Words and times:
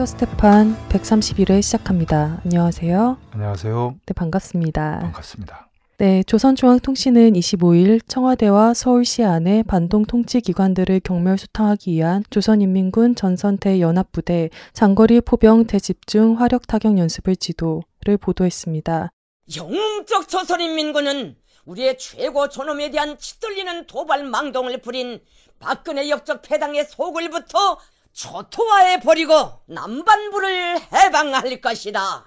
닥터 0.00 0.06
스테판 0.06 0.76
131회 0.88 1.60
시작합니다. 1.60 2.40
안녕하세요. 2.44 3.18
안녕하세요. 3.32 3.96
네, 4.06 4.14
반갑습니다. 4.14 5.00
반갑습니다. 5.00 5.68
네, 5.98 6.22
조선중앙통신은 6.22 7.34
25일 7.34 8.00
청와대와 8.08 8.72
서울시 8.72 9.22
안에 9.22 9.62
반동 9.64 10.06
통치 10.06 10.40
기관들을 10.40 11.00
격멸 11.00 11.36
소탕하기 11.36 11.92
위한 11.92 12.24
조선인민군 12.30 13.14
전선대 13.14 13.80
연합부대 13.80 14.48
장거리 14.72 15.20
포병 15.20 15.66
대집중 15.66 16.40
화력 16.40 16.66
타격 16.66 16.96
연습을 16.96 17.36
지도를 17.36 18.16
보도했습니다. 18.18 19.10
영웅적 19.54 20.28
조선인민군은 20.28 21.36
우리의 21.66 21.98
최고 21.98 22.48
존엄에 22.48 22.90
대한 22.90 23.18
치떨리는 23.18 23.86
도발 23.86 24.24
망동을 24.24 24.80
부린 24.80 25.20
박근혜 25.58 26.08
역적 26.08 26.40
패당의 26.40 26.86
속을부터 26.86 27.78
초토화해 28.12 29.00
버리고 29.00 29.34
남반부를 29.66 30.80
해방할 30.92 31.60
것이다. 31.60 32.26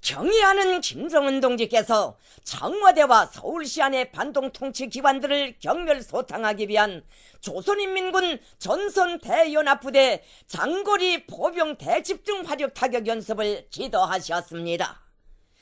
경의하는 0.00 0.80
김정은 0.80 1.40
동지께서 1.40 2.16
청와대와 2.44 3.26
서울시 3.26 3.82
안의 3.82 4.12
반동 4.12 4.52
통치 4.52 4.88
기관들을 4.88 5.56
경멸 5.58 6.02
소탕하기 6.02 6.68
위한 6.68 7.04
조선인민군 7.40 8.38
전선 8.58 9.20
대연합부대 9.20 10.22
장거리 10.46 11.26
포병 11.26 11.78
대집중 11.78 12.42
화력 12.46 12.74
타격 12.74 13.06
연습을 13.06 13.66
지도하셨습니다. 13.70 15.02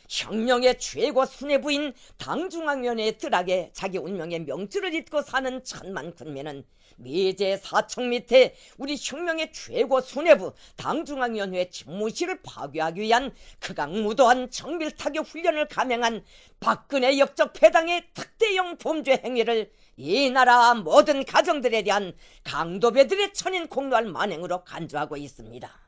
혁명의 0.08 0.78
최고 0.78 1.24
수뇌부인 1.24 1.92
당중앙위원회 2.18 3.12
뜰하게 3.12 3.70
자기 3.72 3.98
운명의 3.98 4.40
명줄을 4.40 4.94
잇고 4.94 5.22
사는 5.22 5.64
천만 5.64 6.14
군민은 6.14 6.64
미제 6.96 7.58
사청 7.58 8.10
밑에 8.10 8.54
우리 8.78 8.96
혁명의 8.98 9.52
최고 9.52 10.00
수뇌부 10.00 10.54
당중앙위원회 10.76 11.70
집무실을 11.70 12.40
파괴하기 12.42 13.00
위한 13.00 13.32
극악무도한 13.60 14.50
정밀타격 14.50 15.26
훈련을 15.26 15.68
감행한 15.68 16.24
박근혜 16.60 17.18
역적 17.18 17.52
패당의 17.52 18.08
특대형 18.14 18.78
범죄 18.78 19.20
행위를 19.24 19.70
이 19.96 20.30
나라 20.30 20.74
모든 20.74 21.24
가정들에 21.24 21.82
대한 21.82 22.14
강도배들의 22.44 23.32
천인 23.32 23.66
공로할 23.66 24.06
만행으로 24.06 24.64
간주하고 24.64 25.16
있습니다. 25.16 25.86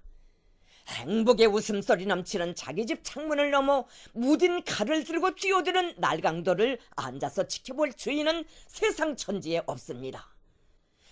행복의 0.88 1.46
웃음소리 1.46 2.06
넘치는 2.06 2.54
자기 2.54 2.86
집 2.86 3.04
창문을 3.04 3.50
넘어 3.50 3.86
무딘 4.14 4.62
칼을 4.62 5.04
들고 5.04 5.34
뛰어드는 5.34 5.96
날강도를 5.98 6.78
앉아서 6.96 7.46
지켜볼 7.46 7.92
주인은 7.92 8.44
세상 8.66 9.14
천지에 9.14 9.62
없습니다. 9.66 10.37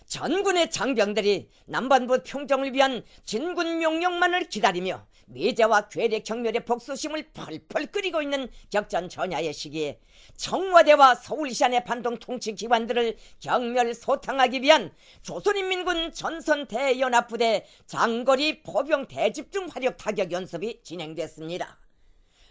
전군의 0.06 0.70
장병들이 0.70 1.50
남반부 1.66 2.22
평정을 2.22 2.72
위한 2.72 3.02
진군 3.24 3.78
명령만을 3.78 4.48
기다리며 4.48 5.04
미제와 5.26 5.88
괴뢰 5.88 6.20
경멸의 6.20 6.64
복수심을 6.64 7.30
펄펄 7.34 7.86
끓이고 7.86 8.22
있는 8.22 8.48
격전 8.70 9.08
전야의 9.08 9.52
시기에 9.52 9.98
청와대와 10.36 11.16
서울시 11.16 11.64
안의 11.64 11.84
반동 11.84 12.18
통치 12.18 12.54
기관들을 12.54 13.16
경멸 13.40 13.94
소탕하기 13.94 14.62
위한 14.62 14.92
조선인민군 15.22 16.12
전선 16.12 16.68
대연합부대 16.68 17.66
장거리 17.86 18.62
포병 18.62 19.08
대집중 19.08 19.66
화력 19.72 19.96
타격 19.96 20.30
연습이 20.30 20.80
진행됐습니다. 20.84 21.80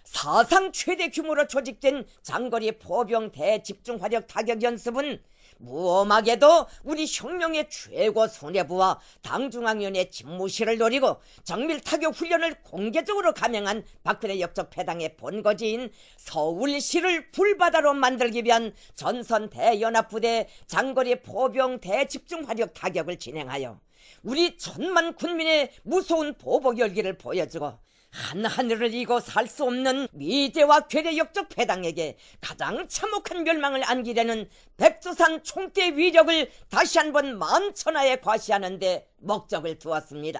사상 0.03 0.71
최대 0.73 1.09
규모로 1.09 1.47
조직된 1.47 2.05
장거리 2.21 2.73
포병 2.73 3.31
대집중 3.31 4.03
화력 4.03 4.27
타격 4.27 4.61
연습은 4.61 5.21
무엄하게도 5.57 6.67
우리 6.83 7.05
혁명의 7.07 7.69
최고 7.69 8.27
손해부와 8.27 8.99
당중앙위원회 9.21 10.09
집무실을 10.09 10.77
노리고 10.77 11.17
정밀 11.43 11.79
타격 11.81 12.15
훈련을 12.15 12.61
공개적으로 12.63 13.33
감행한 13.33 13.83
박근혜 14.03 14.39
역적 14.39 14.69
패당의 14.69 15.17
본거지인 15.17 15.91
서울시를 16.17 17.31
불바다로 17.31 17.93
만들기 17.93 18.43
위한 18.43 18.73
전선 18.95 19.49
대연합부대 19.49 20.47
장거리 20.67 21.21
포병 21.21 21.79
대집중 21.79 22.47
화력 22.47 22.73
타격을 22.73 23.17
진행하여 23.17 23.79
우리 24.23 24.57
천만 24.57 25.13
군민의 25.13 25.71
무서운 25.83 26.33
보복 26.35 26.79
열기를 26.79 27.17
보여주고 27.17 27.77
한 28.15 28.45
하늘을 28.45 28.93
이고 28.93 29.19
살 29.19 29.45
수 29.45 29.65
없는 29.65 30.07
미제와 30.13 30.87
괴뢰 30.87 31.17
역적 31.17 31.49
패당에게 31.49 32.17
가장 32.39 32.87
참혹한 32.87 33.43
멸망을 33.43 33.83
안기려는 33.83 34.49
백두산 34.77 35.43
총대 35.43 35.95
위력을 35.95 36.49
다시 36.69 36.97
한번 36.97 37.37
만천하에 37.37 38.21
과시하는데 38.21 39.07
목적을 39.17 39.77
두었습니다. 39.79 40.39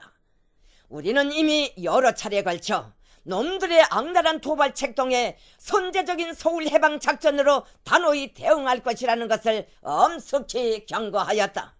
우리는 0.87 1.31
이미 1.33 1.73
여러 1.83 2.13
차례에 2.13 2.43
걸쳐 2.43 2.93
놈들의 3.23 3.85
악랄한 3.89 4.39
도발 4.39 4.73
책동에 4.73 5.37
선제적인 5.57 6.33
서울 6.33 6.67
해방 6.67 6.99
작전으로 6.99 7.65
단호히 7.83 8.33
대응할 8.33 8.83
것이라는 8.83 9.27
것을 9.27 9.67
엄숙히 9.81 10.85
경고하였다. 10.85 11.75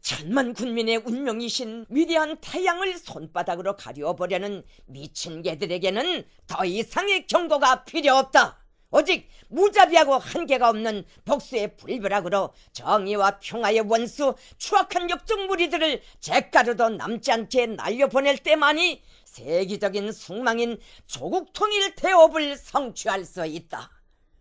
천만 0.00 0.54
군민의 0.54 1.02
운명이신 1.04 1.86
위대한 1.88 2.36
태양을 2.40 2.96
손바닥으로 2.98 3.76
가려보려는 3.76 4.64
미친 4.86 5.42
개들에게는 5.42 6.24
더 6.46 6.64
이상의 6.64 7.26
경고가 7.26 7.84
필요 7.84 8.14
없다. 8.14 8.58
오직 8.90 9.28
무자비하고 9.48 10.14
한계가 10.14 10.70
없는 10.70 11.04
복수의 11.26 11.76
불벼락으로 11.76 12.54
정의와 12.72 13.38
평화의 13.38 13.80
원수 13.80 14.34
추악한 14.56 15.10
역적 15.10 15.46
무리들을 15.46 16.00
잿가루도 16.20 16.90
남지 16.90 17.30
않게 17.30 17.66
날려보낼 17.66 18.38
때만이 18.38 19.02
세계적인 19.24 20.12
숙망인 20.12 20.78
조국 21.06 21.52
통일 21.52 21.94
대업을 21.96 22.56
성취할 22.56 23.26
수 23.26 23.44
있다. 23.44 23.90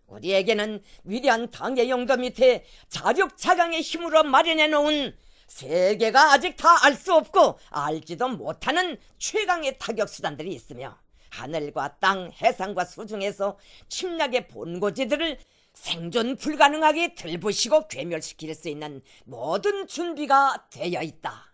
우리에게는 0.07 0.81
위대한 1.03 1.51
당의 1.51 1.89
용도 1.89 2.15
밑에 2.15 2.63
자력 2.87 3.37
자강의 3.37 3.81
힘으로 3.81 4.23
마련해 4.23 4.67
놓은 4.67 5.13
세계가 5.47 6.33
아직 6.33 6.55
다 6.57 6.77
알 6.83 6.95
수 6.95 7.13
없고 7.13 7.59
알지도 7.69 8.27
못하는 8.29 8.97
최강의 9.17 9.77
타격 9.79 10.09
수단들이 10.09 10.53
있으며 10.53 10.97
하늘과 11.29 11.97
땅, 11.99 12.31
해상과 12.41 12.85
수중에서 12.85 13.57
침략의 13.89 14.47
본고지들을 14.47 15.37
생존 15.73 16.35
불가능하게 16.37 17.13
들부시고 17.15 17.87
괴멸시킬 17.87 18.55
수 18.55 18.69
있는 18.69 19.01
모든 19.25 19.87
준비가 19.87 20.65
되어 20.71 21.01
있다. 21.01 21.53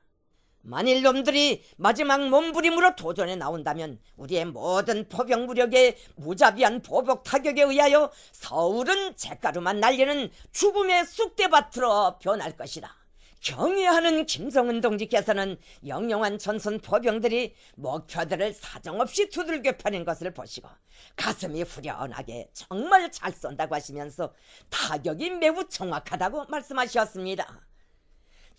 만일 0.65 1.01
놈들이 1.01 1.61
마지막 1.75 2.29
몸부림으로 2.29 2.95
도전에 2.95 3.35
나온다면 3.35 3.99
우리의 4.15 4.45
모든 4.45 5.09
포병 5.09 5.45
무력의 5.45 5.97
무자비한 6.15 6.81
보복 6.81 7.23
타격에 7.23 7.63
의하여 7.63 8.09
서울은 8.31 9.17
잿가루만 9.17 9.81
날리는 9.81 10.31
죽음의 10.53 11.05
쑥대밭으로 11.05 12.19
변할 12.19 12.55
것이다. 12.55 13.02
경의하는 13.43 14.25
김성은 14.25 14.79
동지께서는 14.79 15.57
영영한 15.85 16.39
전선 16.39 16.79
포병들이 16.79 17.53
목표들을 17.75 18.53
사정없이 18.53 19.29
두들겨 19.29 19.73
패는 19.73 20.05
것을 20.05 20.33
보시고 20.33 20.69
가슴이 21.17 21.63
후련하게 21.63 22.49
정말 22.53 23.11
잘 23.11 23.33
쏜다고 23.33 23.75
하시면서 23.75 24.33
타격이 24.69 25.31
매우 25.31 25.67
정확하다고 25.67 26.45
말씀하셨습니다. 26.45 27.72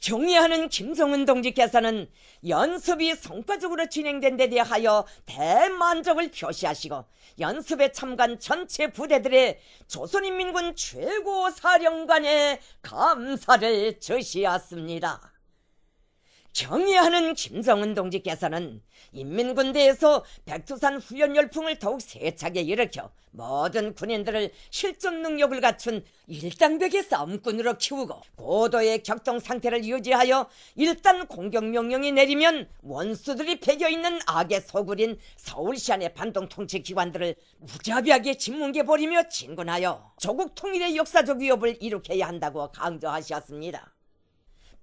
경의하는 0.00 0.68
김성은 0.68 1.24
동지께서는 1.24 2.08
연습이 2.46 3.14
성과적으로 3.14 3.88
진행된 3.88 4.36
데 4.36 4.48
대하여 4.48 5.06
대만족을 5.24 6.30
표시하시고 6.30 7.04
연습에 7.38 7.92
참가한 7.92 8.38
전체 8.38 8.88
부대들의 8.88 9.58
조선인민군 9.88 10.76
최고 10.76 11.50
사령관의 11.50 12.60
감사를 12.82 13.98
주시었습니다. 14.00 15.33
경의하는 16.54 17.34
김성은 17.34 17.94
동지께서는 17.94 18.80
인민군대에서 19.10 20.24
백두산 20.44 20.98
훈련 20.98 21.34
열풍을 21.34 21.80
더욱 21.80 22.00
세차게 22.00 22.60
일으켜 22.62 23.10
모든 23.32 23.92
군인들을 23.92 24.52
실전 24.70 25.20
능력을 25.22 25.60
갖춘 25.60 26.04
일당백의 26.28 27.02
싸움꾼으로 27.02 27.76
키우고 27.78 28.20
고도의 28.36 29.02
격동 29.02 29.40
상태를 29.40 29.84
유지하여 29.84 30.48
일단 30.76 31.26
공격 31.26 31.64
명령이 31.64 32.12
내리면 32.12 32.68
원수들이 32.82 33.58
배겨 33.58 33.88
있는 33.88 34.20
악의 34.24 34.60
소굴인 34.60 35.18
서울시 35.36 35.92
안의 35.92 36.14
반동 36.14 36.48
통치 36.48 36.80
기관들을 36.80 37.34
무자비하게 37.58 38.36
짓뭉개버리며 38.36 39.28
진군하여 39.28 40.12
조국 40.20 40.54
통일의 40.54 40.96
역사적 40.96 41.38
위협을 41.38 41.78
일으켜야 41.80 42.28
한다고 42.28 42.70
강조하셨습니다. 42.70 43.93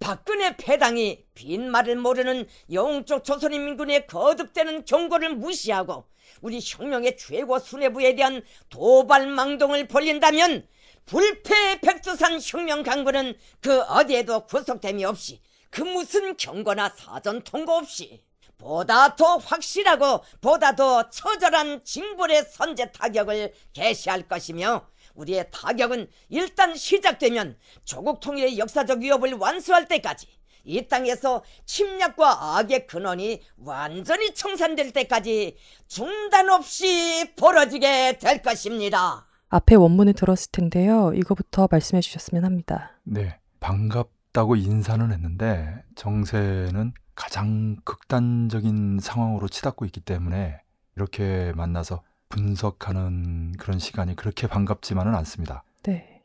박근혜 0.01 0.57
패당이 0.57 1.23
빈말을 1.35 1.95
모르는 1.95 2.47
영적 2.73 3.23
조선인민군의 3.23 4.07
거듭되는 4.07 4.83
경고를 4.83 5.35
무시하고 5.35 6.05
우리 6.41 6.59
혁명의 6.61 7.17
최고 7.17 7.59
수뇌부에 7.59 8.15
대한 8.15 8.41
도발망동을 8.69 9.87
벌린다면 9.87 10.67
불패 11.05 11.79
백두산 11.81 12.39
혁명 12.41 12.81
강군은 12.81 13.35
그 13.61 13.81
어디에도 13.81 14.47
구속됨이 14.47 15.05
없이 15.05 15.39
그 15.69 15.83
무슨 15.83 16.35
경고나 16.35 16.89
사전 16.89 17.43
통고 17.43 17.73
없이 17.73 18.23
보다 18.57 19.15
더 19.15 19.37
확실하고 19.37 20.23
보다 20.41 20.75
더 20.75 21.09
처절한 21.09 21.83
징벌의 21.83 22.45
선제 22.49 22.91
타격을 22.91 23.53
개시할 23.73 24.27
것이며 24.27 24.87
우리의 25.15 25.47
타격은 25.51 26.07
일단 26.29 26.75
시작되면 26.75 27.57
조국 27.83 28.19
통일의 28.19 28.57
역사적 28.57 28.99
위협을 28.99 29.33
완수할 29.33 29.87
때까지 29.87 30.27
이 30.63 30.87
땅에서 30.87 31.43
침략과 31.65 32.57
악의 32.57 32.87
근원이 32.87 33.41
완전히 33.57 34.33
청산될 34.33 34.91
때까지 34.91 35.57
중단 35.87 36.49
없이 36.49 37.33
벌어지게 37.35 38.19
될 38.19 38.41
것입니다. 38.41 39.27
앞에 39.49 39.75
원문을 39.75 40.13
들었을 40.13 40.51
텐데요. 40.51 41.11
이거부터 41.13 41.67
말씀해 41.69 42.01
주셨으면 42.01 42.45
합니다. 42.45 42.99
네. 43.03 43.37
반갑다고 43.59 44.55
인사는 44.55 45.11
했는데 45.11 45.83
정세는 45.95 46.93
가장 47.15 47.75
극단적인 47.83 48.99
상황으로 48.99 49.47
치닫고 49.47 49.85
있기 49.85 49.99
때문에 49.99 50.61
이렇게 50.95 51.53
만나서 51.55 52.01
분석하는 52.31 53.53
그런 53.59 53.77
시간이 53.77 54.15
그렇게 54.15 54.47
반갑지만은 54.47 55.13
않습니다. 55.15 55.63
네. 55.83 56.23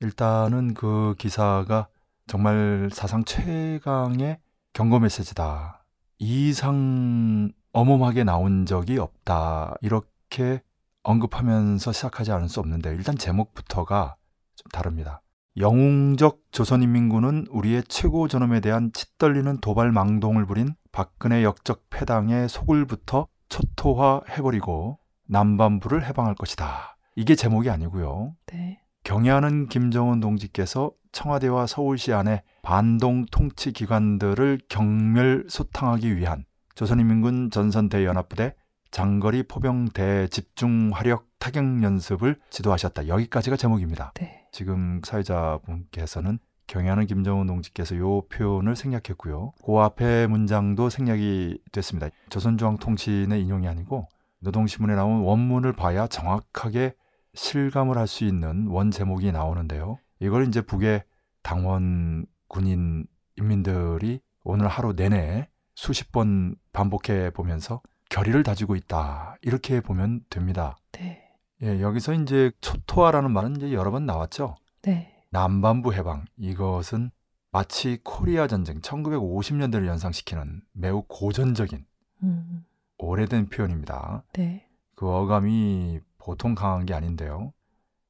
일단은 0.00 0.72
그 0.72 1.14
기사가 1.18 1.88
정말 2.26 2.88
사상 2.92 3.24
최강의 3.24 4.38
경고 4.72 4.98
메시지다. 4.98 5.84
이상 6.18 7.52
어마하게 7.72 8.24
나온 8.24 8.64
적이 8.64 8.98
없다. 8.98 9.74
이렇게 9.82 10.62
언급하면서 11.02 11.92
시작하지 11.92 12.32
않을 12.32 12.48
수 12.48 12.60
없는데 12.60 12.90
일단 12.90 13.16
제목부터가 13.16 14.16
좀 14.54 14.68
다릅니다. 14.70 15.22
영웅적 15.56 16.42
조선인민군은 16.52 17.46
우리의 17.50 17.82
최고 17.88 18.28
존엄에 18.28 18.60
대한 18.60 18.92
치떨리는 18.92 19.58
도발 19.60 19.90
망동을 19.92 20.46
부린 20.46 20.74
박근혜 20.92 21.42
역적 21.42 21.90
패당의 21.90 22.48
속을부터 22.48 23.26
초토화해버리고 23.48 24.98
남반부를 25.30 26.04
해방할 26.06 26.34
것이다. 26.34 26.96
이게 27.14 27.34
제목이 27.34 27.70
아니고요. 27.70 28.34
네. 28.46 28.80
경애하는 29.04 29.68
김정은 29.68 30.20
동지께서 30.20 30.92
청와대와 31.12 31.66
서울시 31.66 32.12
안에 32.12 32.42
반동 32.62 33.26
통치 33.30 33.72
기관들을 33.72 34.60
경멸 34.68 35.46
소탕하기 35.48 36.16
위한 36.16 36.44
조선인민군 36.74 37.50
전선대연합부대 37.50 38.54
장거리 38.90 39.44
포병 39.44 39.90
대 39.90 40.26
집중 40.28 40.90
화력 40.92 41.26
타격 41.38 41.82
연습을 41.82 42.38
지도하셨다. 42.50 43.08
여기까지가 43.08 43.56
제목입니다. 43.56 44.12
네. 44.16 44.46
지금 44.52 45.00
사회자분께서는 45.04 46.38
경애하는 46.66 47.06
김정은 47.06 47.46
동지께서 47.46 47.96
요 47.96 48.22
표현을 48.28 48.76
생략했고요. 48.76 49.52
그 49.64 49.78
앞에 49.78 50.26
문장도 50.26 50.90
생략이 50.90 51.58
됐습니다. 51.72 52.08
조선중앙통신의 52.28 53.42
인용이 53.42 53.66
아니고 53.66 54.08
노동신문에 54.40 54.94
나온 54.94 55.20
원문을 55.22 55.72
봐야 55.72 56.06
정확하게 56.06 56.94
실감을 57.34 57.96
할 57.96 58.06
수 58.06 58.24
있는 58.24 58.66
원 58.68 58.90
제목이 58.90 59.30
나오는데요. 59.32 59.98
이걸 60.18 60.48
이제 60.48 60.60
북의 60.60 61.04
당원, 61.42 62.26
군인, 62.48 63.06
인민들이 63.36 64.20
오늘 64.44 64.68
하루 64.68 64.94
내내 64.94 65.48
수십 65.74 66.10
번 66.12 66.56
반복해 66.72 67.30
보면서 67.30 67.80
결의를 68.10 68.42
다지고 68.42 68.74
있다. 68.76 69.36
이렇게 69.42 69.80
보면 69.80 70.22
됩니다. 70.28 70.76
네. 70.92 71.22
예, 71.62 71.80
여기서 71.80 72.14
이제 72.14 72.50
초토화라는 72.60 73.30
말은 73.30 73.56
이제 73.56 73.72
여러 73.72 73.90
번 73.90 74.04
나왔죠. 74.06 74.56
네. 74.82 75.14
남반부 75.30 75.94
해방. 75.94 76.24
이것은 76.36 77.10
마치 77.52 77.98
코리아 78.02 78.46
전쟁 78.46 78.80
1950년대를 78.80 79.86
연상시키는 79.86 80.62
매우 80.72 81.02
고전적인 81.06 81.84
음. 82.22 82.64
오래된 83.00 83.48
표현입니다. 83.48 84.24
네. 84.34 84.66
그 84.94 85.10
어감이 85.10 86.00
보통 86.18 86.54
강한 86.54 86.84
게 86.86 86.94
아닌데요. 86.94 87.52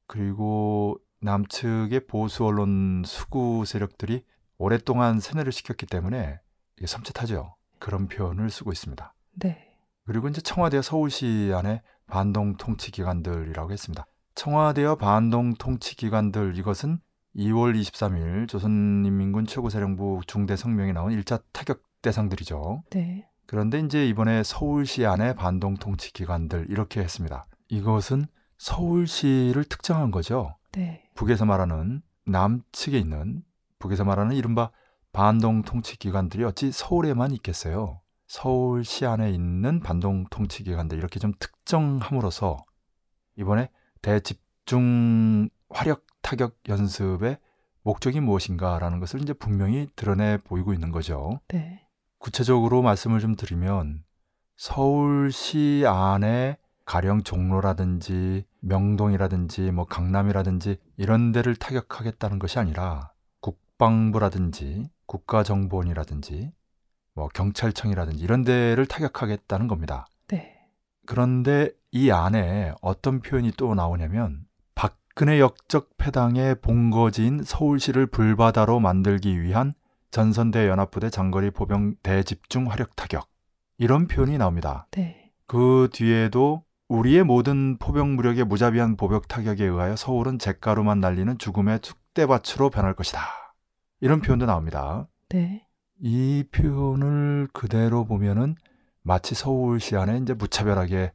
그리고 0.05 0.97
남측의 1.21 2.07
보수 2.07 2.45
언론 2.45 3.03
수구 3.05 3.63
세력들이 3.65 4.25
오랫동안 4.57 5.19
세뇌를 5.19 5.51
시켰기 5.51 5.85
때문에 5.85 6.39
이게 6.77 6.85
섬찟하죠. 6.85 7.53
그런 7.79 8.07
표현을 8.07 8.49
쓰고 8.49 8.71
있습니다. 8.71 9.13
네. 9.39 9.73
그리고 10.05 10.27
이제 10.27 10.41
청와대와 10.41 10.81
서울시 10.81 11.51
안에 11.55 11.81
반동 12.07 12.57
통치 12.57 12.91
기관들이라고 12.91 13.71
했습니다. 13.71 14.05
청와대와 14.35 14.95
반동 14.95 15.53
통치 15.53 15.95
기관들 15.95 16.57
이것은 16.57 16.99
2월 17.35 17.79
23일 17.79 18.47
조선인민군 18.49 19.45
최고사령부 19.45 20.21
중대 20.27 20.55
성명에 20.55 20.91
나온 20.91 21.11
1차 21.11 21.43
타격 21.53 21.81
대상들이죠. 22.01 22.83
네. 22.89 23.27
그런데 23.51 23.81
이제 23.81 24.07
이번에 24.07 24.43
서울시 24.43 25.05
안에 25.05 25.35
반동 25.35 25.75
통치 25.75 26.13
기관들 26.13 26.67
이렇게 26.69 27.01
했습니다. 27.01 27.47
이것은 27.67 28.27
서울시를 28.57 29.65
특정한 29.65 30.09
거죠. 30.09 30.55
네. 30.71 31.03
북에서 31.15 31.43
말하는 31.43 32.01
남측에 32.25 32.97
있는 32.97 33.43
북에서 33.77 34.05
말하는 34.05 34.37
이른바 34.37 34.71
반동 35.11 35.63
통치 35.63 35.97
기관들이 35.97 36.45
어찌 36.45 36.71
서울에만 36.71 37.33
있겠어요. 37.33 37.99
서울시 38.25 39.05
안에 39.05 39.31
있는 39.31 39.81
반동 39.81 40.27
통치 40.29 40.63
기관들 40.63 40.97
이렇게 40.97 41.19
좀 41.19 41.33
특정함으로써 41.37 42.55
이번에 43.35 43.69
대집중 44.01 45.49
화력 45.69 46.05
타격 46.21 46.55
연습의 46.69 47.37
목적이 47.83 48.21
무엇인가라는 48.21 49.01
것을 49.01 49.21
이제 49.21 49.33
분명히 49.33 49.89
드러내 49.97 50.37
보이고 50.37 50.73
있는 50.73 50.93
거죠. 50.93 51.41
네. 51.49 51.80
구체적으로 52.21 52.83
말씀을 52.83 53.19
좀 53.19 53.35
드리면 53.35 54.03
서울시 54.55 55.83
안에 55.87 56.57
가령 56.85 57.23
종로라든지 57.23 58.45
명동이라든지 58.59 59.71
뭐 59.71 59.85
강남이라든지 59.85 60.77
이런 60.97 61.31
데를 61.31 61.55
타격하겠다는 61.55 62.37
것이 62.37 62.59
아니라 62.59 63.11
국방부라든지 63.39 64.87
국가정보원이라든지 65.07 66.51
뭐 67.15 67.27
경찰청이라든지 67.29 68.23
이런 68.23 68.43
데를 68.43 68.85
타격하겠다는 68.85 69.67
겁니다. 69.67 70.05
네. 70.27 70.59
그런데 71.07 71.71
이 71.89 72.11
안에 72.11 72.73
어떤 72.81 73.21
표현이 73.21 73.53
또 73.57 73.73
나오냐면 73.73 74.45
박근혜 74.75 75.39
역적 75.39 75.97
패당의 75.97 76.61
본거지인 76.61 77.41
서울시를 77.43 78.05
불바다로 78.05 78.79
만들기 78.79 79.41
위한 79.41 79.73
전선대 80.11 80.67
연합부대 80.67 81.09
장거리 81.09 81.51
보병 81.51 81.95
대 82.03 82.23
집중 82.23 82.69
화력 82.69 82.95
타격 82.95 83.27
이런 83.77 84.07
표현이 84.07 84.37
나옵니다. 84.37 84.87
네. 84.91 85.31
그 85.47 85.89
뒤에도 85.91 86.63
우리의 86.89 87.23
모든 87.23 87.77
포병 87.77 88.15
무력의 88.15 88.43
무자비한 88.43 88.97
보벽 88.97 89.29
타격에 89.29 89.63
의하여 89.63 89.95
서울은 89.95 90.39
잿가루만 90.39 90.99
날리는 90.99 91.37
죽음의 91.37 91.79
쑥대밭으로 91.81 92.69
변할 92.69 92.93
것이다. 92.93 93.21
이런 94.01 94.21
표현도 94.21 94.45
나옵니다. 94.45 95.07
네. 95.29 95.65
이 95.99 96.43
표현을 96.51 97.47
그대로 97.53 98.03
보면은 98.03 98.55
마치 99.03 99.33
서울시 99.33 99.95
안에 99.95 100.17
이제 100.17 100.33
무차별하게 100.33 101.13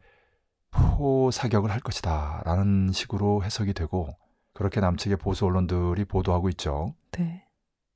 포 0.71 1.31
사격을 1.31 1.71
할 1.71 1.81
것이다라는 1.81 2.93
식으로 2.93 3.45
해석이 3.45 3.75
되고 3.75 4.09
그렇게 4.55 4.81
남측의 4.81 5.19
보수 5.19 5.45
언론들이 5.45 6.07
보도하고 6.07 6.49
있죠. 6.49 6.95
네. 7.13 7.45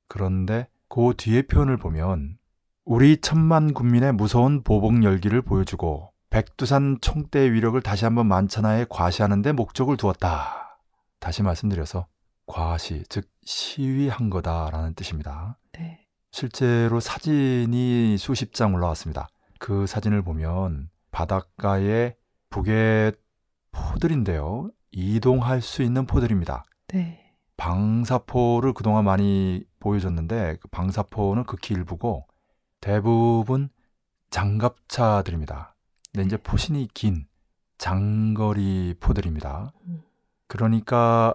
그런데 0.07 0.69
그 0.91 1.15
뒤에 1.17 1.43
표현을 1.43 1.77
보면 1.77 2.37
우리 2.85 3.21
천만 3.21 3.73
군민의 3.73 4.13
무서운 4.13 4.65
보복 4.65 5.05
열기를 5.05 5.41
보여주고 5.41 6.13
백두산 6.31 6.99
총대의 7.01 7.53
위력을 7.53 7.81
다시 7.81 8.05
한번 8.05 8.27
만천하에 8.27 8.87
과시하는 8.91 9.41
데 9.41 9.53
목적을 9.53 9.97
두었다. 9.97 10.81
다시 11.21 11.45
말씀드려서 11.45 12.09
과시, 12.47 13.05
즉 13.09 13.31
시위한 13.45 14.31
거다라는 14.31 14.95
뜻입니다. 14.95 15.59
네. 15.73 16.01
실제로 16.33 16.99
사진이 16.99 18.17
수십 18.19 18.53
장 18.53 18.75
올라왔습니다. 18.75 19.29
그 19.61 19.87
사진을 19.87 20.23
보면 20.23 20.91
바닷가에 21.13 22.17
북의 22.51 23.13
포들인데요. 23.71 24.71
이동할 24.91 25.63
수 25.63 25.85
있는 25.85 26.05
포들입니다. 26.07 26.65
네. 26.89 27.33
방사포를 27.57 28.73
그동안 28.73 29.05
많이 29.05 29.65
보여줬는데 29.81 30.59
그 30.61 30.69
방사포는 30.69 31.45
극히 31.45 31.75
일부고 31.75 32.27
대부분 32.81 33.69
장갑차들입니다. 34.31 35.75
근데 36.13 36.27
이제 36.27 36.37
포신이 36.37 36.89
긴 36.95 37.27
장거리 37.79 38.95
포들입니다. 39.01 39.73
음. 39.87 40.03
그러니까 40.47 41.35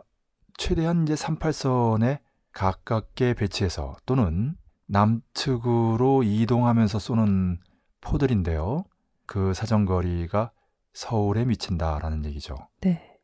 최대한 0.57 1.03
이제 1.03 1.13
38선에 1.15 2.19
가깝게 2.53 3.33
배치해서 3.33 3.95
또는 4.05 4.55
남측으로 4.87 6.23
이동하면서 6.23 6.99
쏘는 6.99 7.59
포들인데요. 8.01 8.85
그 9.25 9.53
사정거리가 9.53 10.51
서울에 10.93 11.43
미친다라는 11.45 12.23
얘기죠. 12.25 12.55
네. 12.81 13.19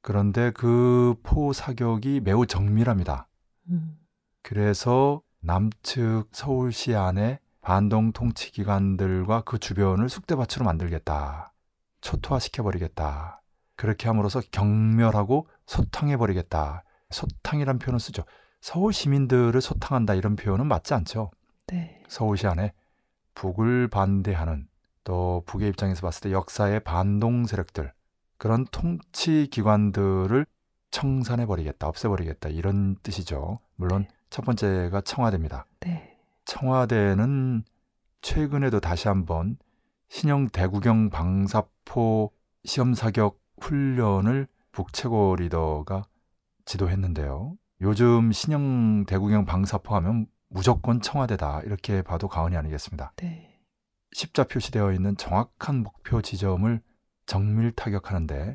그런데 0.00 0.50
그 0.52 1.14
포 1.22 1.52
사격이 1.52 2.20
매우 2.20 2.46
정밀합니다. 2.46 3.28
음. 3.70 3.98
그래서 4.42 5.22
남측 5.40 6.28
서울시 6.32 6.94
안에 6.94 7.38
반동 7.60 8.12
통치 8.12 8.50
기관들과 8.50 9.42
그 9.42 9.58
주변을 9.58 10.08
쑥대밭으로 10.08 10.64
만들겠다. 10.64 11.52
초토화시켜버리겠다. 12.00 13.40
그렇게 13.76 14.08
함으로써 14.08 14.40
경멸하고 14.50 15.48
소탕해버리겠다. 15.66 16.84
소탕이란 17.10 17.78
표현을 17.78 18.00
쓰죠. 18.00 18.24
서울 18.60 18.92
시민들을 18.92 19.60
소탕한다 19.60 20.14
이런 20.14 20.36
표현은 20.36 20.66
맞지 20.66 20.94
않죠. 20.94 21.30
네. 21.68 22.02
서울시 22.08 22.46
안에 22.46 22.72
북을 23.34 23.88
반대하는 23.88 24.68
또 25.04 25.42
북의 25.46 25.68
입장에서 25.70 26.02
봤을 26.02 26.22
때 26.22 26.32
역사의 26.32 26.80
반동 26.80 27.46
세력들 27.46 27.92
그런 28.38 28.66
통치 28.66 29.48
기관들을 29.50 30.46
청산해 30.90 31.46
버리겠다, 31.46 31.88
없애 31.88 32.08
버리겠다 32.08 32.48
이런 32.50 32.96
뜻이죠. 33.02 33.60
물론 33.76 34.06
첫 34.32 34.46
번째가 34.46 35.02
청와대입니다. 35.02 35.66
네. 35.80 36.18
청와대는 36.46 37.64
최근에도 38.22 38.80
다시 38.80 39.08
한번 39.08 39.58
신형 40.08 40.48
대구경 40.48 41.10
방사포 41.10 42.32
시험 42.64 42.94
사격 42.94 43.42
훈련을 43.60 44.48
북최고 44.72 45.36
리더가 45.36 46.06
지도했는데요. 46.64 47.58
요즘 47.82 48.32
신형 48.32 49.04
대구경 49.04 49.44
방사포 49.44 49.94
하면 49.96 50.26
무조건 50.48 51.02
청와대다 51.02 51.60
이렇게 51.66 52.00
봐도 52.00 52.26
과언이 52.26 52.56
아니겠습니다. 52.56 53.12
네. 53.16 53.60
십자 54.12 54.44
표시되어 54.44 54.92
있는 54.92 55.14
정확한 55.18 55.82
목표 55.82 56.22
지점을 56.22 56.80
정밀 57.26 57.70
타격하는데 57.72 58.54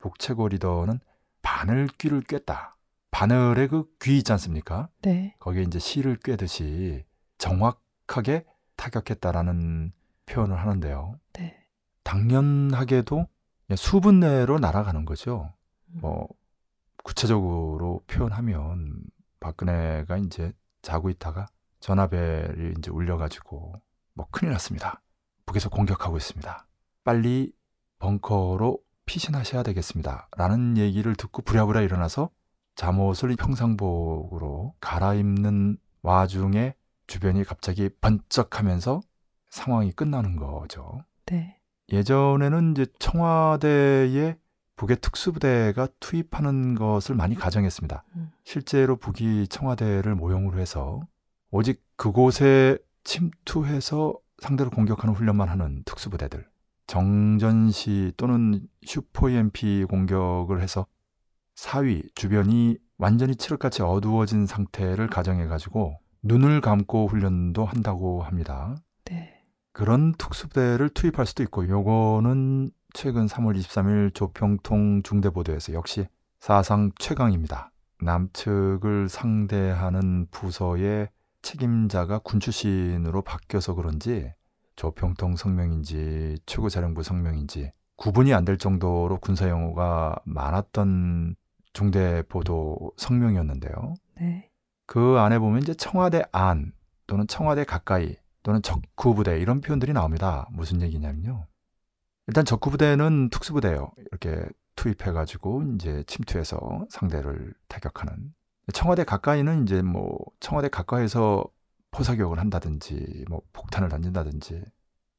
북최고 0.00 0.48
리더는 0.48 1.00
바늘 1.40 1.88
귀를 1.96 2.20
꿰다. 2.20 2.73
바늘의 3.14 3.68
그 3.68 3.84
귀 4.00 4.18
있지 4.18 4.32
않습니까? 4.32 4.88
네. 5.02 5.36
거기에 5.38 5.62
이제 5.62 5.78
실을 5.78 6.16
꿰듯이 6.16 7.04
정확하게 7.38 8.44
타격했다라는 8.74 9.92
표현을 10.26 10.58
하는데요. 10.58 11.20
네. 11.34 11.64
당연하게도 12.02 13.28
수분 13.76 14.18
내로 14.18 14.58
날아가는 14.58 15.04
거죠. 15.04 15.52
음. 15.90 15.98
뭐 16.00 16.28
구체적으로 17.04 18.02
표현하면 18.08 19.04
박근혜가 19.38 20.16
이제 20.16 20.52
자고 20.82 21.08
있다가 21.08 21.46
전화벨이 21.78 22.74
이제 22.78 22.90
울려가지고 22.90 23.74
뭐 24.14 24.26
큰일 24.32 24.52
났습니다. 24.52 25.00
북에서 25.46 25.68
공격하고 25.68 26.16
있습니다. 26.16 26.66
빨리 27.04 27.52
벙커로 28.00 28.80
피신하셔야 29.06 29.62
되겠습니다. 29.62 30.28
라는 30.36 30.76
얘기를 30.78 31.14
듣고 31.14 31.42
부랴부랴 31.42 31.82
일어나서 31.82 32.30
잠옷을 32.74 33.34
평상복으로 33.36 34.74
갈아입는 34.80 35.78
와중에 36.02 36.74
주변이 37.06 37.44
갑자기 37.44 37.88
번쩍하면서 38.00 39.00
상황이 39.50 39.92
끝나는 39.92 40.36
거죠. 40.36 41.04
네. 41.26 41.60
예전에는 41.90 42.72
이제 42.72 42.86
청와대에 42.98 44.36
북의 44.76 44.98
특수부대가 45.00 45.88
투입하는 46.00 46.74
것을 46.74 47.14
많이 47.14 47.34
가정했습니다. 47.34 48.04
음. 48.16 48.32
실제로 48.42 48.96
북이 48.96 49.46
청와대를 49.48 50.14
모형으로 50.14 50.58
해서 50.58 51.00
오직 51.50 51.84
그곳에 51.96 52.78
침투해서 53.04 54.18
상대를 54.38 54.70
공격하는 54.70 55.14
훈련만 55.14 55.48
하는 55.48 55.82
특수부대들, 55.84 56.46
정전시 56.86 58.12
또는 58.16 58.66
슈퍼 58.84 59.30
EMP 59.30 59.84
공격을 59.84 60.60
해서 60.60 60.86
사위 61.54 62.02
주변이 62.14 62.78
완전히 62.98 63.36
칠흑같이 63.36 63.82
어두워진 63.82 64.46
상태를 64.46 65.08
가정해 65.08 65.46
가지고 65.46 65.98
눈을 66.22 66.60
감고 66.60 67.08
훈련도 67.08 67.64
한다고 67.64 68.22
합니다. 68.22 68.76
네. 69.04 69.42
그런 69.72 70.12
특수부대를 70.14 70.88
투입할 70.90 71.26
수도 71.26 71.42
있고 71.42 71.68
요거는 71.68 72.70
최근 72.92 73.26
3월 73.26 73.58
23일 73.58 74.14
조평통 74.14 75.02
중대보도에서 75.02 75.72
역시 75.72 76.06
사상 76.38 76.92
최강입니다. 76.98 77.72
남측을 78.00 79.08
상대하는 79.08 80.26
부서의 80.30 81.08
책임자가 81.42 82.18
군 82.18 82.40
출신으로 82.40 83.22
바뀌어서 83.22 83.74
그런지 83.74 84.32
조평통 84.76 85.36
성명인지 85.36 86.38
최고사령부 86.46 87.02
성명인지 87.02 87.72
구분이 87.96 88.34
안 88.34 88.44
될 88.44 88.58
정도로 88.58 89.18
군사 89.18 89.48
용어가 89.48 90.16
많았던 90.24 91.36
중대 91.74 92.22
보도 92.22 92.92
성명이었는데요. 92.96 93.94
네. 94.20 94.50
그 94.86 95.18
안에 95.18 95.38
보면 95.38 95.60
이제 95.60 95.74
청와대 95.74 96.22
안 96.32 96.72
또는 97.06 97.26
청와대 97.26 97.64
가까이 97.64 98.16
또는 98.42 98.62
적구부대 98.62 99.40
이런 99.40 99.60
표현들이 99.60 99.92
나옵니다. 99.92 100.48
무슨 100.52 100.80
얘기냐면요. 100.80 101.46
일단 102.26 102.44
적구부대는 102.44 103.28
특수부대예요. 103.30 103.90
이렇게 103.98 104.46
투입해가지고 104.76 105.74
이제 105.74 106.04
침투해서 106.06 106.86
상대를 106.90 107.52
타격하는. 107.68 108.32
청와대 108.72 109.04
가까이는 109.04 109.64
이제 109.64 109.82
뭐 109.82 110.18
청와대 110.40 110.68
가까이서 110.68 111.44
포사격을 111.90 112.38
한다든지 112.38 113.24
뭐 113.28 113.42
폭탄을 113.52 113.88
던진다든지 113.88 114.62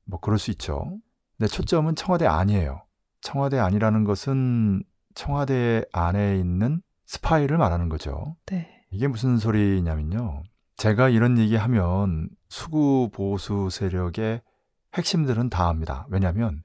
뭐 0.06 0.20
그럴 0.20 0.40
수 0.40 0.52
있죠. 0.52 0.98
근데 1.38 1.48
초점은 1.48 1.96
청와대 1.96 2.26
안이에요. 2.26 2.82
청와대 3.22 3.60
안이라는 3.60 4.04
것은 4.04 4.84
청와대 5.15 5.84
안에 5.91 6.38
있는 6.38 6.81
스파이를 7.05 7.57
말하는 7.57 7.89
거죠. 7.89 8.36
네. 8.45 8.86
이게 8.91 9.07
무슨 9.07 9.38
소리냐면요. 9.38 10.43
제가 10.77 11.10
이런 11.10 11.38
얘기하면 11.38 12.29
수구 12.50 13.10
보수 13.13 13.69
세력의 13.72 14.41
핵심들은 14.93 15.50
다 15.50 15.67
압니다. 15.67 16.05
왜냐하면 16.10 16.63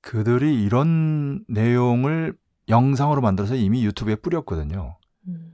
그들이 0.00 0.62
이런 0.64 1.44
내용을 1.48 2.36
영상으로 2.68 3.20
만들어서 3.20 3.54
이미 3.54 3.84
유튜브에 3.84 4.16
뿌렸거든요. 4.16 4.98
음. 5.28 5.52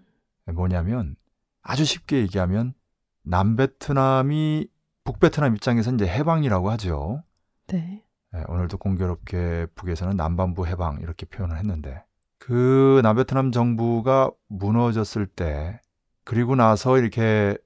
뭐냐면 0.54 1.16
아주 1.62 1.84
쉽게 1.84 2.18
얘기하면 2.18 2.74
남베트남이 3.22 4.68
북베트남 5.04 5.54
입장에서 5.56 5.92
이제 5.92 6.06
해방이라고 6.06 6.70
하죠. 6.70 7.24
네. 7.66 8.04
예, 8.34 8.44
오늘도 8.48 8.78
공교롭게 8.78 9.66
북에서는 9.74 10.16
남반부 10.16 10.66
해방 10.66 11.00
이렇게 11.00 11.26
표현을 11.26 11.56
했는데 11.58 12.04
그 12.38 13.00
남베트남 13.02 13.52
정부가 13.52 14.30
무너졌을 14.48 15.26
때 15.26 15.80
그리고 16.24 16.54
나서 16.56 16.98
이렇게 16.98 17.56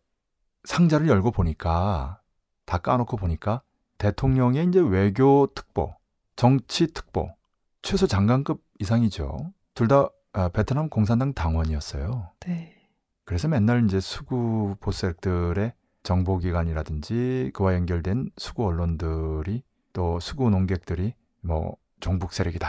상자를 0.65 1.09
열고 1.09 1.31
보니까 1.31 2.21
다 2.67 2.79
까놓고 2.79 3.17
보니까 3.17 3.63
대통령의 3.99 4.67
이제 4.67 4.81
외교 4.81 5.49
특보, 5.55 5.95
정치 6.37 6.93
특보, 6.93 7.35
최소 7.83 8.07
장관급 8.07 8.63
이상이죠. 8.79 9.53
둘다 9.75 10.09
아, 10.33 10.49
베트남 10.49 10.89
공산당 10.89 11.35
당원이었어요. 11.35 12.31
네. 12.47 12.77
그래서 13.25 13.49
맨날 13.49 13.85
이제 13.85 14.01
수구 14.01 14.77
보스들의 14.81 15.73
정보기관이라든지 16.03 17.51
그와 17.55 17.75
연결된 17.75 18.31
수구 18.37 18.65
언론들이 18.67 19.63
또 19.93 20.21
수구 20.21 20.51
농객들이 20.51 21.15
뭐 21.41 21.77
종북 22.01 22.33
세력이다, 22.33 22.69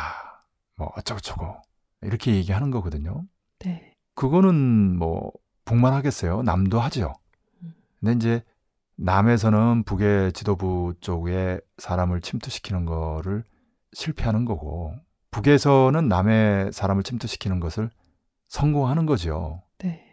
뭐 0.75 0.91
어쩌고저쩌고 0.97 1.61
이렇게 2.01 2.35
얘기하는 2.35 2.71
거거든요. 2.71 3.25
네. 3.59 3.95
그거는 4.15 4.97
뭐 4.97 5.31
북만 5.65 5.93
하겠어요. 5.93 6.41
남도 6.43 6.79
하죠. 6.79 7.13
음. 7.63 7.73
근데 7.99 8.13
이제 8.13 8.43
남에서는 8.95 9.83
북의 9.83 10.33
지도부 10.33 10.93
쪽에 11.01 11.59
사람을 11.77 12.21
침투시키는 12.21 12.85
거를 12.85 13.43
실패하는 13.93 14.45
거고 14.45 14.93
북에서는 15.31 16.07
남의 16.07 16.71
사람을 16.71 17.03
침투시키는 17.03 17.59
것을 17.59 17.89
성공하는 18.47 19.05
거죠. 19.05 19.63
네. 19.79 20.05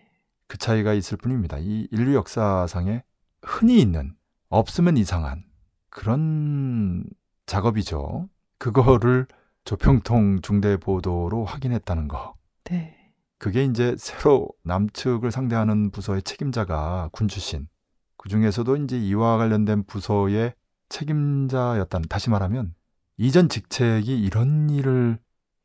그 0.46 0.56
차이가 0.56 0.94
있을 0.94 1.18
뿐입니다. 1.18 1.58
이 1.58 1.88
인류 1.90 2.14
역사상에 2.14 3.02
흔히 3.42 3.80
있는 3.80 4.14
없으면 4.48 4.96
이상한 4.96 5.44
그런 5.90 7.04
작업이죠. 7.46 8.28
그거를 8.58 9.26
조평통 9.68 10.40
중대 10.40 10.78
보도로 10.78 11.44
확인했다는 11.44 12.08
거. 12.08 12.32
네. 12.64 13.12
그게 13.36 13.64
이제 13.64 13.94
새로 13.98 14.48
남측을 14.64 15.30
상대하는 15.30 15.90
부서의 15.90 16.22
책임자가 16.22 17.10
군 17.12 17.28
출신. 17.28 17.68
그 18.16 18.30
중에서도 18.30 18.76
이제 18.76 18.98
이와 18.98 19.36
관련된 19.36 19.84
부서의 19.84 20.54
책임자였다는, 20.88 22.08
다시 22.08 22.30
말하면 22.30 22.74
이전 23.18 23.50
직책이 23.50 24.18
이런 24.18 24.70
일을 24.70 25.18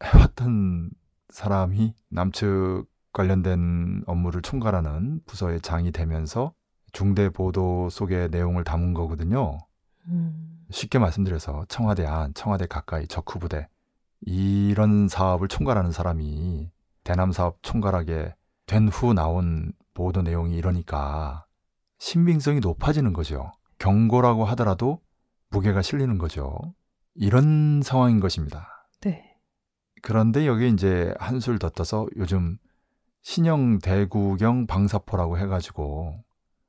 해왔던 0.03 0.89
사람이 1.29 1.93
남측 2.09 2.85
관련된 3.13 4.03
업무를 4.05 4.41
총괄하는 4.41 5.21
부서의 5.25 5.61
장이 5.61 5.93
되면서 5.93 6.53
중대 6.91 7.29
보도 7.29 7.89
속의 7.89 8.31
내용을 8.31 8.65
담은 8.65 8.93
거거든요. 8.93 9.59
음. 10.09 10.65
쉽게 10.71 10.99
말씀드려서 10.99 11.63
청와대 11.69 12.05
안, 12.05 12.33
청와대 12.33 12.65
가까이 12.65 13.07
적후부대 13.07 13.69
이런 14.25 15.07
사업을 15.07 15.47
총괄하는 15.47 15.91
사람이 15.91 16.71
대남 17.03 17.31
사업 17.31 17.57
총괄하게 17.61 18.35
된 18.65 18.87
후 18.87 19.13
나온 19.13 19.73
보도 19.93 20.21
내용이 20.21 20.55
이러니까 20.55 21.45
신빙성이 21.99 22.59
높아지는 22.59 23.13
거죠. 23.13 23.51
경고라고 23.79 24.45
하더라도 24.45 25.01
무게가 25.49 25.81
실리는 25.81 26.17
거죠. 26.17 26.57
이런 27.15 27.81
상황인 27.83 28.19
것입니다. 28.19 28.87
네. 29.01 29.37
그런데 30.01 30.47
여기 30.47 30.69
이제 30.69 31.13
한술 31.19 31.59
더 31.59 31.69
떠서 31.69 32.07
요즘 32.17 32.57
신형 33.21 33.79
대구경 33.79 34.67
방사포라고 34.67 35.37
해가지고 35.37 36.23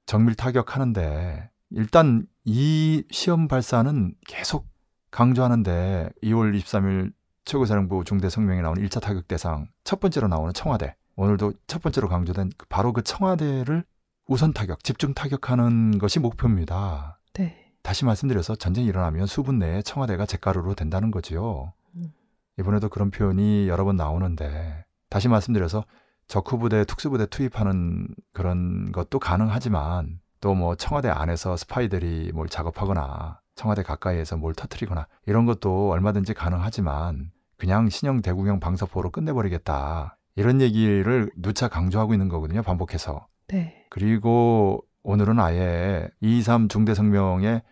정밀 0.07 0.35
타격하는데 0.35 1.51
일단 1.71 2.27
이 2.45 3.05
시험 3.11 3.49
발사는 3.49 4.15
계속 4.29 4.69
강조하는데 5.11 6.11
2월 6.23 6.57
23일 6.61 7.13
최고사령부 7.45 8.05
중대 8.05 8.29
성명에 8.29 8.63
나온 8.63 8.77
1차 8.79 9.01
타격 9.01 9.29
대상 9.29 9.69
첫 9.85 10.01
번째로 10.01 10.29
나오는 10.29 10.53
청와대 10.53 10.97
오늘도 11.17 11.53
첫 11.67 11.83
번째로 11.83 12.09
강조된 12.09 12.51
바로 12.69 12.93
그 12.93 13.03
청와대를 13.03 13.85
우선 14.27 14.53
타격, 14.53 14.83
집중 14.83 15.13
타격하는 15.13 15.99
것이 15.99 16.19
목표입니다. 16.19 17.21
네. 17.35 17.73
다시 17.83 18.05
말씀드려서 18.05 18.57
전쟁이 18.57 18.87
일어나면 18.87 19.27
수분 19.27 19.59
내에 19.59 19.83
청와대가 19.83 20.25
잿가루로 20.25 20.75
된다는 20.75 21.11
거지요. 21.11 21.75
음. 21.97 22.13
이번에도 22.59 22.89
그런 22.89 23.11
표현이 23.11 23.69
여러 23.69 23.85
번 23.85 23.97
나오는데 23.97 24.87
다시 25.11 25.29
말씀드려서 25.29 25.85
적후 26.27 26.59
부대, 26.59 26.85
특수 26.87 27.11
부대 27.11 27.27
투입하는 27.27 28.09
그런 28.33 28.91
것도 28.93 29.19
가능하지만 29.19 30.21
또 30.41 30.55
뭐 30.55 30.75
청와대 30.75 31.09
안에서 31.09 31.57
스파이들이 31.57 32.33
뭘 32.35 32.49
작업하거나 32.49 33.41
청와대 33.55 33.83
가까이에서 33.83 34.37
뭘 34.37 34.55
터트리거나 34.55 35.07
이런 35.27 35.47
것도 35.47 35.91
얼마든지 35.91 36.35
가능하지만 36.35 37.31
그냥 37.65 37.89
신형 37.89 38.21
대구경 38.21 38.61
방사포로 38.61 39.09
끝내버리겠다. 39.09 40.19
이런 40.37 40.61
얘기를 40.61 41.31
누차 41.35 41.67
강조하고 41.67 42.13
있는 42.13 42.29
거거든요. 42.29 42.63
반복해서. 42.63 43.27
네. 43.49 43.87
그리고 43.89 44.85
오늘은 45.03 45.41
아예 45.41 46.11
2.3 46.23 46.69
중대성명의 46.69 47.63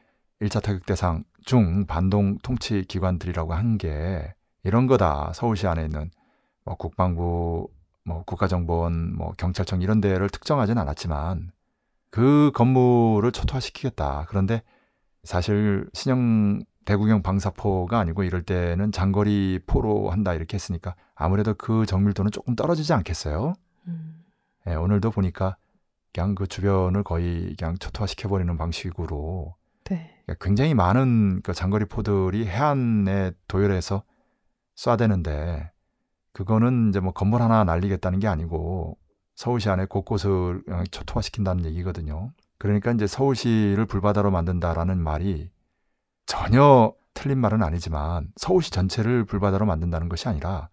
1차 0.41 0.63
타격 0.63 0.87
대상 0.87 1.25
중 1.45 1.85
반동 1.85 2.39
통치 2.43 2.87
기관들이라고 2.89 3.53
한 3.53 3.77
게 3.77 4.33
이런 4.65 4.87
거다. 4.87 5.33
서울시 5.35 5.67
안에 5.67 5.85
있는 5.85 6.11
뭐 6.65 6.75
국방부, 6.77 7.69
뭐 8.07 8.25
국가정보원, 8.25 9.15
뭐 9.15 9.35
경찰청 9.37 9.83
이런 9.83 10.01
데를 10.01 10.31
특정하진 10.31 10.79
않았지만 10.79 11.53
그 12.11 12.51
건물을 12.55 13.31
초토화시키겠다. 13.31 14.25
그런데 14.31 14.63
사실 15.23 15.87
신형 15.93 16.63
대구경 16.85 17.23
방사포가 17.23 17.99
아니고 17.99 18.25
이럴 18.25 18.43
때는 18.43 18.93
장거리 18.93 19.61
포로 19.67 20.11
한다 20.11 20.35
이렇게 20.35 20.57
했으니까 20.57 20.95
아무래도 21.15 21.55
그 21.55 21.87
정밀도는 21.87 22.31
조금 22.31 22.57
떨어지지 22.57 22.93
않겠어요? 22.93 23.55
음. 23.89 24.25
예, 24.67 24.75
오늘도 24.75 25.11
보니까 25.11 25.57
그냥 26.13 26.35
그 26.35 26.47
주변을 26.47 27.03
거의 27.05 27.55
그냥 27.57 27.77
초토화시켜버리는 27.79 28.57
방식으로 28.57 29.55
네. 29.85 30.25
굉장히 30.41 30.75
많은 30.75 31.43
그 31.43 31.53
장거리 31.53 31.85
포들이 31.87 32.47
해안에 32.47 33.33
도열해서 33.49 34.05
쏴대는데 34.77 35.71
그거는 36.33 36.91
이제 36.91 37.01
뭐 37.01 37.13
건물 37.13 37.43
하나 37.43 37.65
날리겠다는 37.65 38.19
게 38.19 38.29
아니고 38.29 38.99
서울시 39.35 39.69
안에 39.69 39.87
곳곳을 39.87 40.63
그냥 40.65 40.85
초토화시킨다는 40.91 41.65
얘기거든요. 41.67 42.33
그러니까 42.59 42.93
이제 42.93 43.07
서울시를 43.07 43.87
불바다로 43.87 44.31
만든다라는 44.31 44.99
말이 44.99 45.51
전혀 46.33 46.95
틀린 47.13 47.37
말은 47.41 47.63
아니지만 47.63 48.33
서울시 48.37 48.71
전체를 48.71 49.27
불바다로 49.27 49.67
만든다는 49.67 50.09
것이 50.09 50.31
아니라 50.31 50.71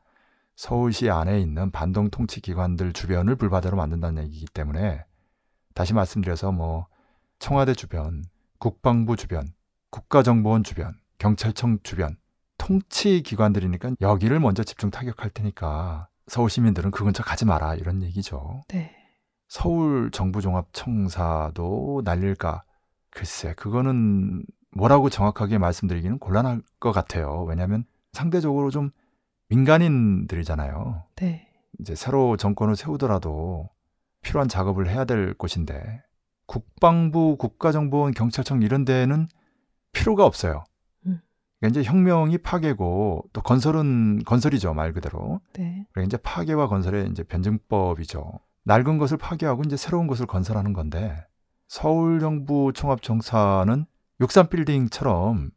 서울시 0.56 1.10
안에 1.10 1.41
있는 1.41 1.69
반동 1.69 2.10
통치 2.12 2.39
기관들 2.39 2.93
주변을 2.93 3.36
불바다로 3.36 3.76
만든다는 3.76 4.24
얘기이기 4.24 4.45
때문에 4.54 5.04
다시 5.74 5.93
말씀드려서 5.93 6.54
뭐 6.54 6.88
청와대 7.39 7.74
주변, 7.74 8.24
국방부 8.58 9.17
주변, 9.17 9.50
국가정보원 9.89 10.63
주변, 10.63 10.93
경찰청 11.17 11.80
주변 11.84 12.15
통치 12.58 13.22
기관들이니까 13.22 13.95
여기를 14.00 14.39
먼저 14.39 14.63
집중 14.63 14.91
타격할 14.91 15.30
테니까 15.32 16.08
서울 16.28 16.50
시민들은 16.50 16.91
그 16.91 17.04
근처 17.04 17.22
가지 17.22 17.43
마라 17.43 17.76
이런 17.76 18.02
얘기죠. 18.02 18.62
네. 18.69 18.95
서울 19.50 20.10
정부종합청사도 20.12 22.04
날릴까? 22.06 22.63
글쎄, 23.12 23.54
그거는 23.56 24.45
뭐라고 24.71 25.10
정확하게 25.10 25.58
말씀드리기는 25.58 26.19
곤란할 26.19 26.62
것 26.79 26.91
같아요. 26.91 27.43
왜냐하면 27.43 27.86
상대적으로 28.13 28.69
좀 28.69 28.91
민간인들이잖아요. 29.49 31.03
네. 31.15 31.47
이제 31.79 31.95
새로 31.95 32.38
정권을 32.38 32.75
세우더라도 32.75 33.69
필요한 34.21 34.47
작업을 34.47 34.89
해야 34.89 35.05
될 35.05 35.34
곳인데 35.34 36.03
국방부, 36.45 37.38
국가정보원, 37.38 38.13
경찰청 38.13 38.62
이런 38.62 38.86
데는 38.86 39.27
필요가 39.91 40.25
없어요. 40.25 40.63
음. 41.05 41.21
그러니까 41.60 41.79
이제 41.79 41.89
혁명이 41.89 42.39
파괴고 42.39 43.25
또 43.34 43.41
건설은 43.41 44.23
건설이죠 44.25 44.73
말 44.73 44.93
그대로. 44.93 45.41
네. 45.53 45.86
그러니까 45.91 46.01
이제 46.03 46.17
파괴와 46.17 46.67
건설의 46.67 47.10
이제 47.10 47.23
변증법이죠. 47.23 48.39
낡은 48.63 48.97
것을 48.97 49.17
파괴하고 49.17 49.63
이제 49.65 49.77
새로운 49.77 50.08
것을 50.08 50.25
건설하는 50.25 50.73
건데 50.73 51.15
서울 51.67 52.19
정부 52.19 52.71
총합 52.73 53.01
정사는 53.01 53.86
63 54.19 54.49
빌딩처럼 54.49 55.51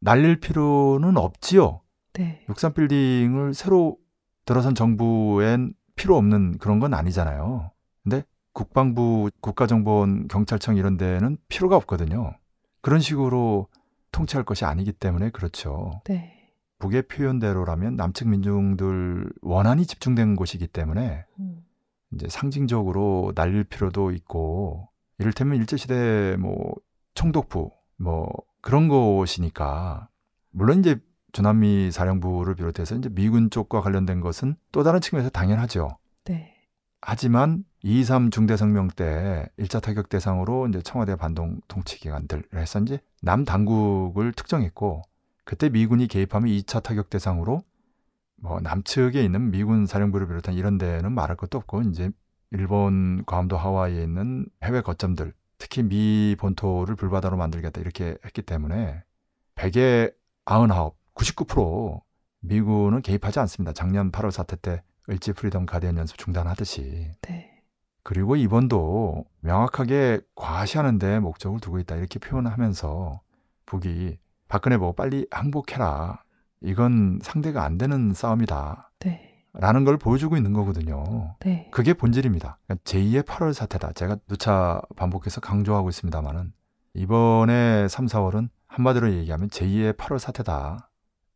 날릴 0.00 0.40
필요는 0.40 1.16
없지요. 1.16 1.80
네. 2.14 2.44
63 2.48 2.74
빌딩을 2.74 3.54
새로 3.54 3.96
들어선 4.44 4.74
정부엔 4.74 5.74
필요 5.94 6.16
없는 6.16 6.58
그런 6.58 6.80
건 6.80 6.94
아니잖아요. 6.94 7.70
근데 8.02 8.24
국방부, 8.52 9.30
국가정보원, 9.40 10.28
경찰청 10.28 10.76
이런 10.76 10.96
데는 10.96 11.38
필요가 11.48 11.76
없거든요. 11.76 12.36
그런 12.80 13.00
식으로 13.00 13.68
통치할 14.10 14.44
것이 14.44 14.64
아니기 14.64 14.92
때문에 14.92 15.30
그렇죠. 15.30 16.02
네. 16.04 16.50
북의 16.80 17.02
표현대로라면 17.02 17.96
남측 17.96 18.28
민중들 18.28 19.32
원한이 19.40 19.86
집중된 19.86 20.34
곳이기 20.34 20.66
때문에 20.66 21.24
음. 21.38 21.64
이제 22.12 22.26
상징적으로 22.28 23.32
날릴 23.34 23.64
필요도 23.64 24.10
있고 24.10 24.88
이를테면 25.18 25.58
일제시대 25.58 26.36
뭐 26.38 26.74
총독부 27.14 27.70
뭐 28.02 28.28
그런 28.60 28.88
곳이니까 28.88 30.08
물론 30.50 30.80
이제 30.80 31.00
주남미 31.32 31.92
사령부를 31.92 32.56
비롯해서 32.56 32.96
이제 32.96 33.08
미군 33.08 33.48
쪽과 33.48 33.80
관련된 33.80 34.20
것은 34.20 34.56
또 34.72 34.82
다른 34.82 35.00
측면에서 35.00 35.30
당연하죠. 35.30 35.88
네. 36.24 36.54
하지만 37.00 37.64
2.3 37.84 38.30
중대성명 38.30 38.88
때 38.88 39.48
1차 39.58 39.80
타격 39.80 40.08
대상으로 40.08 40.68
이제 40.68 40.82
청와대 40.82 41.16
반동 41.16 41.60
통치 41.68 41.98
기관들 41.98 42.44
해서 42.54 42.80
이제 42.80 43.00
남 43.22 43.44
당국을 43.44 44.32
특정했고 44.32 45.02
그때 45.44 45.68
미군이 45.68 46.06
개입하면 46.06 46.48
2차 46.50 46.82
타격 46.82 47.08
대상으로 47.08 47.62
뭐 48.36 48.60
남측에 48.60 49.22
있는 49.22 49.50
미군 49.50 49.86
사령부를 49.86 50.26
비롯한 50.26 50.54
이런 50.54 50.76
데는 50.76 51.12
말할 51.12 51.36
것도 51.36 51.58
없고 51.58 51.82
이제 51.82 52.10
일본 52.50 53.24
괌도 53.24 53.56
하와이에 53.56 54.02
있는 54.02 54.46
해외 54.62 54.80
거점들 54.80 55.32
특히 55.62 55.84
미 55.84 56.34
본토를 56.40 56.96
불바다로 56.96 57.36
만들겠다 57.36 57.80
이렇게 57.80 58.16
했기 58.24 58.42
때문에 58.42 59.04
100에 59.54 60.12
99, 60.44 60.96
99% 61.14 62.00
미군은 62.40 63.00
개입하지 63.00 63.38
않습니다. 63.38 63.72
작년 63.72 64.10
8월 64.10 64.32
사태 64.32 64.56
때 64.56 64.82
을지 65.08 65.32
프리덤 65.32 65.66
가디언 65.66 65.98
연습 65.98 66.18
중단하듯이 66.18 67.12
네. 67.22 67.62
그리고 68.02 68.34
이번도 68.34 69.24
명확하게 69.38 70.22
과시하는데 70.34 71.20
목적을 71.20 71.60
두고 71.60 71.78
있다 71.78 71.94
이렇게 71.94 72.18
표현하면서 72.18 73.20
북이 73.66 74.18
박근혜 74.48 74.78
보고 74.78 74.92
빨리 74.94 75.28
항복해라 75.30 76.24
이건 76.60 77.20
상대가 77.22 77.62
안 77.62 77.78
되는 77.78 78.12
싸움이다 78.12 78.90
네. 78.98 79.31
라는 79.54 79.84
걸 79.84 79.98
보여주고 79.98 80.36
있는 80.36 80.52
거거든요. 80.52 81.34
네. 81.40 81.68
그게 81.70 81.92
본질입니다. 81.92 82.58
그러니까 82.64 82.82
제2의 82.84 83.24
8월 83.24 83.52
사태다. 83.52 83.92
제가 83.92 84.16
누차 84.26 84.80
반복해서 84.96 85.40
강조하고 85.40 85.90
있습니다만은 85.90 86.52
이번에 86.94 87.86
3, 87.88 88.06
4월은 88.06 88.48
한마디로 88.66 89.12
얘기하면 89.12 89.48
제2의 89.48 89.96
8월 89.96 90.18
사태다. 90.18 90.88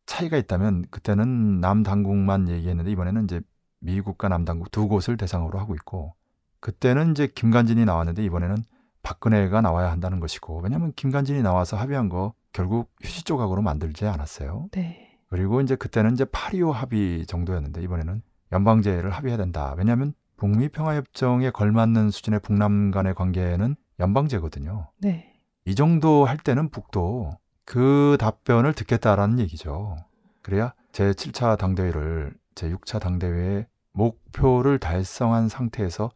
차이가 0.07 0.37
있다면 0.37 0.85
그때는 0.89 1.59
남당국만 1.59 2.49
얘기했는데 2.49 2.89
이번에는 2.91 3.25
이제 3.25 3.41
미국과 3.79 4.29
남당국 4.29 4.71
두 4.71 4.87
곳을 4.87 5.17
대상으로 5.17 5.59
하고 5.59 5.75
있고 5.75 6.15
그때는 6.59 7.11
이제 7.11 7.27
김관진이 7.27 7.85
나왔는데 7.85 8.23
이번에는 8.23 8.57
박근혜가 9.03 9.61
나와야 9.61 9.91
한다는 9.91 10.19
것이고 10.19 10.61
왜냐하면 10.61 10.91
김관진이 10.95 11.43
나와서 11.43 11.77
합의한 11.77 12.09
거 12.09 12.33
결국 12.51 12.91
휴지 13.01 13.23
조각으로 13.23 13.61
만들지 13.61 14.07
않았어요. 14.07 14.69
네. 14.71 15.06
그리고 15.29 15.61
이제 15.61 15.75
그때는 15.75 16.13
이제 16.13 16.25
8.25 16.25 16.71
합의 16.71 17.25
정도였는데 17.25 17.81
이번에는 17.81 18.21
연방제를 18.51 19.11
합의해야 19.11 19.37
된다. 19.37 19.73
왜냐하면 19.77 20.13
북미 20.37 20.69
평화협정에 20.69 21.49
걸맞는 21.49 22.11
수준의 22.11 22.39
북남 22.41 22.91
간의 22.91 23.15
관계는 23.15 23.75
연방제거든요. 23.99 24.89
네. 24.99 25.33
이 25.65 25.75
정도 25.75 26.25
할 26.25 26.37
때는 26.37 26.69
북도 26.69 27.31
그 27.65 28.15
답변을 28.19 28.73
듣겠다라는 28.73 29.39
얘기죠. 29.39 29.97
그래야 30.41 30.73
제 30.93 31.11
7차 31.11 31.57
당대회를 31.57 32.33
제 32.55 32.69
6차 32.69 33.01
당대회의 33.01 33.67
목표를 33.91 34.79
달성한 34.79 35.49
상태에서 35.49 36.09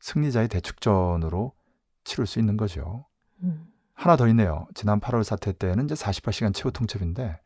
승리자의 0.00 0.48
대축전으로 0.48 1.52
치를 2.04 2.26
수 2.26 2.38
있는 2.38 2.56
거죠. 2.56 3.06
음. 3.42 3.66
하나 3.94 4.16
더 4.16 4.28
있네요. 4.28 4.66
지난 4.74 5.00
8월 5.00 5.24
사태 5.24 5.52
때는 5.52 5.84
이제 5.84 5.94
48시간 5.94 6.54
최후 6.54 6.70
통첩인데 6.72 7.40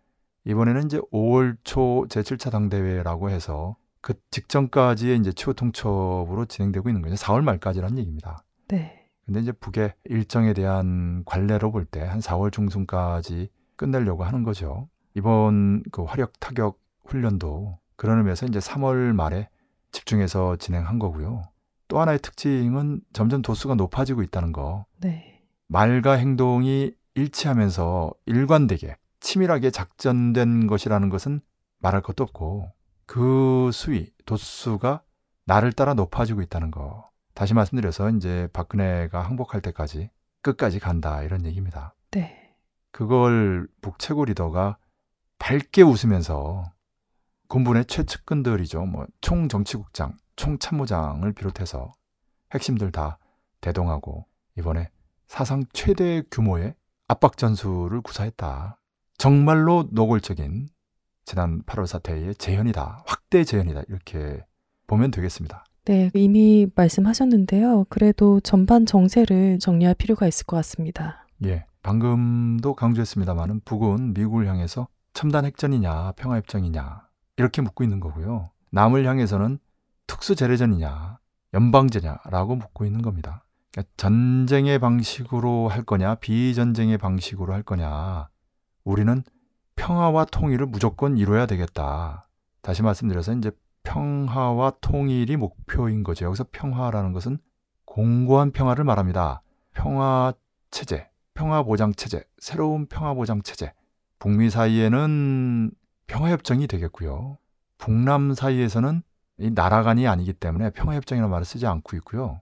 이번에는 0.46 0.84
이제 0.86 0.98
5월 1.12 1.56
초 1.64 2.06
제7차 2.08 2.50
당대회라고 2.50 3.30
해서 3.30 3.76
그 4.00 4.14
직전까지의 4.30 5.18
이제 5.18 5.32
최후 5.32 5.54
통첩으로 5.54 6.46
진행되고 6.46 6.88
있는 6.88 7.02
거죠. 7.02 7.16
4월 7.16 7.42
말까지라는 7.42 7.98
얘기입니다. 7.98 8.38
네. 8.68 9.08
근데 9.24 9.40
이제 9.40 9.50
북의 9.52 9.94
일정에 10.04 10.52
대한 10.52 11.24
관례로 11.24 11.72
볼 11.72 11.86
때 11.86 12.00
한 12.00 12.20
4월 12.20 12.52
중순까지 12.52 13.48
끝내려고 13.74 14.22
하는 14.24 14.44
거죠. 14.44 14.88
이번 15.14 15.82
그 15.90 16.04
화력 16.04 16.38
타격 16.38 16.78
훈련도 17.06 17.78
그런 17.96 18.18
의미에서 18.18 18.46
이제 18.46 18.60
3월 18.60 19.12
말에 19.14 19.48
집중해서 19.90 20.56
진행한 20.56 20.98
거고요. 21.00 21.42
또 21.88 22.00
하나의 22.00 22.20
특징은 22.20 23.00
점점 23.12 23.42
도수가 23.42 23.74
높아지고 23.74 24.22
있다는 24.22 24.52
거. 24.52 24.84
네. 25.00 25.42
말과 25.66 26.12
행동이 26.12 26.92
일치하면서 27.14 28.12
일관되게 28.26 28.96
치밀하게 29.26 29.72
작전된 29.72 30.68
것이라는 30.68 31.08
것은 31.08 31.40
말할 31.80 32.00
것도 32.00 32.22
없고 32.22 32.70
그 33.06 33.70
수위, 33.72 34.12
도수가 34.24 35.02
나를 35.46 35.72
따라 35.72 35.94
높아지고 35.94 36.42
있다는 36.42 36.70
거. 36.70 37.10
다시 37.34 37.52
말씀드려서 37.52 38.10
이제 38.10 38.48
박근혜가 38.52 39.20
항복할 39.20 39.60
때까지 39.62 40.10
끝까지 40.42 40.78
간다 40.78 41.24
이런 41.24 41.44
얘기입니다. 41.44 41.96
네. 42.12 42.54
그걸 42.92 43.66
북최고 43.82 44.26
리더가 44.26 44.78
밝게 45.40 45.82
웃으면서 45.82 46.62
군부의 47.48 47.86
최측근들이죠. 47.86 48.86
뭐 48.86 49.06
총정치국장, 49.22 50.16
총참모장을 50.36 51.32
비롯해서 51.32 51.92
핵심들 52.54 52.92
다 52.92 53.18
대동하고 53.60 54.24
이번에 54.56 54.88
사상 55.26 55.64
최대 55.72 56.22
규모의 56.30 56.76
압박 57.08 57.36
전술을 57.36 58.02
구사했다. 58.02 58.78
정말로 59.18 59.88
노골적인 59.90 60.68
지난 61.24 61.62
8월 61.62 61.86
사태의 61.86 62.34
재현이다. 62.36 63.04
확대 63.06 63.44
재현이다. 63.44 63.82
이렇게 63.88 64.44
보면 64.86 65.10
되겠습니다. 65.10 65.64
네, 65.84 66.10
이미 66.14 66.66
말씀하셨는데요. 66.74 67.86
그래도 67.88 68.40
전반 68.40 68.86
정세를 68.86 69.58
정리할 69.58 69.94
필요가 69.94 70.26
있을 70.26 70.46
것 70.46 70.56
같습니다. 70.56 71.26
예. 71.44 71.64
방금도 71.82 72.74
강조했습니다만은 72.74 73.60
북은 73.64 74.14
미국을 74.14 74.48
향해서 74.48 74.88
첨단 75.14 75.44
핵전이냐, 75.44 76.12
평화 76.16 76.36
협정이냐 76.36 77.06
이렇게 77.36 77.62
묻고 77.62 77.84
있는 77.84 78.00
거고요. 78.00 78.50
남을 78.72 79.06
향해서는 79.06 79.58
특수 80.08 80.34
재래전이냐, 80.34 81.18
연방제냐라고 81.54 82.56
묻고 82.56 82.84
있는 82.84 83.02
겁니다. 83.02 83.44
그러니까 83.70 83.92
전쟁의 83.96 84.80
방식으로 84.80 85.68
할 85.68 85.84
거냐, 85.84 86.16
비전쟁의 86.16 86.98
방식으로 86.98 87.52
할 87.52 87.62
거냐. 87.62 88.28
우리는 88.86 89.24
평화와 89.74 90.26
통일을 90.26 90.66
무조건 90.66 91.18
이뤄야 91.18 91.46
되겠다. 91.46 92.28
다시 92.62 92.82
말씀드려서 92.82 93.34
이제 93.34 93.50
평화와 93.82 94.74
통일이 94.80 95.36
목표인 95.36 96.04
거죠. 96.04 96.24
여기서 96.24 96.46
평화라는 96.52 97.12
것은 97.12 97.38
공고한 97.84 98.52
평화를 98.52 98.84
말합니다. 98.84 99.42
평화 99.74 100.32
체제, 100.70 101.08
평화 101.34 101.64
보장 101.64 101.92
체제, 101.94 102.22
새로운 102.38 102.86
평화 102.86 103.12
보장 103.12 103.42
체제. 103.42 103.72
북미 104.20 104.50
사이에는 104.50 105.72
평화 106.06 106.30
협정이 106.30 106.68
되겠고요. 106.68 107.38
북남 107.78 108.34
사이에서는 108.34 109.02
이 109.38 109.50
나라 109.50 109.82
간이 109.82 110.06
아니기 110.06 110.32
때문에 110.32 110.70
평화 110.70 110.94
협정이라는 110.94 111.28
말을 111.28 111.44
쓰지 111.44 111.66
않고 111.66 111.96
있고요. 111.98 112.38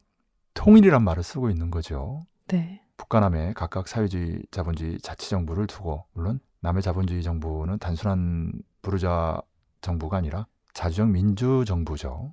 통일이란 0.52 1.02
말을 1.02 1.22
쓰고 1.22 1.48
있는 1.48 1.70
거죠. 1.70 2.20
네. 2.48 2.84
북한남에 2.96 3.52
각각 3.54 3.88
사회주의 3.88 4.42
자본주의 4.50 4.98
자치정부를 5.00 5.66
두고 5.66 6.04
물론 6.12 6.40
남의 6.61 6.83
자본주의 6.83 7.22
정부는 7.22 7.78
단순한 7.78 8.52
부르자 8.83 9.40
정부가 9.80 10.16
아니라 10.16 10.46
자주적 10.72 11.09
민주 11.11 11.64
정부죠. 11.66 12.33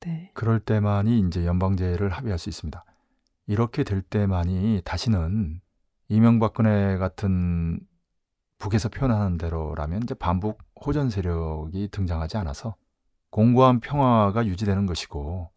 네. 0.00 0.30
그럴 0.34 0.60
때만이 0.60 1.20
이제 1.20 1.44
연방제를 1.44 2.10
합의할 2.10 2.38
수 2.38 2.48
있습니다. 2.48 2.84
이렇게 3.46 3.84
될 3.84 4.02
때만이 4.02 4.82
다시는 4.84 5.60
이명박근혜 6.08 6.98
같은 6.98 7.80
북에서 8.58 8.88
표현하는 8.88 9.38
대로라면 9.38 10.02
이제 10.02 10.14
반북 10.14 10.58
호전 10.84 11.10
세력이 11.10 11.88
등장하지 11.90 12.36
않아서 12.38 12.74
공고한 13.30 13.80
평화가 13.80 14.46
유지되는 14.46 14.86
것이고 14.86 15.50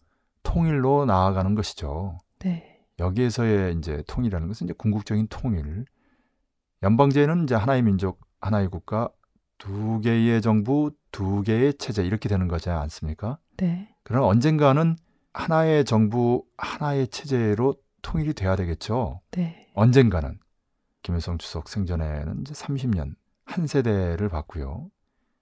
통일로 0.44 1.06
나아가는 1.06 1.56
것이죠. 1.56 2.18
네. 2.40 2.71
여기에서의 3.02 3.76
이제 3.78 4.04
통일이라는 4.08 4.48
것은 4.48 4.66
이제 4.66 4.74
궁극적인 4.78 5.28
통일. 5.30 5.86
연방제는 6.84 7.44
이제 7.44 7.56
하나의 7.56 7.82
민족, 7.82 8.22
하나의 8.40 8.70
국가, 8.70 9.10
두 9.58 10.00
개의 10.00 10.42
정부, 10.42 10.92
두 11.12 11.44
개의 11.44 11.76
체제 11.76 12.04
이렇게 12.04 12.30
되는 12.30 12.48
거지 12.48 12.70
않습니까? 12.70 13.38
네. 13.58 13.94
그러나 14.04 14.26
언젠가는 14.26 14.96
하나의 15.34 15.86
정부, 15.86 16.46
하나의 16.58 17.08
체제로 17.10 17.76
통일이 18.02 18.34
돼야 18.34 18.56
되겠죠. 18.56 19.22
네. 19.32 19.70
언젠가는 19.74 20.40
김일성 21.04 21.38
주석 21.38 21.70
생전에는 21.70 22.42
이제 22.42 22.54
30년 22.54 23.16
한 23.46 23.68
세대를 23.68 24.30
봤고요. 24.30 24.90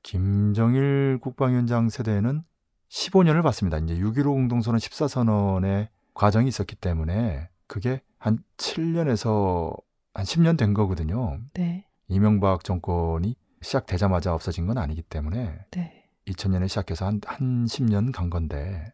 김정일 0.03 1.19
국방위원장 1.21 1.89
세대는 1.89 2.43
15년을 2.89 3.43
봤습니다. 3.43 3.77
이제 3.77 3.95
6.15 3.95 4.23
공동선언 4.23 4.79
14선언의 4.79 5.89
과정이 6.19 6.49
있었기 6.49 6.75
때문에 6.75 7.47
그게 7.65 8.01
한 8.17 8.39
7년에서 8.57 9.73
한 10.13 10.25
10년 10.25 10.57
된 10.57 10.73
거거든요. 10.73 11.39
네. 11.53 11.87
이명박 12.09 12.65
정권이 12.65 13.37
시작되자마자 13.61 14.33
없어진 14.33 14.67
건 14.67 14.77
아니기 14.77 15.01
때문에 15.01 15.59
네. 15.71 16.09
2000년에 16.27 16.67
시작해서 16.67 17.05
한, 17.05 17.21
한 17.25 17.63
10년 17.63 18.11
간 18.11 18.29
건데 18.29 18.91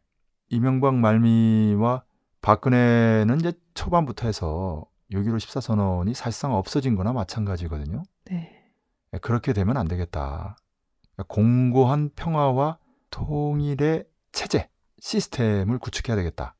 이명박 0.50 0.98
말미와 0.98 2.04
박근혜는 2.44 3.40
이제 3.40 3.54
초반부터 3.74 4.28
해서 4.28 4.86
6.15 5.12 5.38
14선언이 5.38 6.14
사실상 6.14 6.54
없어진 6.54 6.96
거나 6.96 7.12
마찬가지거든요. 7.12 8.04
네. 8.26 8.72
그렇게 9.22 9.52
되면 9.52 9.78
안 9.78 9.88
되겠다. 9.88 10.58
그러니까 11.16 11.34
공고한 11.34 12.12
평화와 12.16 12.78
통일의 13.10 14.06
체제, 14.32 14.70
시스템을 15.00 15.80
구축해야 15.80 16.16
되겠다. 16.16 16.56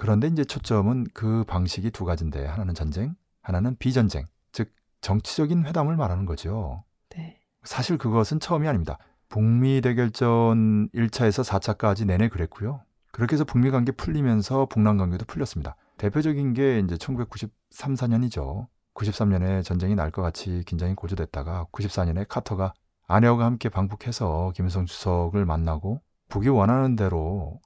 그런데 0.00 0.28
이제 0.28 0.44
초점은 0.44 1.08
그 1.12 1.44
방식이 1.46 1.90
두 1.90 2.06
가지인데 2.06 2.46
하나는 2.46 2.72
전쟁, 2.72 3.14
하나는 3.42 3.76
비전쟁, 3.78 4.24
즉 4.50 4.72
정치적인 5.02 5.66
회담을 5.66 5.94
말하는 5.94 6.24
거죠. 6.24 6.84
네. 7.10 7.38
사실 7.64 7.98
그것은 7.98 8.40
처음이 8.40 8.66
아닙니다. 8.66 8.96
북미 9.28 9.82
대결전 9.82 10.88
1차에서 10.94 11.44
4차까지 11.44 12.06
내내 12.06 12.30
그랬고요. 12.30 12.80
그렇게 13.12 13.34
해서 13.34 13.44
북미 13.44 13.70
관계 13.70 13.92
풀리면서 13.92 14.64
북남 14.70 14.96
관계도 14.96 15.26
풀렸습니다. 15.26 15.76
대표적인 15.98 16.54
게 16.54 16.78
이제 16.78 16.96
1993, 16.96 17.94
4년이죠. 17.94 18.68
93년에 18.94 19.62
전쟁이 19.62 19.94
날 19.94 20.10
것 20.10 20.22
같이 20.22 20.62
긴장이 20.66 20.94
고조됐다가 20.94 21.66
94년에 21.72 22.24
카터가 22.26 22.72
아내와 23.06 23.44
함께 23.44 23.68
방북해서 23.68 24.52
김일성 24.56 24.86
주석을 24.86 25.44
만나고 25.44 26.00
북이 26.30 26.48
원하는 26.48 26.96
대로 26.96 27.60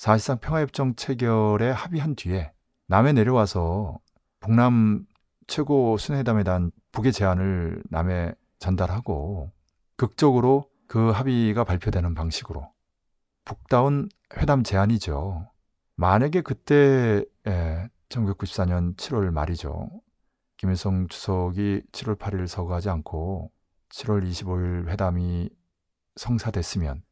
사실상 0.00 0.38
평화협정 0.38 0.96
체결에 0.96 1.70
합의한 1.70 2.14
뒤에 2.14 2.52
남에 2.86 3.12
내려와서 3.12 3.98
북남 4.40 5.04
최고 5.46 5.98
순회회담에 5.98 6.42
대한 6.42 6.70
북의 6.92 7.12
제안을 7.12 7.82
남에 7.90 8.32
전달하고 8.58 9.52
극적으로 9.96 10.70
그 10.86 11.10
합의가 11.10 11.64
발표되는 11.64 12.14
방식으로 12.14 12.72
북다운 13.44 14.08
회담 14.38 14.62
제안이죠. 14.62 15.50
만약에 15.96 16.40
그때 16.40 17.22
예, 17.46 17.86
1994년 18.08 18.96
7월 18.96 19.30
말이죠. 19.30 19.90
김일성 20.56 21.08
주석이 21.08 21.82
7월 21.92 22.18
8일 22.18 22.46
서거하지 22.46 22.88
않고 22.88 23.52
7월 23.90 24.26
25일 24.26 24.88
회담이 24.88 25.50
성사됐으면 26.16 27.02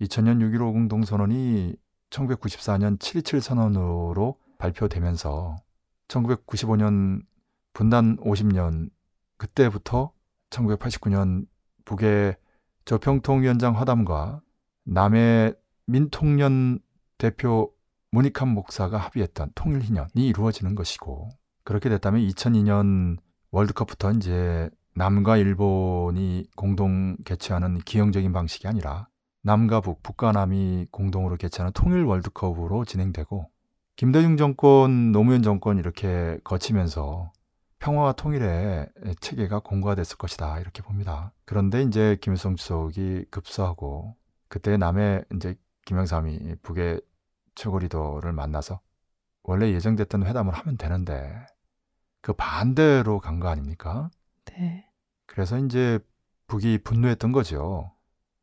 2000년 0.00 0.40
6.15 0.40 0.72
공동선언이 0.72 1.76
1994년 2.10 2.98
7.27 2.98 3.40
선언으로 3.40 4.36
발표되면서 4.58 5.56
1995년 6.08 7.22
분단 7.72 8.16
50년 8.18 8.90
그때부터 9.38 10.12
1989년 10.50 11.46
북의 11.84 12.36
조평통위원장 12.84 13.78
화담과 13.78 14.40
남의 14.84 15.54
민통년 15.86 16.80
대표 17.18 17.72
문익환 18.10 18.48
목사가 18.48 18.98
합의했던 18.98 19.52
통일희년이 19.54 20.10
이루어지는 20.16 20.74
것이고 20.74 21.28
그렇게 21.64 21.88
됐다면 21.88 22.20
2002년 22.26 23.18
월드컵부터 23.50 24.12
이제 24.12 24.68
남과 24.94 25.36
일본이 25.36 26.46
공동 26.56 27.16
개최하는 27.24 27.78
기형적인 27.78 28.32
방식이 28.32 28.66
아니라 28.66 29.08
남과 29.42 29.80
북, 29.80 30.02
북과 30.02 30.32
남이 30.32 30.86
공동으로 30.90 31.36
개최하는 31.36 31.72
통일 31.72 32.04
월드컵으로 32.04 32.84
진행되고 32.84 33.50
김대중 33.96 34.36
정권, 34.36 35.12
노무현 35.12 35.42
정권 35.42 35.78
이렇게 35.78 36.38
거치면서 36.44 37.32
평화와 37.78 38.12
통일의 38.12 38.88
체계가 39.20 39.60
공고화됐을 39.60 40.18
것이다 40.18 40.60
이렇게 40.60 40.82
봅니다. 40.82 41.32
그런데 41.46 41.82
이제 41.82 42.16
김일성 42.20 42.56
주석이 42.56 43.26
급소하고 43.30 44.16
그때 44.48 44.76
남해 44.76 45.22
이제 45.34 45.54
김영삼이 45.86 46.56
북의 46.62 47.00
최고 47.54 47.78
리더를 47.78 48.32
만나서 48.32 48.80
원래 49.42 49.72
예정됐던 49.72 50.26
회담을 50.26 50.52
하면 50.52 50.76
되는데 50.76 51.46
그 52.20 52.34
반대로 52.34 53.18
간 53.20 53.40
거 53.40 53.48
아닙니까? 53.48 54.10
네. 54.44 54.86
그래서 55.26 55.58
이제 55.58 55.98
북이 56.48 56.78
분노했던 56.84 57.32
거죠. 57.32 57.92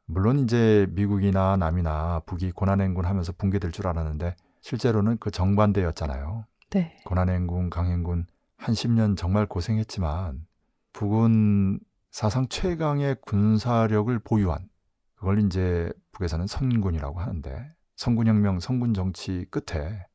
물론 0.08 0.40
이제 0.40 0.88
미국이나 0.92 1.58
남이나 1.58 2.22
북이 2.26 2.52
고난행군 2.52 3.06
하면서 3.06 3.34
붕괴될 3.34 3.72
줄 3.72 3.88
알았는데 3.88 4.36
실제로는 4.62 5.18
그 5.20 5.32
정반대였잖아요. 5.32 6.46
네. 6.72 6.98
고난행군, 7.06 7.70
강행군 7.70 8.26
한 8.58 8.74
10년 8.74 9.18
정말 9.18 9.46
고생했지만 9.46 10.46
북은 10.94 11.80
사상 12.10 12.48
최강의 12.48 13.18
군사력을 13.22 14.18
보유한 14.20 14.70
그걸 15.16 15.40
이제 15.40 15.92
북에서는 16.14 16.48
선군이라고 16.48 17.20
하는데 17.20 17.72
선군혁명, 17.98 18.60
선군정치 18.60 19.48
끝에 19.52 20.06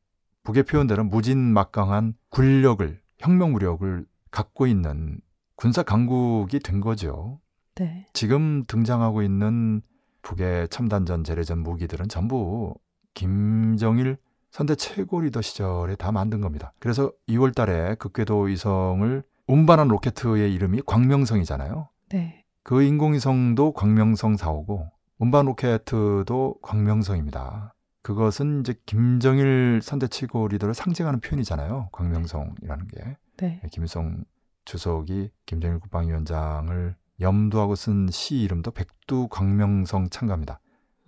북의 0.43 0.63
표현대로 0.63 1.03
무진막강한 1.03 2.15
군력을 2.29 2.99
혁명무력을 3.19 4.05
갖고 4.31 4.67
있는 4.67 5.19
군사 5.55 5.83
강국이 5.83 6.59
된 6.59 6.81
거죠. 6.81 7.39
네. 7.75 8.05
지금 8.13 8.63
등장하고 8.67 9.21
있는 9.21 9.81
북의 10.21 10.69
첨단전, 10.69 11.23
재래전 11.23 11.59
무기들은 11.59 12.07
전부 12.07 12.73
김정일 13.13 14.17
선대 14.51 14.75
최고 14.75 15.21
리더 15.21 15.41
시절에 15.41 15.95
다 15.95 16.11
만든 16.11 16.39
겁니다. 16.39 16.73
그래서 16.79 17.11
2월 17.27 17.55
달에 17.55 17.95
극궤도 17.95 18.41
위성을 18.41 19.23
운반한 19.47 19.87
로켓의 19.87 20.53
이름이 20.53 20.83
광명성이잖아요. 20.85 21.89
네. 22.09 22.45
그 22.63 22.81
인공위성도 22.81 23.73
광명성 23.73 24.35
4호고 24.35 24.89
운반 25.17 25.45
로켓도 25.47 26.55
광명성입니다. 26.61 27.73
그것은 28.01 28.61
이제 28.61 28.75
김정일 28.85 29.79
선대 29.81 30.07
최고 30.07 30.47
리더를 30.47 30.73
상징하는 30.73 31.19
표현이잖아요. 31.19 31.89
광명성이라는 31.91 32.87
게. 32.87 33.17
네. 33.37 33.61
김일성 33.71 34.23
주석이 34.65 35.31
김정일 35.45 35.79
국방위원장을 35.79 36.95
염두하고 37.19 37.75
쓴 37.75 38.07
시 38.09 38.37
이름도 38.37 38.71
백두 38.71 39.27
광명성 39.29 40.09
창가입니다. 40.09 40.59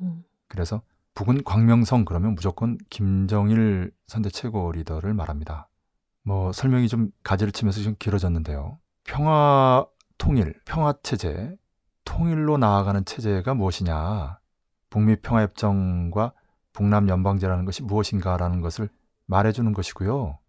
음. 0.01 0.23
그래서 0.47 0.81
북은 1.13 1.43
광명성 1.43 2.05
그러면 2.05 2.35
무조건 2.35 2.77
김정일 2.89 3.91
선대 4.07 4.29
최고 4.29 4.71
리더를 4.71 5.13
말합니다. 5.13 5.69
뭐 6.23 6.51
설명이 6.51 6.87
좀 6.87 7.11
가지를 7.23 7.51
치면서 7.51 7.81
좀 7.81 7.95
길어졌는데요. 7.97 8.79
평화 9.03 9.85
통일, 10.17 10.59
평화 10.65 10.93
체제, 11.03 11.55
통일로 12.03 12.57
나아가는 12.57 13.03
체제가 13.05 13.53
무엇이냐? 13.53 14.39
북미 14.89 15.15
평화협정과 15.17 16.33
북남 16.73 17.09
연방제라는 17.09 17.65
것이 17.65 17.83
무엇인가라는 17.83 18.61
것을 18.61 18.89
말해주는 19.27 19.73
것이고요. 19.73 20.39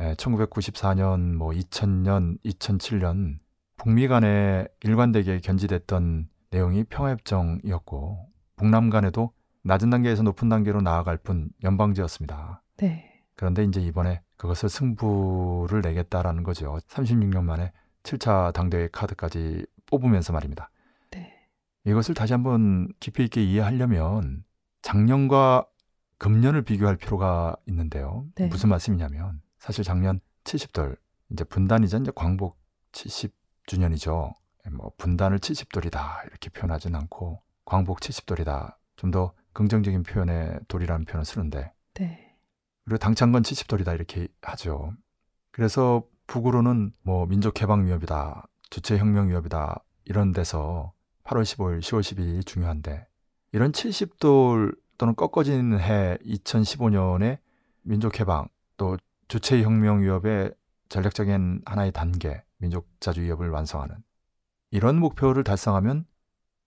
예, 0.00 0.14
1994년, 0.14 1.34
뭐 1.34 1.50
2000년, 1.50 2.38
2007년 2.44 3.36
북미 3.80 4.08
간에 4.08 4.66
일관되게 4.82 5.38
견지됐던 5.38 6.28
내용이 6.50 6.84
평화협정이었고 6.84 8.28
북남 8.56 8.90
간에도 8.90 9.32
낮은 9.62 9.88
단계에서 9.88 10.22
높은 10.22 10.50
단계로 10.50 10.82
나아갈 10.82 11.16
뿐 11.16 11.48
연방제였습니다. 11.64 12.62
네. 12.76 13.22
그런데 13.36 13.64
이제 13.64 13.80
이번에 13.80 14.20
그것을 14.36 14.68
승부를 14.68 15.80
내겠다라는 15.80 16.42
거죠. 16.42 16.78
36년 16.88 17.44
만에 17.44 17.72
7차 18.02 18.52
당대회 18.52 18.86
카드까지 18.92 19.64
뽑으면서 19.86 20.34
말입니다. 20.34 20.70
네. 21.10 21.32
이것을 21.86 22.14
다시 22.14 22.34
한번 22.34 22.86
깊이 23.00 23.24
있게 23.24 23.42
이해하려면 23.42 24.44
작년과 24.82 25.66
금년을 26.18 26.62
비교할 26.62 26.96
필요가 26.96 27.56
있는데요. 27.64 28.26
네. 28.34 28.48
무슨 28.48 28.68
말씀이냐면 28.68 29.40
사실 29.58 29.84
작년 29.84 30.20
70돌 30.44 30.98
이제 31.30 31.44
분단이자 31.44 31.96
이제 31.96 32.12
광복 32.14 32.60
70 32.92 33.39
주년이죠. 33.70 34.34
뭐 34.72 34.92
분단을 34.98 35.38
70돌이다 35.38 36.26
이렇게 36.26 36.50
표현하진 36.50 36.96
않고 36.96 37.40
광복 37.64 38.00
70돌이다 38.00 38.74
좀 38.96 39.10
더 39.12 39.32
긍정적인 39.52 40.02
표현의 40.02 40.60
돌이라는 40.68 41.04
표현을 41.04 41.24
쓰는데 41.24 41.72
네. 41.94 42.36
그리고 42.84 42.98
당창건 42.98 43.42
70돌이다 43.42 43.94
이렇게 43.94 44.28
하죠. 44.42 44.92
그래서 45.50 46.04
북으로는 46.26 46.92
뭐 47.02 47.26
민족 47.26 47.60
해방 47.60 47.86
위협이다, 47.86 48.46
주체 48.70 48.98
혁명 48.98 49.28
위협이다 49.28 49.82
이런 50.04 50.32
데서 50.32 50.92
8월 51.24 51.42
15일, 51.42 51.80
10월 51.80 52.00
12일이 52.00 52.46
중요한데 52.46 53.06
이런 53.52 53.72
70돌 53.72 54.76
또는 54.98 55.14
꺾어지는 55.14 55.80
해 55.80 56.18
2015년에 56.24 57.38
민족 57.82 58.20
해방 58.20 58.48
또 58.76 58.96
주체 59.28 59.62
혁명 59.62 60.02
위협의 60.02 60.52
전략적인 60.88 61.62
하나의 61.64 61.92
단계 61.92 62.42
민족 62.60 62.88
자주 63.00 63.22
위협을 63.22 63.50
완성하는 63.50 63.96
이런 64.70 64.98
목표를 64.98 65.44
달성하면 65.44 66.04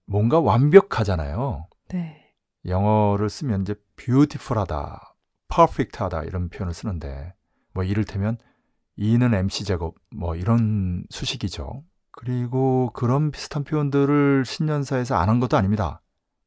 뭔가 0.05 0.39
완벽하잖아요. 0.39 1.67
네. 1.89 2.33
영어를 2.65 3.29
쓰면 3.29 3.61
이제 3.61 3.75
beautiful하다, 3.95 5.15
perfect하다 5.47 6.23
이런 6.23 6.49
표현을 6.49 6.73
쓰는데 6.73 7.33
뭐 7.73 7.83
이를테면 7.83 8.37
E는 8.95 9.33
MC 9.33 9.63
제곱 9.65 9.95
뭐 10.11 10.35
이런 10.35 11.05
수식이죠. 11.09 11.83
그리고 12.11 12.91
그런 12.93 13.31
비슷한 13.31 13.63
표현들을 13.63 14.43
신년사에서 14.45 15.15
안 15.15 15.29
한 15.29 15.39
것도 15.39 15.57
아닙니다. 15.57 16.01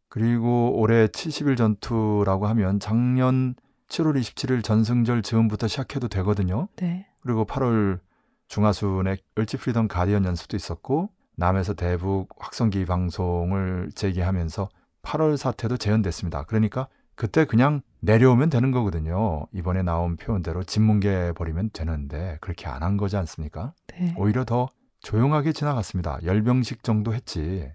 그리고 0.08 0.78
올해 0.78 1.08
70일 1.08 1.56
전투라고 1.56 2.46
하면 2.46 2.78
작년 2.78 3.54
7월 3.88 4.18
27일 4.20 4.62
전승절 4.62 5.22
즈음부터 5.22 5.66
시작해도 5.68 6.08
되거든요. 6.08 6.68
네. 6.76 7.06
그리고 7.20 7.44
8월 7.44 8.00
중하순에 8.48 9.16
을지 9.38 9.56
프리덤 9.56 9.88
가디언 9.88 10.24
연습도 10.24 10.56
있었고 10.56 11.10
남에서 11.36 11.74
대북 11.74 12.28
확성기 12.38 12.84
방송을 12.86 13.90
재개하면서 13.94 14.68
8월 15.02 15.36
사태도 15.36 15.76
재현됐습니다. 15.76 16.44
그러니까 16.44 16.88
그때 17.14 17.44
그냥 17.44 17.80
내려오면 18.00 18.50
되는 18.50 18.70
거거든요. 18.70 19.46
이번에 19.52 19.82
나온 19.82 20.16
표현대로 20.16 20.64
짓뭉개 20.64 21.32
버리면 21.36 21.70
되는데 21.72 22.38
그렇게 22.40 22.66
안 22.68 22.82
한 22.82 22.96
거지 22.96 23.16
않습니까? 23.16 23.72
네. 23.88 24.14
오히려 24.18 24.44
더 24.44 24.68
조용하게 25.00 25.52
지나갔습니다. 25.52 26.18
열병식 26.24 26.82
정도 26.82 27.14
했지. 27.14 27.70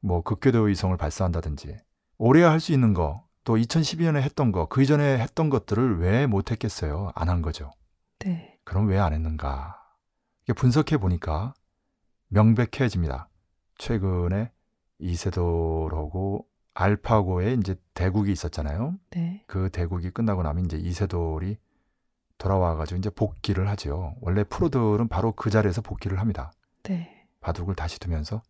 뭐 0.00 0.22
극궤도 0.22 0.62
위성을 0.62 0.96
발사한다든지 0.96 1.76
올해 2.18 2.42
할 2.44 2.60
수 2.60 2.72
있는 2.72 2.94
거, 2.94 3.24
또 3.44 3.56
2012년에 3.56 4.20
했던 4.20 4.52
거, 4.52 4.66
그 4.66 4.82
이전에 4.82 5.18
했던 5.18 5.50
것들을 5.50 6.00
왜 6.00 6.26
못했겠어요? 6.26 7.10
안 7.14 7.28
한 7.28 7.42
거죠. 7.42 7.70
네. 8.20 8.58
그럼 8.64 8.88
왜 8.88 8.98
안 8.98 9.12
했는가? 9.12 9.77
분석해 10.52 10.98
보니까 10.98 11.54
명백해집니다. 12.28 13.28
최근에 13.78 14.50
이세돌하고 14.98 16.46
알파고에 16.74 17.54
이제 17.54 17.76
대국이 17.94 18.30
있었잖아요. 18.32 18.96
네. 19.10 19.42
그 19.46 19.70
대국이 19.70 20.10
끝나고 20.10 20.42
나면 20.42 20.66
이제 20.66 20.76
이세돌이 20.76 21.58
돌아와가지고 22.38 22.98
이제 22.98 23.10
복귀를 23.10 23.68
하죠. 23.70 24.14
원래 24.20 24.44
프로들은 24.44 25.08
바로 25.08 25.32
그 25.32 25.50
자리에서 25.50 25.82
복귀를 25.82 26.20
합니다. 26.20 26.52
네. 26.84 27.26
바둑을 27.40 27.74
다시 27.74 27.98
두면서 27.98 28.42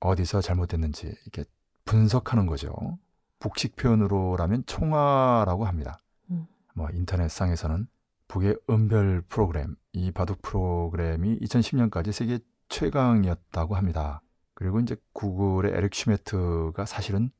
어디서 0.00 0.40
잘못됐는지 0.40 1.14
이렇게 1.22 1.44
분석하는 1.84 2.46
거죠. 2.46 2.98
북식 3.38 3.76
표현으로라면 3.76 4.64
총화라고 4.66 5.66
합니다. 5.66 5.98
음. 6.30 6.46
뭐 6.74 6.88
인터넷상에서는 6.90 7.86
북의 8.28 8.56
은별 8.70 9.22
프로그램, 9.28 9.76
이 9.92 10.10
바둑 10.10 10.42
프로그램이 10.42 11.38
2010년까지 11.40 12.12
세계 12.12 12.38
최강이었다고 12.68 13.76
합니다. 13.76 14.22
그리고 14.54 14.80
이제 14.80 14.96
구글의 15.12 15.72
에릭 15.74 15.94
슈미트가 15.94 16.86
사실은 16.86 17.30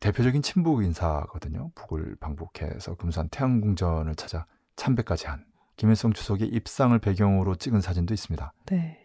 대표적인 0.00 0.42
친북 0.42 0.84
인사거든요. 0.84 1.70
북을 1.74 2.16
방북해서 2.20 2.94
금수산 2.96 3.28
태양궁전을 3.30 4.14
찾아 4.14 4.46
참배까지 4.76 5.26
한 5.26 5.44
김일성 5.76 6.12
주석의 6.12 6.48
입상을 6.48 6.98
배경으로 6.98 7.56
찍은 7.56 7.80
사진도 7.80 8.14
있습니다. 8.14 8.52
네. 8.66 8.98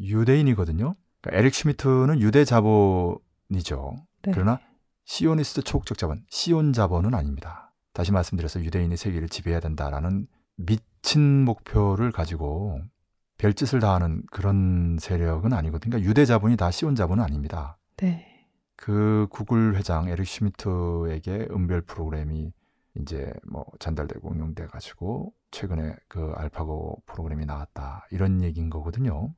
유대인이거든요. 0.00 0.94
그러니까 1.20 1.38
에릭 1.38 1.54
슈미트는 1.54 2.20
유대 2.20 2.44
자본이죠. 2.44 3.96
네. 4.22 4.32
그러나 4.32 4.60
시오니스트 5.04 5.62
초국적 5.62 5.98
자본, 5.98 6.24
시온 6.28 6.72
자본은 6.72 7.14
아닙니다. 7.14 7.72
다시 7.92 8.12
말씀드려서 8.12 8.62
유대인이 8.62 8.96
세계를 8.96 9.28
지배해야 9.28 9.60
된다라는 9.60 10.26
미친 10.56 11.44
목표를 11.44 12.12
가지고 12.12 12.80
별짓을 13.38 13.80
다하는 13.80 14.22
그런 14.30 14.96
세력은 15.00 15.52
아니거든요. 15.52 15.90
그러니까 15.90 16.08
유대 16.08 16.24
자본이 16.24 16.56
다 16.56 16.70
시온 16.70 16.94
자본은 16.94 17.22
아닙니다. 17.22 17.78
네. 17.96 18.46
그 18.76 19.26
구글 19.30 19.76
회장 19.76 20.08
에릭 20.08 20.26
슈미트에게 20.26 21.48
은별 21.50 21.82
프로그램이 21.82 22.52
이제 22.96 23.32
뭐 23.50 23.64
전달되고 23.80 24.32
응용돼 24.32 24.66
가지고 24.66 25.32
최근에 25.50 25.96
그 26.08 26.32
알파고 26.36 27.02
프로그램이 27.06 27.44
나왔다 27.44 28.06
이런 28.10 28.42
얘기인 28.42 28.70
거거든요. 28.70 29.34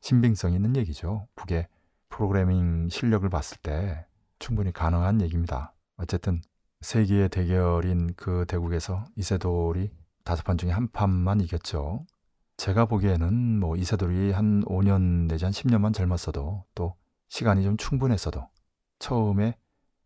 신빙성 0.00 0.52
있는 0.52 0.76
얘기죠. 0.76 1.26
북의 1.34 1.68
프로그래밍 2.08 2.88
실력을 2.88 3.28
봤을 3.28 3.58
때 3.62 4.06
충분히 4.38 4.72
가능한 4.72 5.20
얘기입니다. 5.22 5.74
어쨌든 5.96 6.40
세기의 6.80 7.28
대결인 7.28 8.14
그 8.16 8.44
대국에서 8.48 9.04
이세돌이 9.16 9.90
다섯 10.30 10.44
판 10.44 10.56
중에 10.56 10.70
한 10.70 10.86
판만 10.92 11.40
이겼죠. 11.40 12.06
제가 12.56 12.84
보기에는 12.84 13.58
뭐 13.58 13.74
이세돌이 13.74 14.30
한 14.30 14.62
5년 14.62 15.26
내지 15.26 15.44
한 15.44 15.50
10년만 15.50 15.92
젊었어도 15.92 16.62
또 16.76 16.94
시간이 17.30 17.64
좀 17.64 17.76
충분했어도 17.76 18.48
처음에 19.00 19.56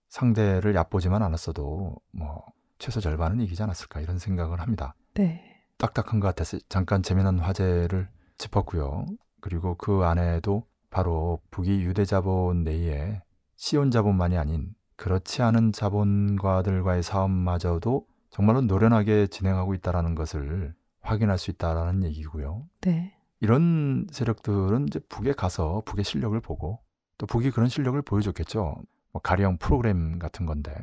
상대를 0.08 0.74
얕보지만 0.76 1.22
않았어도 1.22 1.96
뭐 2.12 2.42
최소 2.78 3.00
절반은 3.02 3.42
이기지 3.42 3.62
않았을까 3.64 4.00
이런 4.00 4.18
생각을 4.18 4.62
합니다. 4.62 4.94
네. 5.12 5.42
딱딱한 5.76 6.20
것 6.20 6.28
같아서 6.28 6.56
잠깐 6.70 7.02
재미난 7.02 7.38
화제를 7.38 8.08
짚었고요. 8.38 9.04
그리고 9.42 9.74
그 9.74 10.04
안에도 10.04 10.66
바로 10.88 11.42
북이 11.50 11.82
유대 11.82 12.06
자본 12.06 12.64
내에 12.64 13.20
시온 13.56 13.90
자본만이 13.90 14.38
아닌 14.38 14.74
그렇지 14.96 15.42
않은 15.42 15.72
자본가들과의 15.72 17.02
싸움마저도 17.02 18.06
정말로 18.34 18.62
노련하게 18.62 19.28
진행하고 19.28 19.74
있다는 19.74 20.16
것을 20.16 20.74
확인할 21.02 21.38
수 21.38 21.52
있다라는 21.52 22.02
얘기고요. 22.02 22.66
네. 22.80 23.14
이런 23.38 24.08
세력들은 24.10 24.88
이제 24.88 24.98
북에 25.08 25.32
가서 25.32 25.82
북의 25.86 26.04
실력을 26.04 26.38
보고 26.40 26.80
또 27.16 27.26
북이 27.26 27.52
그런 27.52 27.68
실력을 27.68 28.00
보여줬겠죠. 28.02 28.74
뭐 29.12 29.22
가령 29.22 29.58
프로그램 29.58 30.18
같은 30.18 30.46
건데 30.46 30.74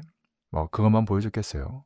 뭐 0.49 0.69
그것만 0.69 1.03
보여줬겠어요. 1.03 1.83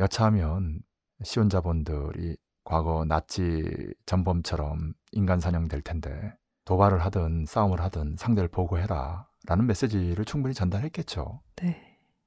여차하면 0.00 0.80
시온 1.22 1.48
자본들이 1.48 2.36
과거 2.62 3.06
나치 3.06 3.94
전범처럼 4.04 4.92
인간 5.12 5.40
사냥될 5.40 5.80
텐데 5.80 6.34
도발을 6.66 7.02
하든 7.06 7.46
싸움을 7.46 7.80
하든 7.80 8.16
상대를 8.18 8.48
보고해라 8.48 9.26
라는 9.46 9.66
메시지를 9.66 10.26
충분히 10.26 10.52
전달했겠죠. 10.52 11.40
네. 11.56 11.85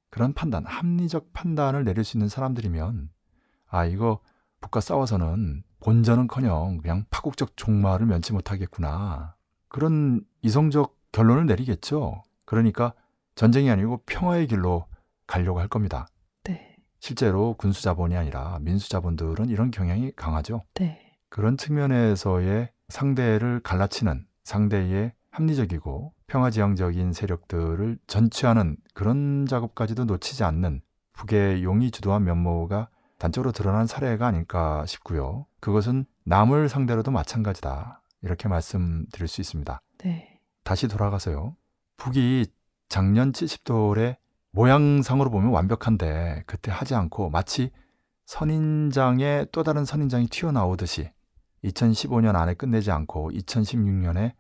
그런 0.10 0.34
판단, 0.34 0.66
합리적 0.66 1.34
판단을 1.34 1.84
내릴 1.84 2.04
수 2.04 2.18
있는 2.18 2.30
사람들이면 2.30 3.10
아 3.68 3.86
이거 3.86 4.20
북과 4.62 4.82
싸워서는 4.82 5.64
본전은커녕 5.80 6.78
그냥 6.78 7.06
파국적 7.10 7.56
종말을 7.56 8.06
면치 8.06 8.34
못하겠구나 8.34 9.36
그런 9.68 10.22
이성적 10.42 10.98
결론을 11.12 11.46
내리겠죠. 11.46 12.24
그러니까 12.46 12.94
전쟁이 13.36 13.70
아니고 13.70 14.02
평화의 14.06 14.48
길로 14.48 14.88
가려고 15.28 15.60
할 15.60 15.68
겁니다. 15.68 16.08
네. 16.44 16.76
실제로 17.00 17.54
군수 17.54 17.82
자본이 17.84 18.18
아니라 18.18 18.60
민수 18.62 18.90
자본들은 18.90 19.50
이런 19.50 19.72
경향이 19.72 20.12
강하죠. 20.16 20.64
네. 20.74 21.16
그런 21.30 21.56
측면에서의 21.56 22.72
상대를 22.90 23.62
갈라치는 23.62 24.26
상대의 24.44 25.14
합리적이고 25.30 26.14
평화지향적인 26.30 27.12
세력들을 27.12 27.98
전취하는 28.08 28.78
그런 28.94 29.46
작업까지도 29.46 30.06
놓치지 30.06 30.44
않는 30.46 30.82
북의 31.14 31.64
용이 31.64 31.92
주도한 31.92 32.24
면모가 32.24 32.90
단적으로 33.18 33.52
드러난 33.52 33.86
사례가 33.86 34.28
아닐까 34.28 34.86
싶고요. 34.86 35.46
그것은 35.60 36.06
남을 36.24 36.70
상대로도 36.70 37.12
마찬가지다. 37.12 38.02
이렇게 38.22 38.48
말씀드릴 38.48 39.28
수 39.28 39.42
있습니다. 39.42 39.82
네. 40.00 40.40
다시 40.64 40.88
돌아가서요. 40.88 41.56
북이 41.98 42.48
작년 42.88 43.32
70돌의 43.34 44.18
모양상으로 44.52 45.30
보면 45.30 45.52
완벽한데 45.52 46.44
그때 46.48 46.72
하지 46.72 46.96
않고 46.96 47.30
마치 47.30 47.72
선인장에 48.26 49.48
또 49.52 49.64
다른 49.64 49.86
선인장이 49.86 50.28
튀어나오듯이 50.28 51.12
2015년 51.64 52.36
안에 52.36 52.54
끝내지 52.54 52.92
않고 52.92 53.32
2016년에 53.32 54.34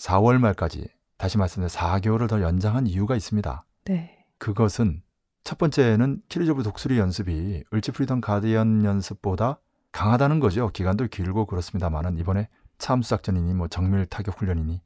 4월 0.00 0.38
말까지 0.38 0.88
다시 1.20 1.36
말씀드려 1.36 1.68
4개월을 1.68 2.30
더 2.30 2.40
연장한 2.40 2.86
이유가 2.86 3.14
있습니다. 3.14 3.62
네. 3.84 4.24
그것은 4.38 5.02
첫 5.44 5.58
번째는 5.58 6.22
키리조브 6.30 6.62
독수리 6.62 6.98
연습이 6.98 7.62
을지 7.74 7.92
프리던 7.92 8.22
가디언 8.22 8.86
연습보다 8.86 9.60
강하다는 9.92 10.40
거죠. 10.40 10.70
기간도 10.70 11.08
길고 11.08 11.44
그렇습니다만은 11.44 12.16
이번에 12.16 12.48
참수작전이니 12.78 13.52
뭐 13.52 13.68
정밀 13.68 14.06
타격 14.06 14.40
훈련이니 14.40 14.80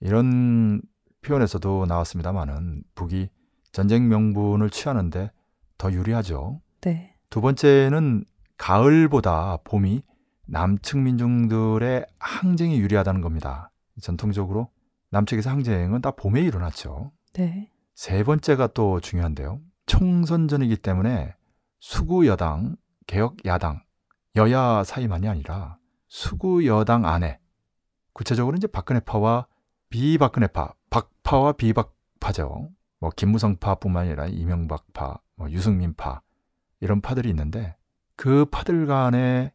이런 0.00 0.82
표현에서도 1.22 1.86
나왔습니다만은 1.86 2.82
북이 2.94 3.30
전쟁 3.72 4.10
명분을 4.10 4.68
취하는데 4.68 5.30
더 5.78 5.92
유리하죠. 5.92 6.60
네. 6.82 7.16
두 7.30 7.40
번째는 7.40 8.26
가을보다 8.58 9.60
봄이 9.64 10.02
남측 10.44 10.98
민중들의 10.98 12.04
항쟁이 12.18 12.78
유리하다는 12.80 13.22
겁니다. 13.22 13.70
전통적으로 14.02 14.73
남측에서 15.14 15.50
항쟁은 15.50 16.00
다 16.00 16.10
봄에 16.10 16.40
일어났죠. 16.42 17.12
네. 17.34 17.70
세 17.94 18.24
번째가 18.24 18.68
또 18.68 19.00
중요한데요. 19.00 19.60
총선전이기 19.86 20.76
때문에 20.78 21.34
수구 21.78 22.26
여당, 22.26 22.76
개혁 23.06 23.36
야당, 23.46 23.82
여야 24.36 24.82
사이만이 24.82 25.28
아니라 25.28 25.78
수구 26.08 26.66
여당 26.66 27.06
안에 27.06 27.38
구체적으로 28.12 28.56
이제 28.56 28.66
박근혜파와 28.66 29.46
비박근혜파, 29.90 30.74
박파와 30.90 31.52
비박파죠. 31.52 32.70
뭐 32.98 33.10
김무성파뿐만 33.14 34.06
아니라 34.06 34.26
이명박파, 34.26 35.20
뭐 35.36 35.50
유승민파 35.50 36.22
이런 36.80 37.00
파들이 37.00 37.28
있는데 37.30 37.76
그 38.16 38.46
파들 38.46 38.86
간의 38.86 39.52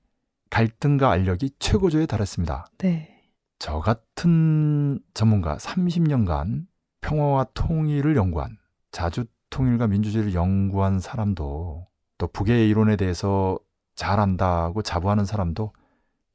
갈등과 0.49 1.11
알력이 1.11 1.51
최고조에 1.59 2.05
달했습니다. 2.05 2.67
네. 2.77 3.18
저 3.59 3.79
같은 3.81 4.99
전문가 5.13 5.57
30년간 5.57 6.65
평화와 7.01 7.47
통일을 7.53 8.15
연구한 8.15 8.57
자주 8.91 9.25
통일과 9.49 9.87
민주주의를 9.87 10.33
연구한 10.33 10.99
사람도 10.99 11.87
또 12.17 12.27
북의 12.27 12.69
이론에 12.69 12.95
대해서 12.95 13.59
잘 13.95 14.19
안다고 14.19 14.81
자부하는 14.81 15.25
사람도 15.25 15.73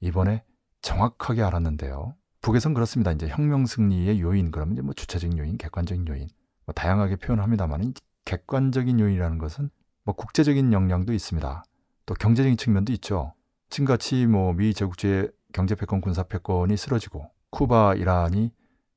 이번에 0.00 0.44
정확하게 0.82 1.42
알았는데요. 1.42 2.14
북에선 2.42 2.74
그렇습니다. 2.74 3.10
이제 3.10 3.26
혁명 3.28 3.64
승리의 3.64 4.20
요인 4.20 4.50
그러면 4.50 4.74
이제 4.74 4.82
뭐 4.82 4.92
주체적인 4.92 5.38
요인, 5.38 5.56
객관적인 5.56 6.06
요인 6.08 6.28
뭐 6.66 6.74
다양하게 6.74 7.16
표현합니다만 7.16 7.94
객관적인 8.26 9.00
요인이라는 9.00 9.38
것은 9.38 9.70
뭐 10.04 10.14
국제적인 10.14 10.74
역량도 10.74 11.14
있습니다. 11.14 11.64
또 12.04 12.14
경제적인 12.14 12.58
측면도 12.58 12.92
있죠. 12.92 13.32
지금같이 13.70 14.26
뭐 14.26 14.52
미 14.52 14.74
제국주의 14.74 15.30
경제 15.54 15.76
패권, 15.76 16.00
군사 16.00 16.24
패권이 16.24 16.76
쓰러지고 16.76 17.30
쿠바, 17.50 17.94
이란이 17.94 18.52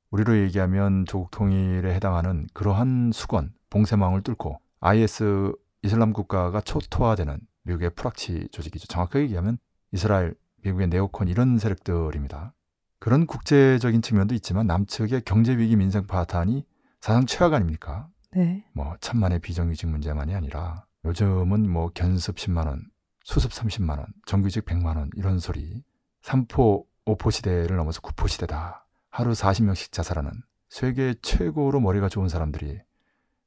우리로 0.09 0.37
얘기하면 0.39 1.05
조국 1.05 1.29
통일에 1.31 1.93
해당하는 1.93 2.47
그러한 2.53 3.11
수건, 3.13 3.53
봉쇄망을 3.69 4.23
뚫고 4.23 4.59
IS 4.79 5.53
이슬람 5.83 6.13
국가가 6.13 6.59
초토화되는 6.59 7.39
미국의 7.63 7.91
프락치 7.91 8.49
조직이죠. 8.51 8.87
정확하게 8.87 9.25
얘기하면 9.25 9.59
이스라엘, 9.91 10.33
미국의 10.63 10.87
네오콘 10.87 11.27
이런 11.27 11.59
세력들입니다. 11.59 12.53
그런 12.99 13.27
국제적인 13.27 14.01
측면도 14.01 14.33
있지만 14.35 14.65
남측의 14.65 15.21
경제 15.25 15.55
위기 15.55 15.75
민생 15.75 16.07
파탄이 16.07 16.65
사상 16.99 17.27
최악 17.27 17.53
아닙니까? 17.53 18.09
네. 18.31 18.65
뭐 18.73 18.95
천만의 18.99 19.39
비정규직 19.39 19.89
문제만이 19.89 20.33
아니라 20.33 20.85
요즘은 21.05 21.69
뭐 21.69 21.91
견습 21.93 22.37
10만 22.37 22.65
원, 22.65 22.85
수습 23.23 23.51
30만 23.51 23.99
원, 23.99 24.07
정규직 24.25 24.65
100만 24.65 24.97
원 24.97 25.11
이런 25.15 25.37
소리. 25.37 25.83
3포, 26.27 26.83
5포 27.05 27.31
시대를 27.31 27.77
넘어서 27.77 28.01
9포 28.01 28.27
시대다. 28.27 28.85
하루 29.09 29.31
40명씩 29.31 29.93
자살하는 29.93 30.31
세계 30.69 31.15
최고로 31.21 31.79
머리가 31.79 32.09
좋은 32.09 32.27
사람들이 32.27 32.81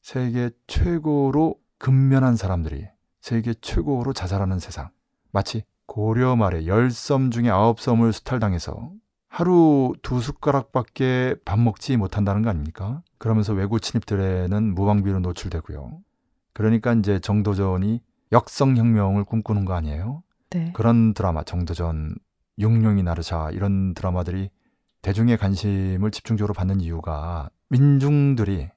세계 0.01 0.51
최고로 0.67 1.57
근면한 1.79 2.37
사람들이 2.37 2.89
세계 3.21 3.53
최고로 3.53 4.15
자살하는 4.15 4.59
세상. 4.59 4.89
마치 5.31 5.63
고려 5.85 6.37
말에 6.37 6.67
열섬 6.67 7.31
중에 7.31 7.51
아홉 7.51 7.81
섬을 7.81 8.15
수탈당해서 8.15 8.93
하루 9.29 9.93
두 10.03 10.21
숟가락밖에 10.21 11.37
밥 11.45 11.59
먹지 11.59 11.99
못한다는 11.99 12.43
거 12.43 12.49
아닙니까? 12.49 13.03
그러면서 13.19 13.53
외국 13.53 13.81
침입들에는 13.81 14.75
무방비로 14.75 15.21
노출되고요. 15.21 16.01
그러니까 16.55 16.95
이제 16.95 17.19
정도전이 17.19 18.01
역성혁명을 18.33 19.25
꿈꾸는 19.25 19.67
거 19.67 19.75
아니에요? 19.75 20.23
네. 20.51 20.73
그런 20.73 21.15
드라마, 21.15 21.45
정도전, 21.45 22.17
육룡이 22.61 23.03
나르샤 23.03 23.51
이런 23.51 23.95
드라마들이 23.95 24.51
대중의 25.03 25.39
관심을 25.39 26.11
집중적으로 26.11 26.55
받는 26.55 26.81
이유가 26.81 27.51
민중들이 27.71 28.69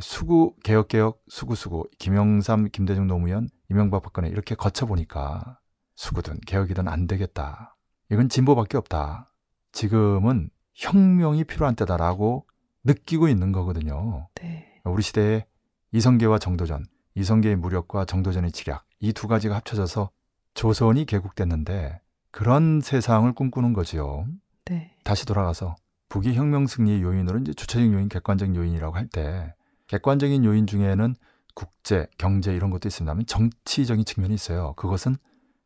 수구 0.00 0.54
개혁 0.64 0.88
개혁 0.88 1.22
수구 1.28 1.54
수구 1.54 1.88
김영삼 1.98 2.70
김대중 2.72 3.06
노무현 3.06 3.48
이명박 3.70 4.02
박근혜 4.02 4.28
이렇게 4.28 4.54
거쳐 4.54 4.86
보니까 4.86 5.58
수구든 5.96 6.40
개혁이든 6.46 6.88
안 6.88 7.06
되겠다. 7.06 7.76
이건 8.10 8.28
진보밖에 8.28 8.76
없다. 8.76 9.32
지금은 9.72 10.50
혁명이 10.74 11.44
필요한 11.44 11.74
때다라고 11.74 12.46
느끼고 12.84 13.28
있는 13.28 13.52
거거든요. 13.52 14.28
네. 14.34 14.80
우리 14.84 15.02
시대에 15.02 15.46
이성계와 15.92 16.38
정도전, 16.38 16.84
이성계의 17.14 17.56
무력과 17.56 18.04
정도전의 18.04 18.52
지략 18.52 18.86
이 19.00 19.12
두 19.12 19.26
가지가 19.28 19.56
합쳐져서 19.56 20.10
조선이 20.54 21.04
개국됐는데 21.06 22.00
그런 22.36 22.82
세상을 22.82 23.32
꿈꾸는 23.32 23.72
거지요. 23.72 24.26
네. 24.66 24.94
다시 25.04 25.24
돌아가서 25.24 25.74
북이 26.10 26.34
혁명 26.34 26.66
승리의 26.66 27.00
요인으로 27.00 27.38
이제 27.38 27.54
주체적 27.54 27.90
요인, 27.94 28.10
객관적 28.10 28.54
요인이라고 28.54 28.94
할 28.94 29.08
때 29.08 29.54
객관적인 29.86 30.44
요인 30.44 30.66
중에는 30.66 31.14
국제, 31.54 32.06
경제 32.18 32.54
이런 32.54 32.68
것도 32.68 32.88
있습니다만 32.88 33.24
정치적인 33.24 34.04
측면이 34.04 34.34
있어요. 34.34 34.74
그것은 34.74 35.16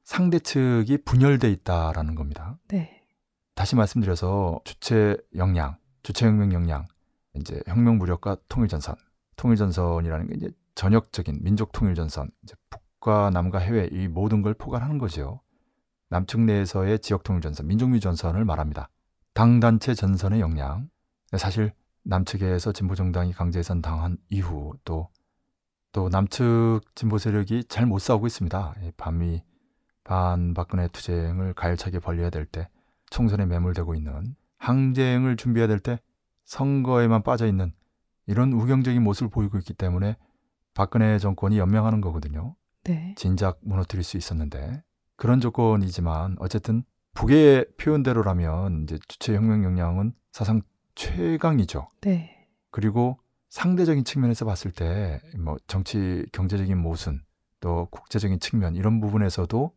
상대 0.05 0.39
측이 0.39 0.99
분열돼 1.05 1.51
있다라는 1.51 2.15
겁니다. 2.15 2.57
네. 2.69 3.03
다시 3.57 3.75
말씀드려서 3.75 4.61
주체 4.63 5.17
역량, 5.35 5.77
주체 6.05 6.27
혁명 6.27 6.53
역량, 6.53 6.85
이제 7.35 7.61
혁명 7.67 7.99
무력과 7.99 8.37
통일 8.49 8.69
전선, 8.69 8.95
통일 9.35 9.57
전선이라는 9.57 10.29
게 10.29 10.35
이제 10.37 10.51
전역적인 10.77 11.41
민족 11.43 11.73
통일 11.73 11.97
전선, 11.97 12.31
이제 12.45 12.55
북과 12.71 13.31
남과 13.31 13.59
해외 13.59 13.89
이 13.91 14.07
모든 14.07 14.43
걸 14.43 14.55
포괄하는 14.55 14.99
거죠. 14.99 15.41
남측 16.11 16.41
내에서의 16.41 16.99
지역 16.99 17.23
통일 17.25 17.41
전선, 17.41 17.67
민족미 17.67 18.01
전선을 18.01 18.45
말합니다. 18.45 18.91
당 19.33 19.61
단체 19.61 19.95
전선의 19.95 20.41
역량. 20.41 20.91
사실 21.37 21.73
남측에서 22.03 22.73
진보 22.73 22.95
정당이 22.95 23.33
강제해산 23.33 23.81
당한 23.81 24.19
이후 24.29 24.75
또 24.85 25.09
또 25.93 26.09
남측 26.09 26.83
진보 26.95 27.19
세력이 27.19 27.65
잘 27.65 27.87
못 27.87 27.99
싸우고 27.99 28.27
있습니다. 28.27 28.75
반미 28.97 29.43
반박근혜 30.05 30.89
투쟁을 30.89 31.55
가열차게 31.55 31.99
벌려야 31.99 32.31
될 32.31 32.47
때 32.47 32.69
총선에 33.11 33.45
매몰되고 33.47 33.95
있는 33.97 34.37
항쟁을 34.59 35.37
준비해야 35.37 35.67
될 35.67 35.81
때 35.81 35.99
선거에만 36.45 37.23
빠져 37.23 37.47
있는 37.47 37.73
이런 38.27 38.53
우경적인 38.53 39.03
모습을 39.03 39.31
보이고 39.31 39.59
있기 39.59 39.75
때문에 39.75 40.17
박근혜 40.75 41.19
정권이 41.19 41.59
연명하는 41.59 42.01
거거든요. 42.01 42.55
네. 42.85 43.15
진작 43.17 43.59
무너뜨릴 43.63 44.05
수 44.05 44.17
있었는데 44.17 44.83
그런 45.21 45.39
조건이지만 45.39 46.37
어쨌든 46.39 46.83
북의 47.13 47.67
표현대로라면 47.77 48.85
이제 48.85 48.99
주체 49.07 49.35
혁명 49.35 49.65
역량은 49.65 50.15
사상 50.33 50.63
최강이죠. 50.95 51.89
네. 52.01 52.49
그리고 52.71 53.19
상대적인 53.51 54.05
측면에서 54.05 54.47
봤을 54.47 54.71
때 54.71 55.21
뭐 55.39 55.57
정치 55.67 56.25
경제적인 56.33 56.79
모순 56.79 57.21
또 57.61 57.87
국제적인 57.91 58.41
측면 58.41 58.77
이런 58.77 58.99
부분에서도 59.01 59.73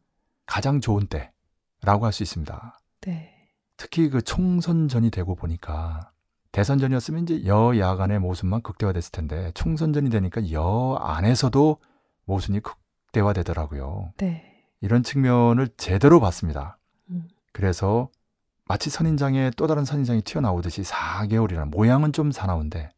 가장 0.45 0.79
좋은 0.79 1.07
때라고 1.07 2.05
할 2.05 2.13
수 2.13 2.23
있습니다. 2.23 2.79
네. 3.01 3.33
특히 3.75 4.09
그 4.09 4.21
총선전이 4.21 5.11
되고 5.11 5.35
보니까 5.35 6.11
대선전이었으면 6.53 7.23
이제 7.23 7.45
여야 7.45 7.95
간의 7.95 8.19
모순만 8.19 8.61
극대화됐을 8.61 9.11
텐데 9.11 9.51
총선전이 9.55 10.09
되니까 10.09 10.51
여 10.53 10.97
안에서도 11.01 11.79
모순이 12.23 12.61
극대화되더라고요. 12.61 14.13
네. 14.17 14.52
이런 14.83 15.01
측면을 15.01 15.69
제대로 15.77 16.19
봤습니다. 16.19 16.77
음. 17.09 17.29
그래서 17.53 18.09
마치 18.65 18.89
선인장에 18.89 19.51
또 19.55 19.65
다른 19.65 19.85
선인장이 19.85 20.23
튀어나오듯이 20.23 20.81
4개월이라는 20.81 21.69
모양은 21.69 22.11
좀 22.11 22.33
사나운데 22.33 22.91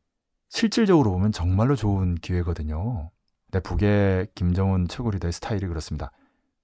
실질적으로 0.50 1.12
보면 1.12 1.32
정말로 1.32 1.76
좋은 1.76 2.16
기회거든요. 2.16 3.12
근데 3.46 3.60
북의 3.62 4.30
김정은 4.34 4.88
최고 4.88 5.12
리더의 5.12 5.32
스타일이 5.32 5.68
그렇습니다. 5.68 6.12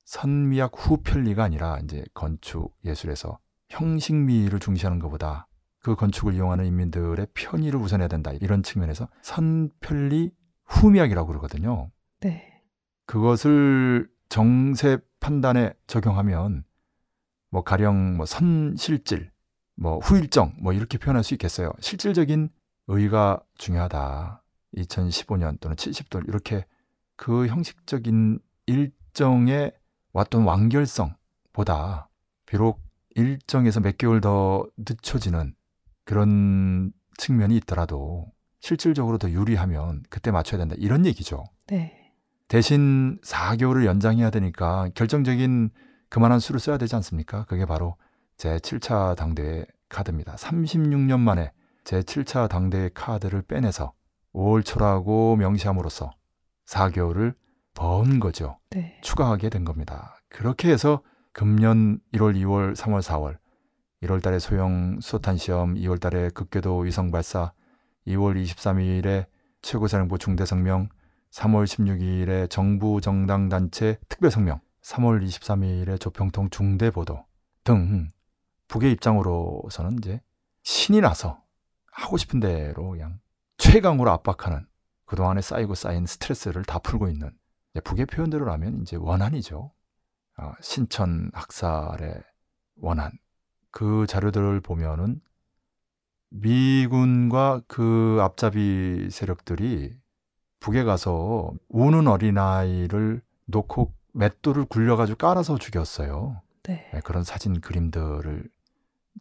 선미학 0.06 0.72
후 0.76 0.98
편리가 1.04 1.44
아니라 1.44 1.78
이제 1.84 2.04
건축 2.16 2.76
예술에서 2.84 3.38
형식미를 3.70 4.60
중시하는 4.60 4.98
것보다 4.98 5.48
그 5.84 5.96
건축을 5.96 6.34
이용하는 6.34 6.66
인민들의 6.66 7.28
편의를 7.36 7.80
우선해야 7.80 8.08
된다. 8.08 8.32
이런 8.42 8.64
측면에서 8.64 9.08
선편리 9.22 10.32
후미학이라고 10.66 11.28
그러거든요. 11.28 11.92
네. 12.22 12.64
그것을 13.06 14.10
정세 14.30 14.98
판단에 15.22 15.72
적용하면 15.88 16.66
뭐 17.50 17.64
가령 17.64 18.18
뭐 18.18 18.26
선실질, 18.26 19.32
뭐 19.76 20.00
후일정 20.00 20.54
뭐 20.60 20.74
이렇게 20.74 20.98
표현할 20.98 21.24
수 21.24 21.34
있겠어요. 21.34 21.72
실질적인 21.80 22.50
의가 22.88 23.42
중요하다. 23.58 24.44
2015년 24.76 25.60
또는 25.60 25.76
70돌 25.76 26.28
이렇게 26.28 26.66
그 27.16 27.48
형식적인 27.48 28.40
일정의 28.66 29.74
왔던 30.14 30.44
완결성보다 30.44 32.10
비록 32.46 32.82
일정에서 33.16 33.80
몇 33.82 33.98
개월 33.98 34.22
더 34.22 34.66
늦춰지는 34.78 35.54
그런 36.06 36.92
측면이 37.18 37.58
있더라도 37.58 38.32
실질적으로 38.60 39.18
더 39.18 39.30
유리하면 39.30 40.04
그때 40.10 40.32
맞춰야 40.32 40.60
된다. 40.60 40.76
이런 40.78 41.06
얘기죠. 41.06 41.44
네. 41.68 42.01
대신 42.52 43.18
4개월을 43.24 43.86
연장해야 43.86 44.30
되니까 44.30 44.90
결정적인 44.94 45.70
그만한 46.10 46.42
수를 46.42 46.60
써야 46.60 46.78
되지 46.78 46.94
않습니까? 46.98 47.46
그게 47.46 47.66
바로 47.66 47.96
제 48.36 48.58
7차 48.58 49.16
당대회 49.16 49.64
카드입니다. 49.88 50.36
36년 50.36 51.22
만에 51.22 51.54
제 51.86 52.02
7차 52.02 52.50
당대회 52.50 52.90
카드를 52.94 53.42
빼내서 53.44 53.94
5월 54.34 54.66
초라고 54.66 55.38
명시함으로써 55.38 56.12
4개월을 56.66 57.36
번 57.74 58.20
거죠. 58.20 58.58
네. 58.72 59.00
추가하게 59.02 59.50
된 59.50 59.64
겁니다. 59.64 60.20
그렇게 60.28 60.72
해서 60.72 61.04
금년 61.32 62.02
1월, 62.14 62.36
2월, 62.36 62.76
3월, 62.76 63.02
4월 63.02 63.38
1월 64.04 64.22
달에 64.22 64.40
소형 64.40 65.00
수소탄 65.00 65.38
시험, 65.38 65.76
2월 65.76 66.02
달에 66.02 66.30
극궤도 66.32 66.80
위성 66.80 67.12
발사, 67.12 67.54
2월 68.08 68.44
23일에 68.44 69.28
최고사령부 69.62 70.18
중대 70.18 70.46
성명, 70.46 70.90
3월 71.32 71.66
16일에 71.66 72.50
정부 72.50 73.02
정당 73.02 73.50
단체 73.50 73.98
특별 74.10 74.32
성명, 74.32 74.60
3월 74.84 75.26
23일에 75.26 76.00
조평통 76.00 76.50
중대 76.50 76.92
보도 76.92 77.26
등 77.64 78.10
북의 78.68 78.92
입장으로서는 78.94 79.98
이제 80.00 80.22
신이 80.64 81.02
나서 81.02 81.42
하고 81.92 82.18
싶은 82.18 82.40
대로 82.40 82.90
그냥 82.90 83.20
최강으로 83.58 84.10
압박하는 84.12 84.66
그동안에 85.06 85.42
쌓이고 85.42 85.76
쌓인 85.76 86.06
스트레스를 86.06 86.64
다 86.64 86.80
풀고 86.80 87.10
있는 87.10 87.32
북의 87.84 88.06
표현대로라면 88.08 88.82
이제 88.82 88.96
원한이죠. 88.96 89.72
아, 90.38 90.54
신천 90.62 91.32
학살의 91.34 92.22
원한. 92.78 93.12
그 93.72 94.06
자료들을 94.08 94.62
보면은 94.62 95.22
미군과 96.30 97.62
그 97.68 98.18
앞잡이 98.22 99.10
세력들이 99.12 100.01
북에 100.62 100.84
가서 100.84 101.52
우는 101.70 102.08
어린아이를 102.08 103.22
놓고 103.48 103.92
맷돌을 104.14 104.66
굴려가지고 104.66 105.18
깔아서 105.18 105.58
죽였어요. 105.58 106.42
네. 106.64 106.90
네, 106.94 107.00
그런 107.02 107.24
사진 107.24 107.60
그림들을 107.60 108.48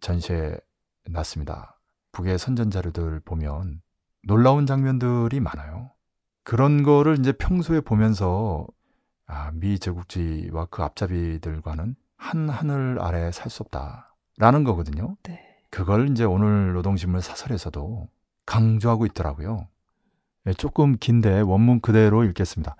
전시해 0.01 0.57
놨습니다. 1.09 1.80
북의 2.12 2.38
선전 2.38 2.70
자료들 2.70 3.20
보면 3.20 3.80
놀라운 4.22 4.66
장면들이 4.66 5.41
많아요. 5.41 5.91
그런 6.45 6.82
거를 6.82 7.18
이제 7.18 7.32
평소에 7.32 7.80
보면서 7.80 8.66
아, 9.26 9.51
미 9.55 9.78
제국주의와 9.78 10.66
그 10.66 10.82
앞잡이들과는 10.82 11.97
한 12.16 12.49
하늘 12.51 12.99
아래 13.01 13.32
살 13.32 13.49
수 13.51 13.62
없다라는 13.62 14.64
거거든요. 14.64 15.16
네. 15.22 15.41
그걸 15.70 16.11
이제 16.11 16.24
오늘 16.24 16.74
노동신문 16.74 17.22
사설에서도 17.22 18.09
강조하고 18.45 19.07
있더라고요. 19.07 19.68
네, 20.45 20.55
조금 20.55 20.97
긴데 20.99 21.41
원문 21.41 21.80
그대로 21.80 22.24
읽겠습니다. 22.24 22.74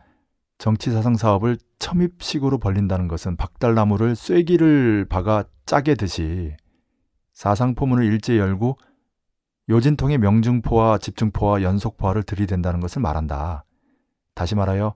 정치사상 0.59 1.17
사업을 1.17 1.59
첨입식으로 1.79 2.59
벌린다는 2.59 3.09
것은 3.09 3.37
박달나무를 3.37 4.17
쐐기를 4.17 5.07
박아 5.09 5.45
짜게 5.67 5.95
듯이 5.95 6.55
사상 7.33 7.75
포문을 7.75 8.05
일제히 8.05 8.39
열고 8.39 8.79
요진통의 9.69 10.19
명중포와 10.19 10.99
집중포와 10.99 11.63
연속포화를 11.63 12.23
들이댄다는 12.25 12.81
것을 12.81 13.01
말한다. 13.03 13.65
다시 14.35 14.55
말하여 14.55 14.95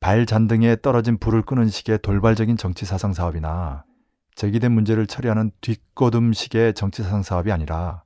발잔등에 0.00 0.76
떨어진 0.82 1.18
불을 1.18 1.42
끄는 1.42 1.68
식의 1.68 2.00
돌발적인 2.02 2.56
정치사상 2.56 3.12
사업이나 3.12 3.84
제기된 4.34 4.72
문제를 4.72 5.06
처리하는 5.06 5.52
뒷거둠식의 5.60 6.74
정치사상 6.74 7.22
사업이 7.22 7.52
아니라 7.52 8.01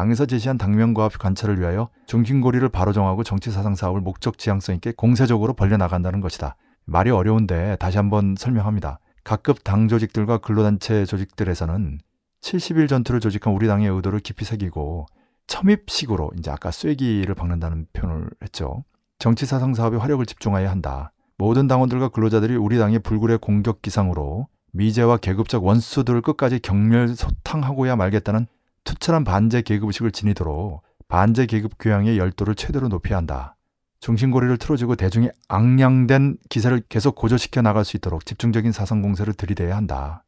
당에서 0.00 0.24
제시한 0.24 0.56
당면과 0.56 1.10
관찰을 1.10 1.60
위하여 1.60 1.90
중심고리를 2.06 2.66
바로 2.70 2.94
정하고 2.94 3.22
정치 3.22 3.50
사상 3.50 3.74
사업을 3.74 4.00
목적 4.00 4.38
지향성 4.38 4.74
있게 4.76 4.92
공세적으로 4.92 5.52
벌려나간다는 5.52 6.20
것이다. 6.22 6.56
말이 6.86 7.10
어려운데 7.10 7.76
다시 7.78 7.98
한번 7.98 8.34
설명합니다. 8.38 8.98
각급 9.24 9.62
당 9.62 9.88
조직들과 9.88 10.38
근로단체 10.38 11.04
조직들에서는 11.04 11.98
70일 12.40 12.88
전투를 12.88 13.20
조직한 13.20 13.52
우리 13.52 13.66
당의 13.66 13.90
의도를 13.90 14.20
깊이 14.20 14.46
새기고 14.46 15.04
첨입식으로 15.48 16.30
이제 16.38 16.50
아까 16.50 16.70
쐐기를 16.70 17.34
박는다는 17.34 17.86
표현을 17.92 18.30
했죠. 18.42 18.84
정치 19.18 19.44
사상 19.44 19.74
사업에 19.74 19.98
화력을 19.98 20.24
집중해야 20.24 20.70
한다. 20.70 21.12
모든 21.36 21.68
당원들과 21.68 22.08
근로자들이 22.08 22.56
우리 22.56 22.78
당의 22.78 23.00
불굴의 23.00 23.36
공격 23.36 23.82
기상으로 23.82 24.48
미제와 24.72 25.18
계급적 25.18 25.62
원수들을 25.62 26.22
끝까지 26.22 26.60
경멸 26.60 27.08
소탕하고야 27.08 27.96
말겠다는 27.96 28.46
투철한 28.84 29.24
반제 29.24 29.62
계급의식을 29.62 30.12
지니도록 30.12 30.82
반제 31.08 31.46
계급 31.46 31.72
교양의 31.78 32.18
열도를 32.18 32.54
최대로 32.54 32.88
높여야 32.88 33.18
한다. 33.18 33.56
중심고리를 34.00 34.56
틀어주고 34.56 34.96
대중이 34.96 35.28
앙량된 35.48 36.38
기세를 36.48 36.82
계속 36.88 37.14
고조시켜 37.16 37.60
나갈 37.62 37.84
수 37.84 37.96
있도록 37.96 38.24
집중적인 38.24 38.72
사상 38.72 39.02
공세를 39.02 39.34
들이대야 39.34 39.76
한다. 39.76 40.24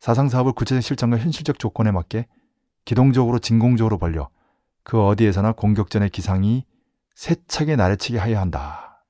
사상 0.00 0.28
사업을 0.28 0.52
구체적 0.52 0.82
실정과 0.82 1.18
현실적 1.18 1.58
조건에 1.58 1.92
맞게 1.92 2.26
기동적으로 2.84 3.38
진공적으로 3.38 3.98
벌려 3.98 4.28
그 4.82 5.00
어디에서나 5.00 5.52
공격전의 5.52 6.10
기상이 6.10 6.64
세차게 7.14 7.76
나래치게 7.76 8.18
하여야 8.18 8.40
한다. 8.40 9.04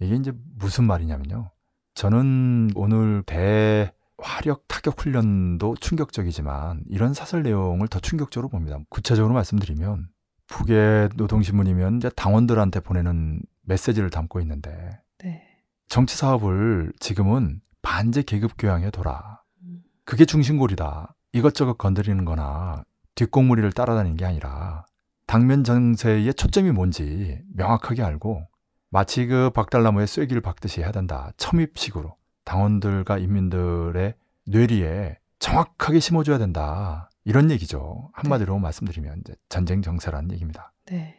이게 0.00 0.14
이제 0.14 0.32
무슨 0.56 0.84
말이냐면요. 0.84 1.50
저는 1.94 2.70
오늘 2.74 3.22
대 3.24 3.92
화력 4.24 4.66
타격 4.68 5.00
훈련도 5.00 5.76
충격적이지만 5.76 6.84
이런 6.88 7.12
사설 7.12 7.42
내용을 7.42 7.88
더 7.88 8.00
충격적으로 8.00 8.48
봅니다. 8.48 8.78
구체적으로 8.88 9.34
말씀드리면 9.34 10.08
북의 10.46 11.10
노동신문이면 11.16 11.98
이제 11.98 12.10
당원들한테 12.16 12.80
보내는 12.80 13.42
메시지를 13.62 14.10
담고 14.10 14.40
있는데 14.40 15.00
네. 15.18 15.42
정치 15.88 16.16
사업을 16.16 16.92
지금은 16.98 17.60
반제 17.82 18.22
계급 18.22 18.52
교양에 18.58 18.90
돌아. 18.90 19.42
음. 19.62 19.82
그게 20.04 20.24
중심골이다. 20.24 21.14
이것저것 21.32 21.76
건드리는 21.76 22.24
거나 22.24 22.84
뒷공무리를 23.14 23.70
따라다니는 23.72 24.16
게 24.16 24.24
아니라 24.24 24.86
당면 25.26 25.64
정세의 25.64 26.32
초점이 26.34 26.72
뭔지 26.72 27.40
명확하게 27.54 28.02
알고 28.02 28.46
마치 28.90 29.26
그 29.26 29.50
박달나무에 29.50 30.06
쐐기를 30.06 30.40
박듯이 30.40 30.80
해야 30.80 30.92
된다. 30.92 31.32
첨입식으로 31.36 32.16
당원들과 32.44 33.18
인민들의 33.18 34.14
뇌리에 34.46 35.18
정확하게 35.38 36.00
심어줘야 36.00 36.38
된다. 36.38 37.10
이런 37.24 37.50
얘기죠. 37.50 38.10
한마디로 38.12 38.58
말씀드리면 38.58 39.20
이제 39.20 39.34
전쟁 39.48 39.82
정세라는 39.82 40.32
얘기입니다. 40.32 40.72
네. 40.86 41.16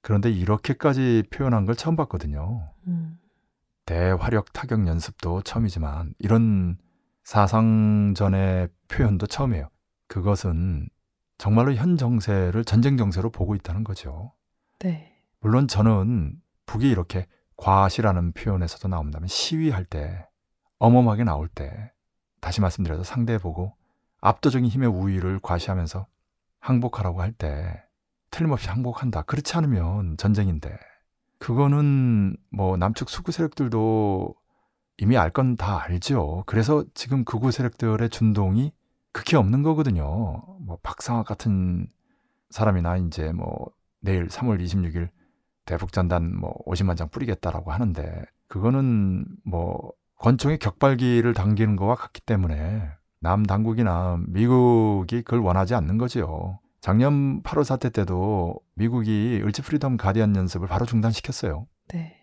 그런데 0.00 0.30
이렇게까지 0.30 1.24
표현한 1.30 1.64
걸 1.64 1.76
처음 1.76 1.96
봤거든요. 1.96 2.72
음. 2.86 3.18
대화력 3.86 4.52
타격 4.52 4.86
연습도 4.86 5.42
처음이지만 5.42 6.14
이런 6.18 6.78
사상전의 7.22 8.68
표현도 8.88 9.26
처음이에요. 9.26 9.68
그것은 10.08 10.88
정말로 11.38 11.74
현 11.74 11.96
정세를 11.96 12.64
전쟁 12.64 12.96
정세로 12.96 13.30
보고 13.30 13.54
있다는 13.54 13.84
거죠. 13.84 14.32
네. 14.80 15.12
물론 15.40 15.68
저는 15.68 16.40
북이 16.66 16.88
이렇게 16.90 17.26
과시라는 17.56 18.32
표현에서도 18.32 18.88
나온다면 18.88 19.28
시위할 19.28 19.84
때 19.84 20.26
어마어마하게 20.84 21.24
나올 21.24 21.48
때 21.48 21.92
다시 22.40 22.60
말씀드려서 22.60 23.04
상대 23.04 23.38
보고 23.38 23.74
압도적인 24.20 24.68
힘의 24.68 24.88
우위를 24.88 25.40
과시하면서 25.40 26.06
항복하라고 26.60 27.22
할 27.22 27.32
때 27.32 27.82
틀림없이 28.30 28.68
항복한다. 28.68 29.22
그렇지 29.22 29.56
않으면 29.56 30.16
전쟁인데 30.16 30.76
그거는 31.38 32.36
뭐 32.50 32.76
남측 32.76 33.08
수구 33.08 33.32
세력들도 33.32 34.34
이미 34.98 35.16
알 35.16 35.30
건 35.30 35.56
다 35.56 35.82
알죠. 35.84 36.42
그래서 36.46 36.84
지금 36.94 37.24
극우 37.24 37.50
세력들의 37.52 38.08
준동이 38.10 38.72
극히 39.12 39.36
없는 39.36 39.62
거거든요. 39.62 40.42
뭐 40.60 40.78
박상학 40.82 41.26
같은 41.26 41.86
사람이나 42.50 42.96
이제 42.98 43.32
뭐 43.32 43.70
내일 44.00 44.26
3월 44.28 44.60
26일 44.62 45.08
대북 45.64 45.92
전단 45.92 46.36
뭐 46.36 46.54
50만 46.66 46.96
장 46.96 47.08
뿌리겠다라고 47.08 47.72
하는데 47.72 48.24
그거는 48.48 49.26
뭐 49.44 49.92
권총의 50.18 50.58
격발기를 50.58 51.34
당기는 51.34 51.76
거와 51.76 51.94
같기 51.94 52.20
때문에 52.22 52.88
남 53.20 53.44
당국이나 53.44 54.18
미국이 54.26 55.22
그걸 55.22 55.40
원하지 55.40 55.74
않는 55.74 55.98
거지요. 55.98 56.58
작년 56.80 57.42
8월 57.42 57.64
사태 57.64 57.88
때도 57.88 58.60
미국이 58.74 59.40
을지 59.42 59.62
프리덤 59.62 59.96
가디언 59.96 60.36
연습을 60.36 60.68
바로 60.68 60.84
중단시켰어요. 60.84 61.66
네. 61.88 62.14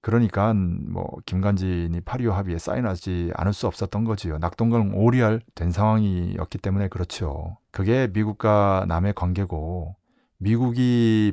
그러니까 0.00 0.52
뭐 0.54 1.06
김관진이 1.26 2.02
8.25 2.02 2.32
합의에 2.32 2.58
사인하지 2.58 3.32
않을 3.34 3.52
수 3.52 3.66
없었던 3.66 4.04
거지요. 4.04 4.38
낙동강 4.38 4.92
오리알 4.94 5.40
된 5.54 5.70
상황이었기 5.72 6.58
때문에 6.58 6.88
그렇죠. 6.88 7.56
그게 7.72 8.08
미국과 8.12 8.84
남의 8.86 9.14
관계고 9.14 9.96
미국이 10.38 11.32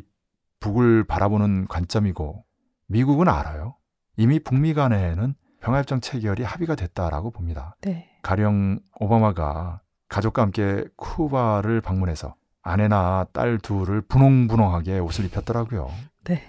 북을 0.62 1.04
바라보는 1.04 1.68
관점이고 1.68 2.46
미국은 2.88 3.28
알아요. 3.28 3.76
이미 4.16 4.40
북미 4.40 4.74
간에는 4.74 5.36
평화협정 5.62 6.02
체결이 6.02 6.44
합의가 6.44 6.76
됐다라고 6.76 7.32
봅니다. 7.32 7.76
네. 7.82 8.10
가령 8.22 8.80
오바마가 9.00 9.82
가족과 10.10 10.42
함께 10.42 10.86
쿠바를 10.98 11.82
방문해서 11.82 12.36
아내나 12.64 13.28
딸 13.32 13.58
둘을 13.58 14.02
분홍분홍하게 14.02 15.00
옷을 15.00 15.26
입혔더라고요. 15.26 15.90
네. 16.26 16.44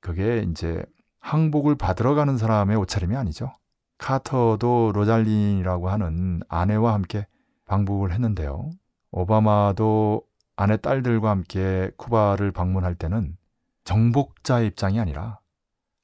그게 0.00 0.40
이제 0.40 0.84
항복을 1.20 1.76
받으러 1.76 2.14
가는 2.14 2.36
사람의 2.36 2.76
옷차림이 2.76 3.16
아니죠. 3.16 3.56
카터도 3.98 4.92
로잘린이라고 4.94 5.88
하는 5.88 6.40
아내와 6.48 6.92
함께 6.94 7.26
방북을 7.66 8.12
했는데요. 8.12 8.70
오바마도 9.10 10.22
아내 10.56 10.76
딸들과 10.76 11.30
함께 11.30 11.90
쿠바를 11.96 12.52
방문할 12.52 12.94
때는 12.94 13.36
정복자의 13.84 14.68
입장이 14.68 15.00
아니라 15.00 15.40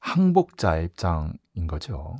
항복자의 0.00 0.86
입장인 0.86 1.66
거죠. 1.68 2.16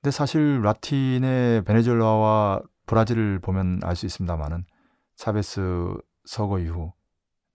음. 0.00 0.02
근데 0.02 0.10
사실 0.10 0.62
라틴의 0.62 1.64
베네수엘라와 1.64 2.62
브라질을 2.86 3.38
보면 3.40 3.80
알 3.84 3.94
수 3.96 4.06
있습니다만은 4.06 4.64
차베스 5.16 5.94
서거 6.24 6.58
이후 6.60 6.92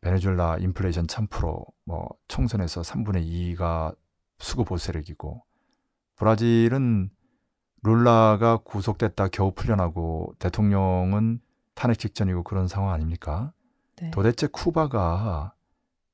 베네수엘라 0.02 0.58
인플레이션 0.60 1.08
1000%, 1.08 1.66
뭐 1.86 2.10
총선에서 2.28 2.82
3분의 2.82 3.56
2가 3.58 3.96
수구 4.38 4.64
보세력이고 4.64 5.43
브라질은 6.18 7.10
룰라가 7.84 8.58
구속됐다 8.58 9.28
겨우 9.30 9.52
풀려나고 9.54 10.36
대통령은 10.39 11.39
탄핵 11.74 11.98
직전이고 12.00 12.43
그런 12.43 12.68
상황 12.68 12.93
아닙니까? 12.93 13.52
네. 13.98 14.12
도대체 14.12 14.48
쿠바가 14.48 15.54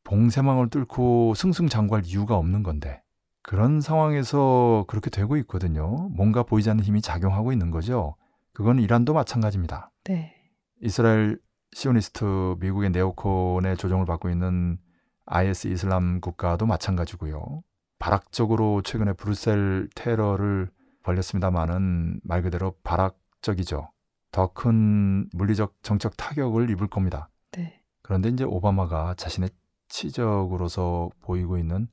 봉쇄망을 0.04 0.70
뚫고 0.70 1.34
승승장구할 1.36 2.06
이유가 2.06 2.36
없는 2.38 2.64
건데 2.64 3.04
그런 3.44 3.82
상황에서 3.82 4.86
그렇게 4.88 5.10
되고 5.10 5.36
있거든요. 5.38 6.10
뭔가 6.10 6.44
보이지 6.44 6.70
않는 6.70 6.84
힘이 6.84 7.02
작용하고 7.02 7.52
있는 7.52 7.72
거죠. 7.72 8.16
그건 8.54 8.80
이란도 8.80 9.14
마찬가지입니다. 9.14 9.92
네. 10.04 10.36
이스라엘 10.82 11.40
시오니스트 11.74 12.56
미국의 12.60 12.92
네오콘의 12.92 13.78
조종을 13.78 14.06
받고 14.06 14.30
있는 14.30 14.78
IS 15.26 15.68
이슬람 15.68 16.20
국가도 16.20 16.66
마찬가지고요. 16.66 17.64
발악적으로 18.00 18.82
최근에 18.82 19.14
브루셀 19.14 19.88
테러를 19.96 20.70
벌였습니다마는 21.04 22.20
말 22.24 22.42
그대로 22.42 22.76
발악적이죠. 22.84 23.90
더 24.32 24.48
큰 24.54 25.28
물리적 25.34 25.76
정책 25.82 26.16
타격을 26.18 26.70
입을 26.70 26.88
겁니다. 26.88 27.30
네. 27.52 27.82
그런데 28.02 28.30
이제 28.30 28.44
오바마가 28.44 29.16
자신의 29.16 29.50
치적으로서 29.90 31.10
보이고 31.22 31.58
있는 31.58 31.88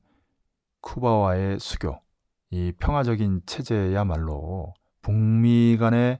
쿠바와의 0.81 1.59
수교, 1.59 1.99
이 2.51 2.73
평화적인 2.79 3.41
체제야말로 3.45 4.73
북미 5.01 5.77
간의 5.77 6.19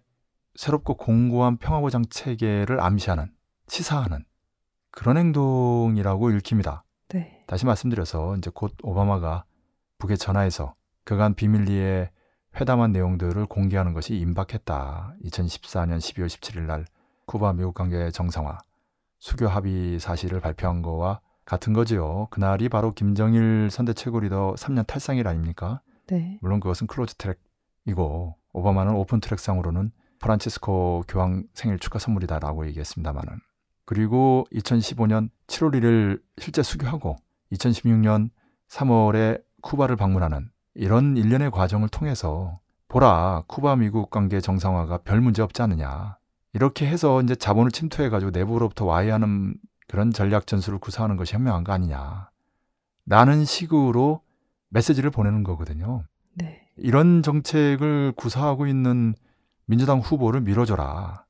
새롭고 0.56 0.96
공고한 0.96 1.58
평화보장 1.58 2.06
체계를 2.10 2.82
암시하는, 2.82 3.32
치사하는 3.68 4.26
그런 4.92 5.18
행동이라고 5.18 6.32
읽힙니다. 6.32 6.84
네. 7.10 7.44
다시 7.48 7.66
말씀드려서 7.66 8.36
이제 8.38 8.52
곧 8.54 8.76
오바마가 8.84 9.46
북에 9.98 10.16
전화해서 10.16 10.76
그간 11.04 11.34
비밀리에 11.34 12.12
회담한 12.60 12.92
내용들을 12.92 13.46
공개하는 13.46 13.94
것이 13.94 14.16
임박했다. 14.18 15.16
2014년 15.24 15.98
12월 15.98 16.28
17일 16.28 16.62
날 16.62 16.86
쿠바 17.26 17.54
미국 17.54 17.74
관계 17.74 18.10
정상화 18.12 18.58
수교 19.20 19.48
합의 19.48 20.00
사실을 20.00 20.40
발표한 20.40 20.82
거와 20.82 21.22
같은 21.50 21.74
거지요. 21.74 22.28
그날이 22.30 22.70
바로 22.70 22.94
김정일 22.94 23.70
선대 23.72 23.94
최고 23.94 24.20
리더 24.20 24.54
3년 24.56 24.86
탈상일 24.86 25.28
아닙니까? 25.28 25.82
네. 26.06 26.38
물론 26.42 26.60
그것은 26.60 26.86
close 26.86 27.16
track이고 27.16 28.36
오바마는 28.54 28.94
open 28.94 29.20
track상으로는 29.20 29.92
프란치스코 30.20 31.06
교황 31.08 31.46
생일 31.56 31.80
축하 31.80 31.98
선물이다라고 31.98 32.68
얘기했습니다마는 32.68 33.40
그리고 33.86 34.46
2015년 34.54 35.30
7월 35.48 35.74
1일 35.74 36.22
실제 36.38 36.62
수교하고 36.62 37.16
2016년 37.52 38.30
3월에 38.70 39.42
쿠바를 39.64 39.96
방문하는 39.96 40.52
이런 40.76 41.18
일련의 41.18 41.50
과정을 41.50 41.90
통해서 41.90 42.60
보라 42.90 43.46
쿠바 43.48 43.78
미국 43.78 44.12
관계 44.12 44.40
정상화가 44.40 45.00
별 45.00 45.20
문제 45.20 45.42
없지 45.42 45.64
않느냐 45.64 46.20
이렇게 46.54 46.86
해서 46.86 47.24
이제 47.24 47.36
자본을 47.36 47.72
침투해 47.72 48.10
가지고 48.10 48.30
내부로부터 48.30 48.86
와해하는 48.86 49.56
그런 49.90 50.12
전략 50.12 50.48
전술을 50.48 50.78
구사하는 50.80 51.18
것이 51.18 51.34
현명한 51.34 51.64
거 51.64 51.74
아니냐 51.74 52.30
라는 53.06 53.44
식으로 53.44 54.22
메시지를 54.70 55.10
보내는 55.10 55.44
거거든요. 55.44 56.04
네. 56.36 56.62
이런 56.78 57.24
정책을 57.24 58.14
구사하고 58.16 58.68
있는 58.68 59.16
민주당 59.66 60.00
후보를 60.00 60.42
밀어줘라. 60.42 61.26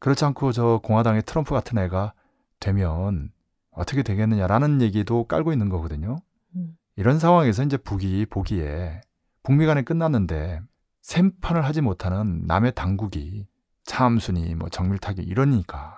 그렇지 0.00 0.24
않고 0.24 0.50
저 0.50 0.80
공화당의 0.82 1.22
트럼프 1.22 1.54
같은 1.54 1.78
애가 1.78 2.12
되면 2.58 3.30
어떻게 3.70 4.02
되겠느냐라는 4.02 4.82
얘기도 4.82 5.24
깔고 5.24 5.52
있는 5.52 5.68
거거든요. 5.68 6.16
음. 6.56 6.76
이런 6.96 7.20
상황에서 7.20 7.62
이제 7.62 7.76
북이 7.76 8.26
보기에 8.26 9.00
북미 9.44 9.64
간에 9.64 9.82
끝났는데 9.82 10.60
샘판을 11.02 11.64
하지 11.64 11.82
못하는 11.82 12.42
남의 12.46 12.72
당국이 12.74 13.46
참순이 13.84 14.56
뭐 14.56 14.68
정밀타기 14.68 15.22
이러니까 15.22 15.95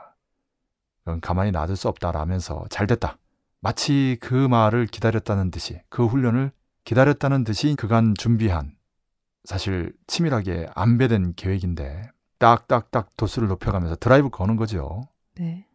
그건 1.08 1.22
가만히 1.22 1.52
놔둘 1.52 1.74
수 1.76 1.88
없다라면서 1.88 2.66
잘 2.68 2.86
됐다. 2.86 3.16
마치 3.60 4.18
그 4.20 4.34
말을 4.34 4.84
기다렸다는 4.84 5.50
듯이 5.50 5.80
그 5.88 6.04
훈련을 6.04 6.52
기다렸다는 6.84 7.44
듯이 7.44 7.74
그간 7.76 8.14
준비한 8.14 8.76
사실 9.44 9.94
치밀하게 10.06 10.66
안배된 10.74 11.32
계획인데 11.34 12.10
딱딱딱 12.38 13.16
도수를 13.16 13.48
높여가면서 13.48 13.96
드라이브 13.96 14.28
거는 14.28 14.56
거죠. 14.56 15.00
네. 15.36 15.66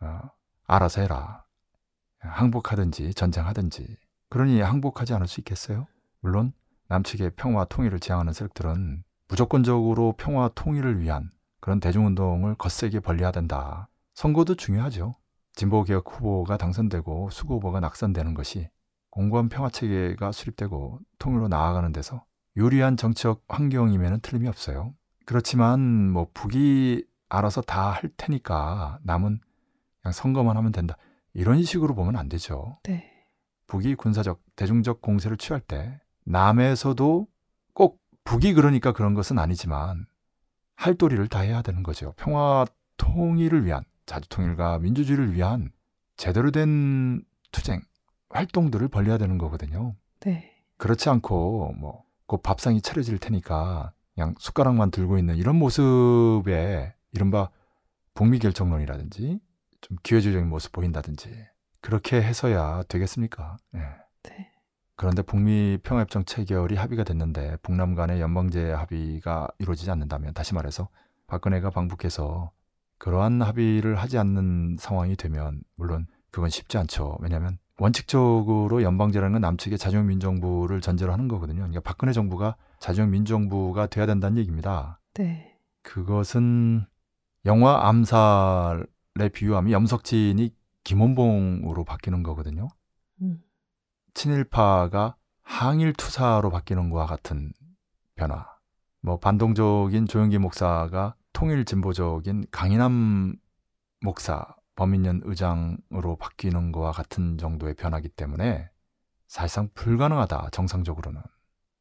어, 0.00 0.20
알아서 0.68 1.00
해라. 1.00 1.44
항복하든지 2.20 3.14
전쟁하든지. 3.14 3.96
그러니 4.30 4.60
항복하지 4.60 5.14
않을 5.14 5.26
수 5.26 5.40
있겠어요? 5.40 5.88
물론 6.20 6.52
남측의 6.86 7.32
평화 7.34 7.64
통일을 7.64 7.98
지향하는 7.98 8.32
세력들은 8.32 9.02
무조건적으로 9.26 10.14
평화 10.16 10.48
통일을 10.54 11.00
위한 11.00 11.28
그런 11.58 11.80
대중운동을 11.80 12.54
거세게 12.54 13.00
벌려야 13.00 13.32
된다. 13.32 13.88
선거도 14.16 14.54
중요하죠. 14.54 15.14
진보개혁 15.56 16.04
후보가 16.10 16.56
당선되고 16.56 17.28
수구 17.30 17.56
후보가 17.56 17.80
낙선되는 17.80 18.32
것이 18.32 18.70
공고한 19.10 19.50
평화 19.50 19.68
체계가 19.68 20.32
수립되고 20.32 21.00
통일로 21.18 21.48
나아가는 21.48 21.92
데서 21.92 22.24
유리한 22.56 22.96
정치적 22.96 23.44
환경이면 23.46 24.20
틀림이 24.20 24.48
없어요. 24.48 24.94
그렇지만 25.26 26.10
뭐 26.10 26.28
북이 26.32 27.04
알아서 27.28 27.60
다 27.60 27.90
할 27.92 28.10
테니까 28.16 29.00
남은 29.02 29.38
그냥 30.00 30.12
선거만 30.12 30.56
하면 30.56 30.72
된다. 30.72 30.96
이런 31.34 31.62
식으로 31.62 31.94
보면 31.94 32.16
안 32.16 32.30
되죠. 32.30 32.78
네. 32.84 33.12
북이 33.66 33.96
군사적, 33.96 34.40
대중적 34.56 35.02
공세를 35.02 35.36
취할 35.36 35.60
때 35.60 36.00
남에서도 36.24 37.26
꼭 37.74 38.00
북이 38.24 38.54
그러니까 38.54 38.92
그런 38.92 39.12
것은 39.12 39.38
아니지만 39.38 40.06
할 40.74 40.94
도리를 40.94 41.28
다 41.28 41.40
해야 41.40 41.60
되는 41.60 41.82
거죠. 41.82 42.14
평화 42.16 42.64
통일을 42.96 43.66
위한 43.66 43.84
자주 44.06 44.28
통일과 44.28 44.78
민주주의를 44.78 45.34
위한 45.34 45.70
제대로 46.16 46.50
된 46.50 47.22
투쟁 47.52 47.82
활동들을 48.30 48.88
벌려야 48.88 49.18
되는 49.18 49.38
거거든요. 49.38 49.94
네. 50.20 50.52
그렇지 50.78 51.08
않고 51.08 51.74
뭐 51.78 52.06
곧 52.26 52.42
밥상이 52.42 52.82
차려질 52.82 53.18
테니까 53.18 53.92
그냥 54.14 54.34
숟가락만 54.38 54.90
들고 54.90 55.18
있는 55.18 55.36
이런 55.36 55.56
모습에 55.56 56.94
이른바 57.12 57.50
북미 58.14 58.38
결정론이라든지 58.38 59.40
좀 59.80 59.96
기회주의적인 60.02 60.48
모습 60.48 60.72
보인다든지 60.72 61.46
그렇게 61.80 62.20
해서야 62.20 62.82
되겠습니까? 62.88 63.56
예. 63.76 63.78
네. 64.24 64.52
그런데 64.96 65.22
북미 65.22 65.78
평화협정 65.82 66.24
체결이 66.24 66.74
합의가 66.76 67.04
됐는데 67.04 67.58
북남 67.62 67.94
간의 67.94 68.20
연방제 68.20 68.72
합의가 68.72 69.48
이루어지지 69.58 69.90
않는다면 69.90 70.34
다시 70.34 70.54
말해서 70.54 70.88
박근혜가 71.26 71.70
방북해서 71.70 72.50
그러한 72.98 73.42
합의를 73.42 73.96
하지 73.96 74.18
않는 74.18 74.76
상황이 74.78 75.16
되면 75.16 75.60
물론 75.76 76.06
그건 76.30 76.50
쉽지 76.50 76.78
않죠. 76.78 77.18
왜냐하면 77.20 77.58
원칙적으로 77.78 78.82
연방제라는 78.82 79.32
건 79.32 79.40
남측의 79.42 79.78
자주민정부를 79.78 80.80
전제로 80.80 81.12
하는 81.12 81.28
거거든요. 81.28 81.58
그러니까 81.58 81.80
박근혜 81.80 82.12
정부가 82.12 82.56
자주민정부가 82.80 83.86
돼야 83.86 84.06
된다는 84.06 84.38
얘기입니다. 84.38 85.00
네. 85.14 85.56
그것은 85.82 86.86
영화 87.44 87.88
암살에 87.88 89.28
비유하면 89.32 89.72
염석진이 89.72 90.54
김원봉으로 90.84 91.84
바뀌는 91.84 92.22
거거든요. 92.22 92.68
음. 93.20 93.42
친일파가 94.14 95.16
항일 95.42 95.92
투사로 95.92 96.50
바뀌는 96.50 96.90
것과 96.90 97.06
같은 97.06 97.52
변화. 98.14 98.46
뭐 99.00 99.18
반동적인 99.18 100.06
조영기 100.06 100.38
목사가 100.38 101.14
통일 101.36 101.66
진보적인 101.66 102.46
강인함 102.50 103.36
목사, 104.00 104.46
범인연 104.74 105.20
의장으로 105.24 106.16
바뀌는 106.18 106.72
것과 106.72 106.92
같은 106.92 107.36
정도의 107.36 107.74
변화기 107.74 108.08
때문에 108.08 108.70
사실상 109.26 109.68
불가능하다 109.74 110.48
정상적으로는. 110.52 111.20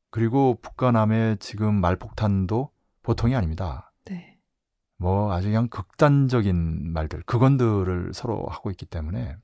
그리고 0.10 0.60
북한남의 0.62 1.38
지금 1.38 1.74
말폭탄도 1.76 2.70
보통이 3.02 3.34
아닙니다. 3.34 3.94
네. 4.04 4.38
뭐 4.98 5.32
아주 5.32 5.48
그냥 5.48 5.70
극단적인 5.70 6.92
말들, 6.92 7.22
그건들을 7.22 8.12
서로 8.14 8.46
하고 8.50 8.72
있기 8.72 8.86
때문에 8.86 9.38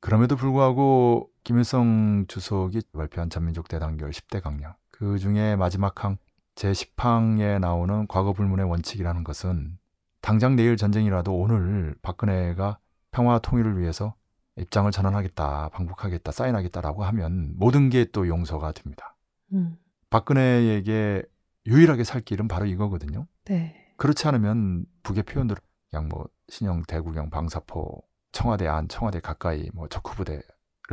그럼에도 0.00 0.34
불구하고 0.34 1.30
김일성 1.44 2.24
주석이 2.26 2.82
발표한 2.92 3.30
전민족 3.30 3.68
대단결 3.68 4.10
10대 4.10 4.42
강령 4.42 4.74
그 4.90 5.20
중에 5.20 5.54
마지막 5.54 6.02
항 6.04 6.18
제10항에 6.56 7.60
나오는 7.60 8.06
과거 8.08 8.32
불문의 8.32 8.66
원칙이라는 8.68 9.24
것은 9.24 9.78
당장 10.20 10.56
내일 10.56 10.76
전쟁이라도 10.76 11.34
오늘 11.34 11.94
박근혜가 12.02 12.78
평화 13.12 13.38
통일을 13.38 13.78
위해서 13.78 14.14
입장을 14.56 14.90
전환하겠다, 14.90 15.68
방북하겠다, 15.68 16.32
사인하겠다라고 16.32 17.04
하면 17.04 17.54
모든 17.56 17.90
게 17.90 18.06
또 18.10 18.26
용서가 18.26 18.72
됩니다. 18.72 19.16
음. 19.52 19.76
박근혜에게 20.10 21.22
유일하게 21.66 22.04
살 22.04 22.20
길은 22.22 22.48
바로 22.48 22.64
이거거든요. 22.66 23.26
네. 23.44 23.92
그렇지 23.96 24.26
않으면 24.28 24.86
북의 25.02 25.24
표현들 25.24 25.56
그냥 25.90 26.08
뭐 26.08 26.26
신형 26.48 26.82
대구경 26.84 27.30
방사포 27.30 28.02
청와대 28.32 28.66
안 28.66 28.88
청와대 28.88 29.20
가까이 29.20 29.68
뭐 29.74 29.88
적후부대를 29.88 30.42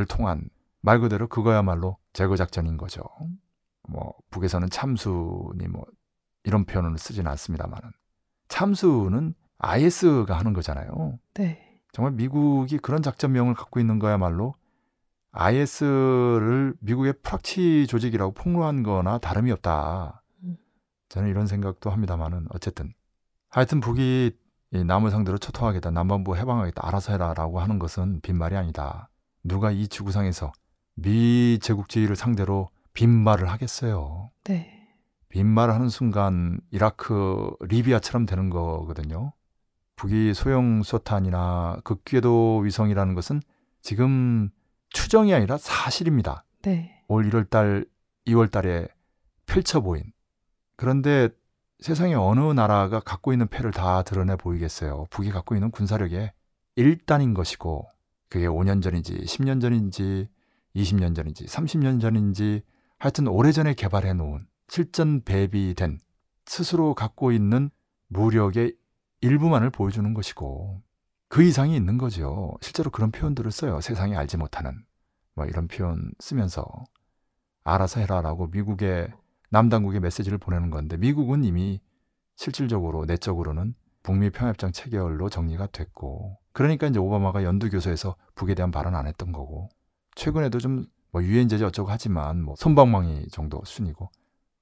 통한 0.09 0.49
말 0.82 0.99
그대로 0.99 1.28
그거야말로 1.28 1.97
제거 2.11 2.36
작전인 2.36 2.76
거죠. 2.78 3.03
뭐 3.88 4.13
북에서는 4.29 4.69
참수니 4.69 5.67
뭐 5.69 5.86
이런 6.43 6.65
표현을 6.65 6.97
쓰지는 6.97 7.29
않습니다만은 7.31 7.91
참수는 8.47 9.34
IS가 9.57 10.38
하는 10.38 10.53
거잖아요. 10.53 11.19
네. 11.36 11.79
정말 11.91 12.13
미국이 12.13 12.77
그런 12.77 13.01
작전명을 13.01 13.53
갖고 13.53 13.79
있는 13.79 13.99
거야말로 13.99 14.55
IS를 15.31 16.75
미국의 16.79 17.13
프락치 17.21 17.88
조직이라고 17.88 18.34
폭로한 18.34 18.84
거나 18.84 19.17
다름이 19.17 19.51
없다. 19.51 20.23
음. 20.43 20.57
저는 21.09 21.29
이런 21.29 21.47
생각도 21.47 21.89
합니다만은 21.89 22.47
어쨌든 22.49 22.93
하여튼 23.49 23.79
북이 23.79 24.31
이 24.71 24.84
남을 24.84 25.11
상대로 25.11 25.38
초통하겠다, 25.38 25.91
남반부 25.91 26.36
해방하겠다, 26.36 26.88
알아서 26.88 27.11
해라라고 27.11 27.59
하는 27.59 27.77
것은 27.77 28.21
빈말이 28.21 28.55
아니다. 28.55 29.09
누가 29.43 29.69
이 29.69 29.88
지구상에서 29.88 30.51
미 30.95 31.59
제국주의를 31.61 32.15
상대로 32.15 32.69
빈말을 32.93 33.49
하겠어요. 33.49 34.31
네. 34.45 34.87
빈말을 35.29 35.73
하는 35.73 35.89
순간 35.89 36.59
이라크, 36.71 37.55
리비아처럼 37.61 38.25
되는 38.25 38.49
거거든요. 38.49 39.33
북이 39.95 40.33
소형 40.33 40.83
수탄이나 40.83 41.79
극궤도 41.83 42.59
위성이라는 42.59 43.13
것은 43.15 43.41
지금 43.81 44.49
추정이 44.89 45.33
아니라 45.33 45.57
사실입니다. 45.57 46.45
네. 46.61 47.03
올 47.07 47.29
1월 47.29 47.49
달, 47.49 47.85
2월 48.27 48.51
달에 48.51 48.87
펼쳐 49.45 49.81
보인. 49.81 50.03
그런데 50.75 51.29
세상에 51.79 52.13
어느 52.13 52.39
나라가 52.53 52.99
갖고 52.99 53.33
있는 53.33 53.47
패를 53.47 53.71
다 53.71 54.03
드러내 54.03 54.35
보이겠어요. 54.35 55.05
북이 55.09 55.31
갖고 55.31 55.55
있는 55.55 55.69
군사력의 55.71 56.31
1단인 56.77 57.35
것이고, 57.35 57.87
그게 58.29 58.47
5년 58.47 58.81
전인지, 58.81 59.13
10년 59.25 59.61
전인지, 59.61 60.29
20년 60.75 61.15
전인지, 61.15 61.45
30년 61.45 61.99
전인지, 61.99 62.63
하여튼 63.03 63.27
오래전에 63.27 63.73
개발해 63.73 64.13
놓은 64.13 64.47
실전 64.69 65.23
배비된 65.25 65.99
스스로 66.45 66.93
갖고 66.93 67.33
있는 67.33 67.69
무력의 68.07 68.77
일부만을 69.19 69.71
보여주는 69.71 70.13
것이고, 70.13 70.81
그 71.27 71.43
이상이 71.43 71.75
있는 71.75 71.97
거죠. 71.97 72.53
실제로 72.61 72.89
그런 72.91 73.11
표현들을 73.11 73.51
써요. 73.51 73.81
세상이 73.81 74.15
알지 74.15 74.37
못하는. 74.37 74.85
뭐 75.35 75.45
이런 75.45 75.67
표현 75.67 76.13
쓰면서 76.19 76.65
알아서 77.65 77.99
해라라고 77.99 78.47
미국의 78.47 79.11
남당국에 79.49 79.99
메시지를 79.99 80.37
보내는 80.37 80.69
건데 80.69 80.95
미국은 80.95 81.43
이미 81.43 81.81
실질적으로 82.37 83.03
내적으로는 83.03 83.75
북미 84.01 84.29
평화협정 84.29 84.71
체결로 84.71 85.27
정리가 85.27 85.67
됐고 85.73 86.37
그러니까 86.53 86.87
이제 86.87 86.99
오바마가 86.99 87.43
연두 87.43 87.69
교서에서 87.69 88.15
북에 88.35 88.55
대한 88.55 88.71
발언 88.71 88.95
안 88.95 89.07
했던 89.07 89.33
거고 89.33 89.67
최근에도 90.15 90.59
좀 90.59 90.85
뭐 91.14 91.24
유엔 91.24 91.47
제재 91.47 91.64
어쩌고 91.64 91.89
하지만 91.89 92.41
뭐 92.41 92.55
손방망이 92.57 93.28
정도 93.30 93.61
순이고 93.64 94.09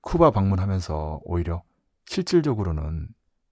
쿠바 0.02 0.32
방문하면서 0.32 1.22
오히려 1.24 1.64
실질적으로는 2.06 3.08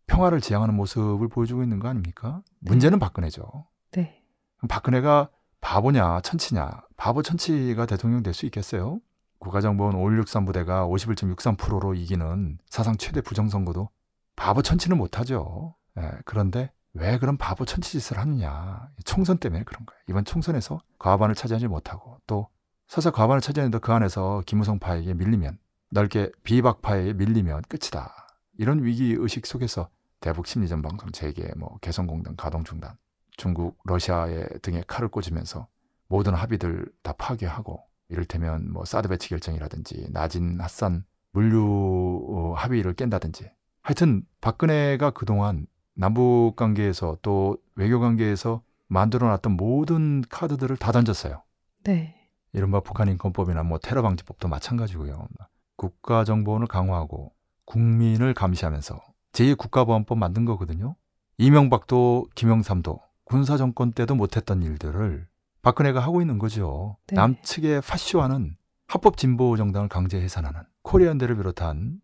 평화를 0.06 0.42
지향하는 0.42 0.76
모습을 0.76 1.30
보여주고 1.30 1.64
있는 1.64 1.80
거 1.80 1.88
아닙니까? 1.88 2.42
문제는 2.60 3.00
박근혜죠. 3.00 3.66
네. 3.94 4.22
박근혜가 4.68 5.30
바보냐 5.62 6.20
천치냐 6.22 6.70
바보 6.98 7.22
천치가 7.22 7.86
대통령 7.86 8.22
될 8.22 8.34
수 8.34 8.46
있겠어요? 8.46 9.00
국가정보원 9.40 9.96
5.163 9.96 10.46
부대가 10.46 10.86
51.63%로 10.86 11.94
이기는 11.96 12.58
사상 12.70 12.98
최대 12.98 13.22
부정선거도 13.22 13.90
바보 14.36 14.62
천치는 14.62 14.98
못하죠. 14.98 15.76
예, 15.98 16.12
그런데 16.26 16.72
왜 16.94 17.18
그런 17.18 17.38
바보 17.38 17.64
천치 17.64 17.92
짓을 17.94 18.18
하느냐. 18.18 18.90
총선 19.06 19.38
때문에 19.38 19.64
그런 19.64 19.86
거예요. 19.86 20.02
이번 20.10 20.26
총선에서 20.26 20.82
과반을 20.98 21.36
차지하지 21.36 21.68
못하고 21.68 22.18
또 22.28 22.50
서서 22.90 23.12
과반을 23.12 23.40
차지했는데 23.40 23.78
그 23.78 23.94
안에서 23.94 24.42
김무성파에게 24.48 25.14
밀리면 25.14 25.60
넓게 25.92 26.32
비박파에게 26.44 27.14
밀리면 27.14 27.62
끝이다. 27.70 28.28
이런 28.58 28.84
위기 28.84 29.16
의식 29.18 29.46
속에서 29.46 29.90
대북 30.20 30.48
심리전 30.48 30.82
방송 30.82 31.12
재개, 31.12 31.52
뭐 31.56 31.78
개성공단 31.82 32.36
가동 32.36 32.64
중단, 32.64 32.98
중국, 33.38 33.78
러시아의 33.84 34.50
등에 34.64 34.84
칼을 34.88 35.10
꽂으면서 35.10 35.68
모든 36.08 36.34
합의들 36.34 36.92
다 37.04 37.14
파괴하고 37.14 37.80
이를테면 38.10 38.74
뭐 38.74 38.86
사드 38.86 39.08
배치 39.08 39.30
결정이라든지 39.30 40.08
나진 40.12 40.60
핫산 40.60 41.06
물류 41.32 42.26
어, 42.28 42.54
합의를 42.58 42.96
깬다든지 42.96 43.52
하여튼 43.84 44.24
박근혜가 44.42 45.12
그동안 45.12 45.68
남북 45.94 46.56
관계에서 46.56 47.20
또 47.22 47.58
외교 47.76 48.00
관계에서 48.00 48.64
만들어 48.88 49.28
놨던 49.28 49.52
모든 49.58 50.24
카드들을 50.28 50.76
다 50.78 50.92
던졌어요. 50.92 51.44
네. 51.84 52.19
이른바 52.54 52.80
북한 52.80 53.08
인권법이나 53.08 53.64
뭐 53.64 53.78
테러 53.78 54.02
방지법도 54.02 54.48
마찬가지고요. 54.48 55.28
국가 55.76 56.24
정보원을 56.24 56.68
강화하고 56.68 57.34
국민을 57.66 58.34
감시하면서 58.34 59.00
제2 59.34 59.58
국가보안법 59.58 60.18
만든 60.18 60.46
거거든요. 60.46 60.96
이명박도 61.38 62.28
김영삼도 62.36 63.00
군사 63.24 63.58
정권 63.58 63.92
때도 63.92 64.16
못했던 64.16 64.62
일들을 64.62 65.28
박근혜가 65.62 66.00
하고 66.00 66.22
있는 66.22 66.40
거죠. 66.40 66.98
네. 67.08 67.16
남측의 67.16 67.82
파쇼하는 67.82 68.58
합법 68.88 69.18
진보 69.18 69.56
정당을 69.56 69.88
강제 69.88 70.20
해산하는 70.20 70.62
코리안대를 70.82 71.38
비롯한 71.38 72.02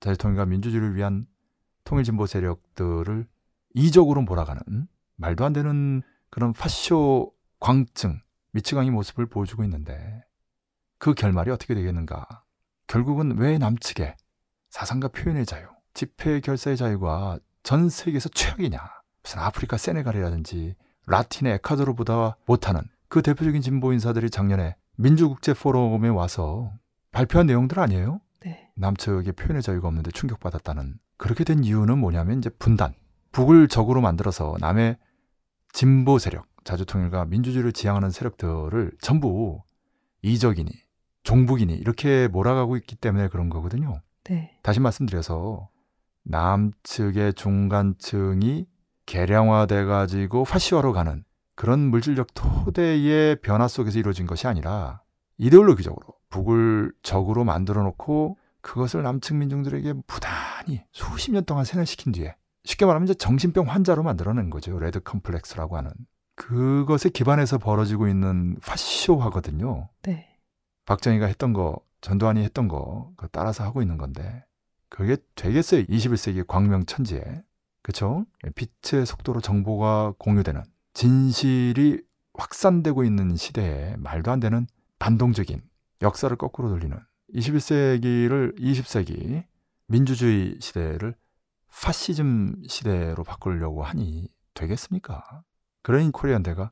자유통일과 0.00 0.44
민주주의를 0.44 0.94
위한 0.94 1.26
통일 1.84 2.04
진보 2.04 2.26
세력들을 2.26 3.26
이적으로 3.74 4.22
몰아가는 4.22 4.60
말도 5.16 5.44
안 5.44 5.52
되는 5.52 6.02
그런 6.30 6.52
파쇼 6.52 7.32
광증 7.60 8.20
미치광이 8.52 8.90
모습을 8.90 9.26
보여주고 9.26 9.64
있는데 9.64 10.24
그 10.98 11.14
결말이 11.14 11.50
어떻게 11.50 11.74
되겠는가? 11.74 12.26
결국은 12.86 13.36
왜 13.38 13.58
남측에 13.58 14.16
사상과 14.70 15.08
표현의 15.08 15.46
자유, 15.46 15.66
집회 15.94 16.40
결사의 16.40 16.76
자유가 16.76 17.38
전 17.62 17.88
세계에서 17.88 18.28
최악이냐? 18.30 18.78
무슨 19.22 19.40
아프리카 19.40 19.76
세네갈이라든지 19.76 20.74
라틴의 21.06 21.54
에콰도르보다 21.54 22.36
못하는 22.46 22.82
그 23.08 23.22
대표적인 23.22 23.62
진보 23.62 23.92
인사들이 23.92 24.30
작년에 24.30 24.76
민주국제 24.96 25.54
포럼에 25.54 26.08
와서 26.08 26.72
발표한 27.12 27.46
내용들 27.46 27.78
아니에요? 27.78 28.20
네. 28.40 28.70
남측의 28.76 29.32
표현의 29.32 29.62
자유가 29.62 29.88
없는데 29.88 30.10
충격받았다는 30.10 30.98
그렇게 31.16 31.44
된 31.44 31.64
이유는 31.64 31.98
뭐냐면 31.98 32.38
이제 32.38 32.50
분단 32.50 32.94
북을 33.32 33.68
적으로 33.68 34.00
만들어서 34.00 34.56
남의 34.60 34.96
진보 35.72 36.18
세력 36.18 36.46
자주통일과 36.68 37.24
민주주의를 37.24 37.72
지향하는 37.72 38.10
세력들을 38.10 38.92
전부 39.00 39.62
이적이니 40.20 40.70
종북이니 41.22 41.72
이렇게 41.74 42.28
몰아가고 42.28 42.76
있기 42.76 42.96
때문에 42.96 43.28
그런 43.28 43.48
거거든요. 43.48 44.02
네. 44.24 44.58
다시 44.62 44.78
말씀드려서 44.78 45.70
남측의 46.24 47.34
중간층이 47.34 48.66
개량화돼 49.06 49.86
가지고 49.86 50.44
파시화로 50.44 50.92
가는 50.92 51.24
그런 51.54 51.80
물질적 51.80 52.34
토대의 52.34 53.36
변화 53.36 53.66
속에서 53.66 53.98
이루어진 53.98 54.26
것이 54.26 54.46
아니라 54.46 55.00
이데올로기적으로 55.38 56.04
북을 56.28 56.92
적으로 57.02 57.44
만들어 57.44 57.82
놓고 57.82 58.36
그것을 58.60 59.02
남측 59.02 59.36
민중들에게 59.36 59.94
부단히 60.06 60.84
수십 60.92 61.30
년 61.30 61.46
동안 61.46 61.64
세뇌시킨 61.64 62.12
뒤에 62.12 62.36
쉽게 62.64 62.84
말하면 62.84 63.06
이제 63.06 63.14
정신병 63.14 63.68
환자로 63.68 64.02
만들어낸 64.02 64.50
거죠. 64.50 64.78
레드 64.78 65.00
컴플렉스라고 65.00 65.78
하는. 65.78 65.90
그것에 66.38 67.08
기반해서 67.10 67.58
벌어지고 67.58 68.08
있는 68.08 68.56
파쇼화거든요. 68.60 69.88
네. 70.02 70.38
박정희가 70.86 71.26
했던 71.26 71.52
거, 71.52 71.80
전두환이 72.00 72.42
했던 72.44 72.68
거, 72.68 73.12
따라서 73.32 73.64
하고 73.64 73.82
있는 73.82 73.98
건데, 73.98 74.44
그게 74.88 75.16
되겠어요. 75.34 75.82
21세기 75.82 76.46
광명천지에. 76.46 77.42
그쵸? 77.82 78.24
빛의 78.54 79.04
속도로 79.04 79.40
정보가 79.40 80.14
공유되는, 80.18 80.62
진실이 80.94 82.02
확산되고 82.34 83.02
있는 83.04 83.36
시대에 83.36 83.96
말도 83.98 84.30
안 84.30 84.38
되는 84.38 84.66
반동적인 85.00 85.60
역사를 86.02 86.34
거꾸로 86.36 86.68
돌리는 86.68 86.96
21세기를 87.34 88.58
20세기 88.58 89.44
민주주의 89.86 90.56
시대를 90.60 91.14
파시즘 91.82 92.62
시대로 92.68 93.24
바꾸려고 93.24 93.82
하니 93.82 94.28
되겠습니까? 94.54 95.42
그러니 95.88 96.12
코리안대가 96.12 96.70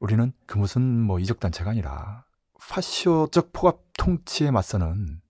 우리는 0.00 0.32
그 0.46 0.56
무슨 0.56 0.80
뭐 1.02 1.18
이적단체가 1.18 1.72
아니라 1.72 2.24
파쇼적 2.58 3.52
포갑 3.52 3.82
통치에 3.98 4.50
맞서는 4.50 5.20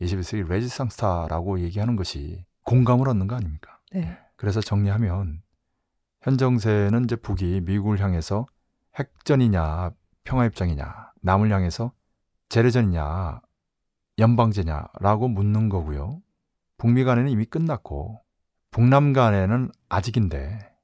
21세기 0.00 0.48
레지상스타라고 0.48 1.58
얘기하는 1.58 1.96
것이 1.96 2.44
공감을 2.62 3.08
얻는 3.08 3.26
거 3.26 3.34
아닙니까? 3.34 3.80
네. 3.92 4.16
그래서 4.36 4.60
정리하면 4.60 5.42
현 6.20 6.38
정세는 6.38 7.02
이제 7.02 7.16
북이 7.16 7.62
미국을 7.62 7.98
향해서 7.98 8.46
핵전이냐 8.94 9.90
평화협정이냐 10.22 11.14
남을 11.20 11.50
향해서 11.50 11.90
재래전이냐 12.48 13.40
연방제냐라고 14.20 15.26
묻는 15.26 15.68
거고요. 15.68 16.22
북미 16.76 17.02
간에는 17.02 17.28
이미 17.28 17.44
끝났고 17.44 18.22
북남 18.70 19.14
간에는 19.14 19.72
아직인데 19.88 20.77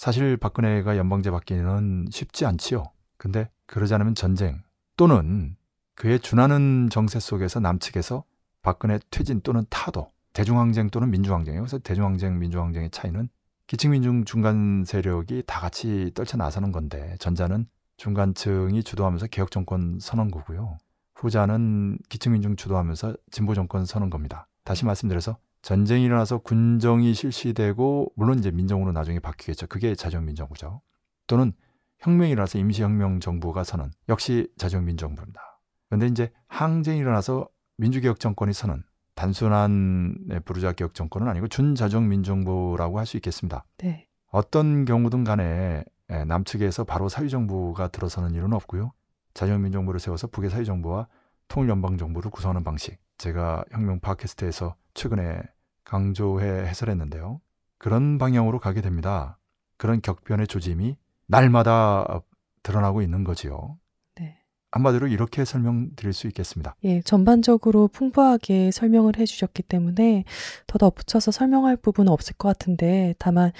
사실 0.00 0.38
박근혜가 0.38 0.96
연방제 0.96 1.30
받기는 1.30 2.06
쉽지 2.10 2.46
않지요. 2.46 2.84
근데 3.18 3.50
그러지 3.66 3.92
않으면 3.92 4.14
전쟁 4.14 4.62
또는 4.96 5.56
그에 5.94 6.16
준하는 6.16 6.88
정세 6.90 7.20
속에서 7.20 7.60
남측에서 7.60 8.24
박근혜 8.62 8.98
퇴진 9.10 9.42
또는 9.42 9.66
타도 9.68 10.10
대중항쟁 10.32 10.88
또는 10.88 11.10
민주항쟁이에요. 11.10 11.60
그래서 11.60 11.78
대중항쟁, 11.80 12.38
민주항쟁의 12.38 12.88
차이는 12.92 13.28
기층민중 13.66 14.24
중간 14.24 14.84
세력이 14.86 15.42
다 15.46 15.60
같이 15.60 16.12
떨쳐 16.14 16.38
나서는 16.38 16.72
건데 16.72 17.14
전자는 17.18 17.66
중간층이 17.98 18.82
주도하면서 18.82 19.26
개혁 19.26 19.50
정권 19.50 19.98
선언 20.00 20.30
거고요. 20.30 20.78
후자는 21.14 21.98
기층민중 22.08 22.56
주도하면서 22.56 23.16
진보 23.30 23.52
정권 23.52 23.84
선언 23.84 24.08
겁니다. 24.08 24.48
다시 24.64 24.86
말씀드려서 24.86 25.36
전쟁이 25.62 26.04
일어나서 26.04 26.38
군정이 26.38 27.12
실시되고 27.14 28.12
물론 28.16 28.38
이제 28.38 28.50
민정으로 28.50 28.92
나중에 28.92 29.18
바뀌겠죠. 29.18 29.66
그게 29.66 29.94
자정민정부죠. 29.94 30.80
또는 31.26 31.52
혁명이 31.98 32.30
일어나서 32.30 32.58
임시혁명 32.58 33.20
정부가 33.20 33.62
선언 33.62 33.90
역시 34.08 34.48
자정민정부입니다. 34.56 35.40
그런데 35.88 36.06
이제 36.06 36.32
항쟁이 36.48 36.98
일어나서 36.98 37.48
민주개혁 37.76 38.20
정권이 38.20 38.52
선언 38.52 38.84
단순한 39.14 40.16
네, 40.28 40.40
부르자 40.40 40.72
개혁 40.72 40.94
정권은 40.94 41.28
아니고 41.28 41.48
준자정 41.48 42.08
민정부라고 42.08 42.98
할 42.98 43.06
수 43.06 43.18
있겠습니다. 43.18 43.64
네. 43.78 44.06
어떤 44.32 44.84
경우든 44.86 45.24
간에 45.24 45.84
예, 46.10 46.24
남측에서 46.24 46.84
바로 46.84 47.08
사회정부가 47.08 47.88
들어서는 47.88 48.34
일은 48.34 48.52
없고요. 48.52 48.92
자정민정부를 49.34 50.00
세워서 50.00 50.28
북의 50.28 50.50
사회정부와 50.50 51.06
통일연방정부를 51.48 52.30
구성하는 52.30 52.64
방식. 52.64 52.98
제가 53.18 53.64
혁명 53.70 54.00
팟캐스트에서 54.00 54.74
최근에 54.94 55.42
강조해 55.84 56.66
해설했는데요. 56.66 57.40
그런 57.78 58.18
방향으로 58.18 58.58
가게 58.58 58.80
됩니다. 58.80 59.38
그런 59.76 60.00
격변의 60.02 60.46
조짐이 60.46 60.96
날마다 61.26 62.20
드러나고 62.62 63.02
있는 63.02 63.24
거지요. 63.24 63.78
네. 64.16 64.38
한마디로 64.72 65.08
이렇게 65.08 65.44
설명드릴 65.44 66.12
수 66.12 66.26
있겠습니다. 66.26 66.76
예, 66.84 67.00
전반적으로 67.00 67.88
풍부하게 67.88 68.70
설명을 68.70 69.16
해주셨기 69.16 69.62
때문에 69.62 70.24
더 70.66 70.78
덧붙여서 70.78 71.30
설명할 71.30 71.76
부분은 71.76 72.12
없을 72.12 72.36
것 72.36 72.48
같은데, 72.48 73.14
다만, 73.18 73.52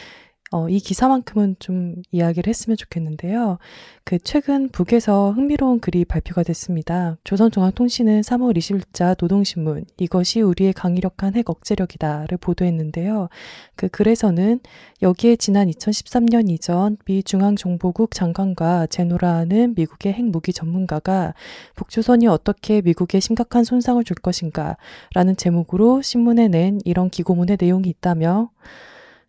어, 0.52 0.68
이 0.68 0.80
기사만큼은 0.80 1.54
좀 1.60 1.94
이야기를 2.10 2.48
했으면 2.48 2.76
좋겠는데요. 2.76 3.58
그 4.02 4.18
최근 4.18 4.68
북에서 4.68 5.30
흥미로운 5.30 5.78
글이 5.78 6.04
발표가 6.04 6.42
됐습니다. 6.42 7.16
조선중앙통신은 7.22 8.22
3월 8.22 8.56
20일자 8.56 9.16
노동신문 9.16 9.84
이것이 9.98 10.40
우리의 10.40 10.72
강력한 10.72 11.36
핵 11.36 11.48
억제력이다를 11.48 12.36
보도했는데요. 12.38 13.28
그 13.76 13.88
글에서는 13.88 14.58
여기에 15.02 15.36
지난 15.36 15.70
2013년 15.70 16.50
이전 16.50 16.96
미 17.04 17.22
중앙정보국 17.22 18.12
장관과 18.12 18.88
제노라하는 18.88 19.74
미국의 19.76 20.14
핵무기 20.14 20.52
전문가가 20.52 21.32
북조선이 21.76 22.26
어떻게 22.26 22.82
미국에 22.82 23.20
심각한 23.20 23.62
손상을 23.62 24.02
줄 24.02 24.16
것인가 24.16 24.76
라는 25.14 25.36
제목으로 25.36 26.02
신문에 26.02 26.48
낸 26.48 26.80
이런 26.84 27.08
기고문의 27.08 27.56
내용이 27.60 27.88
있다며 27.88 28.50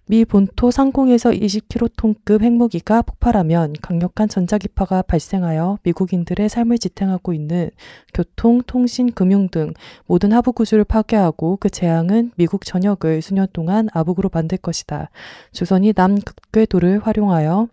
미 0.07 0.25
본토 0.25 0.71
상공에서 0.71 1.29
20킬로톤급 1.29 2.41
핵무기가 2.41 3.01
폭발하면 3.01 3.75
강력한 3.81 4.27
전자기파가 4.27 5.03
발생하여 5.03 5.77
미국인들의 5.83 6.49
삶을 6.49 6.79
지탱하고 6.79 7.33
있는 7.33 7.69
교통, 8.13 8.61
통신, 8.65 9.11
금융 9.11 9.47
등 9.47 9.73
모든 10.07 10.33
하부 10.33 10.51
구조를 10.53 10.83
파괴하고 10.83 11.57
그 11.57 11.69
재앙은 11.69 12.31
미국 12.35 12.65
전역을 12.65 13.21
수년 13.21 13.47
동안 13.53 13.87
아북으로 13.93 14.29
만들 14.33 14.57
것이다. 14.57 15.11
조선이 15.53 15.93
남극궤도를 15.95 16.99
활용하여 17.05 17.69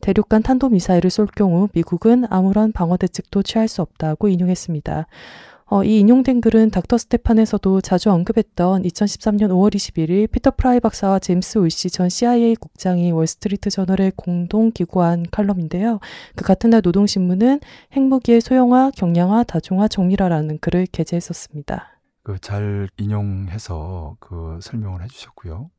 대륙간 0.00 0.42
탄도미사일을 0.42 1.10
쏠 1.10 1.26
경우 1.26 1.68
미국은 1.72 2.24
아무런 2.30 2.72
방어 2.72 2.96
대책도 2.96 3.42
취할 3.42 3.66
수 3.68 3.82
없다고 3.82 4.28
인용했습니다. 4.28 5.06
어, 5.70 5.84
이 5.84 6.00
인용된 6.00 6.40
글은 6.40 6.70
닥터 6.70 6.96
스테판에서도 6.96 7.82
자주 7.82 8.10
언급했던 8.10 8.84
2013년 8.84 9.50
5월 9.50 9.74
21일 9.74 10.30
피터 10.30 10.52
프라이 10.56 10.80
박사와 10.80 11.18
제임스 11.18 11.58
울시 11.58 11.90
전 11.90 12.08
CIA 12.08 12.54
국장이 12.56 13.12
월스트리트 13.12 13.68
저널에 13.68 14.10
공동 14.16 14.72
기고한 14.72 15.26
칼럼인데요. 15.30 16.00
그 16.36 16.44
같은 16.44 16.70
날 16.70 16.80
노동신문은 16.82 17.60
핵무기의 17.92 18.40
소형화, 18.40 18.90
경량화, 18.96 19.44
다중화, 19.44 19.88
정밀화라는 19.88 20.58
글을 20.60 20.86
게재했었습니다. 20.86 22.00
그 22.22 22.38
잘 22.40 22.88
인용해서 22.98 24.16
그 24.20 24.58
설명을 24.62 25.02
해주셨고요. 25.02 25.70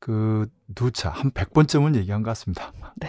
그 0.00 0.46
누차 0.74 1.10
한 1.10 1.30
100번쯤은 1.30 1.96
얘기한 1.96 2.22
것 2.22 2.30
같습니다. 2.30 2.72
네. 2.96 3.08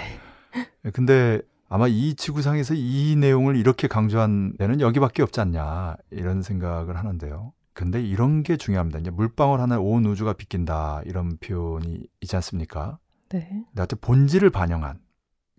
근데 0.93 1.41
아마 1.67 1.87
이 1.87 2.15
지구상에서 2.15 2.75
이 2.75 3.15
내용을 3.15 3.55
이렇게 3.55 3.87
강조한 3.87 4.55
데는 4.57 4.81
여기밖에 4.81 5.23
없지 5.23 5.41
않냐 5.41 5.97
이런 6.11 6.41
생각을 6.41 6.95
하는데요. 6.97 7.53
근데 7.73 8.01
이런 8.01 8.43
게 8.43 8.55
중요합니다. 8.55 8.99
이제 8.99 9.09
물방울 9.09 9.59
하나에 9.59 9.77
온 9.77 10.05
우주가 10.05 10.33
비낀다 10.33 11.01
이런 11.05 11.37
표현이 11.37 12.07
있지 12.21 12.35
않습니까? 12.35 12.99
네. 13.29 13.65
나한테 13.73 13.97
본질을 13.97 14.49
반영한 14.49 14.99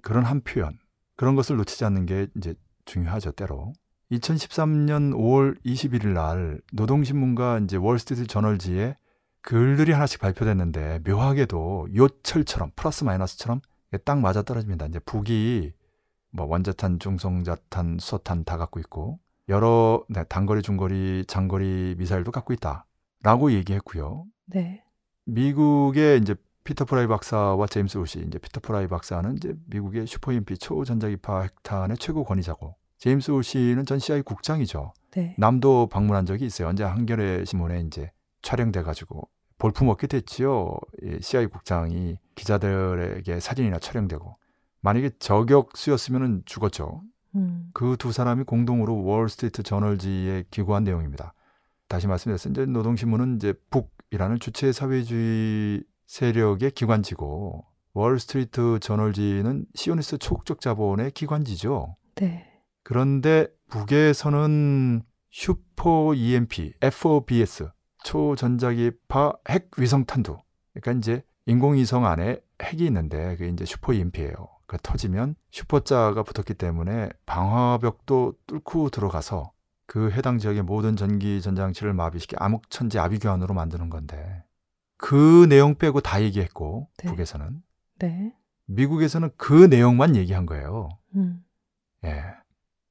그런 0.03 0.25
한 0.25 0.41
표현 0.41 0.79
그런 1.17 1.35
것을 1.35 1.57
놓치지 1.57 1.85
않는 1.85 2.07
게 2.07 2.29
이제 2.37 2.55
중요하죠 2.85 3.33
때로. 3.33 3.73
2013년 4.13 5.13
5월 5.15 5.57
21일 5.65 6.09
날 6.09 6.61
노동신문과 6.73 7.59
이제 7.65 7.77
월스트리트 7.77 8.29
저널지에 8.29 8.97
글들이 9.43 9.93
하나씩 9.93 10.21
발표됐는데 10.21 11.01
묘하게도 11.05 11.89
요철처럼 11.95 12.71
플러스 12.77 13.05
마이너스처럼 13.05 13.61
딱 14.05 14.21
맞아 14.21 14.43
떨어집니다. 14.43 14.87
이제 14.87 14.99
북이 15.01 15.73
뭐 16.37 16.47
원자탄, 16.47 16.99
중성자탄, 16.99 17.97
수소탄 17.99 18.45
다 18.45 18.59
갖고 18.59 18.79
있고 18.81 19.19
여러 19.49 20.05
네, 20.09 20.23
단거리, 20.25 20.63
중거리, 20.63 21.25
장거리 21.27 21.95
미사일도 21.99 22.31
갖고 22.31 22.53
있다라고 22.53 23.53
얘기했고요. 23.53 24.27
네. 24.47 24.85
미국의 25.25 26.19
이제 26.19 26.35
피터 26.65 26.85
프라이 26.85 27.07
박사와 27.07 27.67
제임스 27.67 27.99
울시 27.99 28.21
이제 28.27 28.39
피터 28.39 28.61
프라이 28.61 28.87
박사는 28.87 29.37
이제 29.37 29.55
미국의 29.67 30.07
super 30.07 30.39
EMP 30.39 30.59
초전자기파 30.59 31.43
핵탄의 31.43 31.97
최고 31.97 32.25
권위자고 32.25 32.75
제임스 32.99 33.31
울시는 33.31 33.87
전 33.87 33.99
CIA 33.99 34.23
국장이죠. 34.23 34.93
네. 35.13 35.35
남도 35.39 35.89
방문한 35.89 36.27
적이 36.27 36.47
있어요. 36.47 36.69
언제 36.69 36.85
한겨레 36.85 37.45
신문에 37.45 37.81
이제 37.81 38.11
촬영돼 38.43 38.83
가지고 38.83 39.29
볼품 39.59 39.89
얻게 39.89 40.07
됐지요. 40.07 40.77
이 41.03 41.19
CIA 41.23 41.47
국장이 41.47 42.19
기자들에게 42.35 43.41
사진이나 43.41 43.79
촬영되고 43.79 44.37
만약에 44.87 45.11
저격수였으면 45.19 46.43
죽었죠. 46.45 47.03
음. 47.35 47.71
그두 47.75 48.13
사람이 48.13 48.45
공동으로 48.45 49.03
월스트리트 49.03 49.65
저널지에 49.65 50.45
기고한 50.53 50.85
내용입니다. 50.85 51.35
다시 51.89 52.07
말씀드렸습니다. 52.07 52.63
이제 52.63 52.71
노동신문은 52.71 53.35
이제 53.35 53.53
북이라는 53.71 54.39
주체 54.39 54.71
사회주의 54.71 55.83
세력의 56.07 56.71
기관지고 56.71 57.65
월스트리트 57.95 58.79
저널지는 58.81 59.67
시오니스트 59.75 60.19
초국적 60.19 60.61
자본의 60.61 61.11
기관지죠. 61.11 61.97
네. 62.15 62.47
그런데 62.85 63.49
북에서는 63.71 65.03
super 65.31 66.15
EMP, 66.15 66.75
FOBS, 66.81 67.71
초전자기파 68.05 69.33
핵 69.49 69.69
위성 69.79 70.05
탄두. 70.05 70.39
그러니까 70.75 70.93
이제 70.93 71.25
인공위성 71.47 72.07
안에 72.07 72.39
핵이 72.63 72.85
있는데 72.87 73.35
그게 73.37 73.49
이제 73.49 73.65
super 73.65 73.93
EMP예요. 73.93 74.56
그 74.67 74.77
터지면 74.83 75.37
super자가 75.51 76.23
붙었기 76.23 76.55
때문에 76.55 77.09
방화벽도 77.25 78.35
뚫고 78.47 78.91
들어가서 78.91 79.53
그 79.87 80.11
해당 80.11 80.39
지역의 80.39 80.63
모든 80.63 80.97
전기 80.97 81.41
전장치를 81.41 81.93
마비시켜 81.93 82.37
암흑천지 82.41 82.99
아비규환으로 82.99 83.55
만드는 83.55 83.91
건데 83.91 84.45
그 84.97 85.47
내용 85.49 85.77
빼고 85.77 86.01
다 86.01 86.23
얘기했고 86.23 86.89
네. 86.99 87.09
북에서는 87.09 87.63
네. 87.99 88.35
미국에서는 88.67 89.31
그 89.37 89.67
내용만 89.67 90.17
얘기한 90.17 90.47
거예요. 90.47 90.89
음. 91.15 91.45
예. 92.05 92.25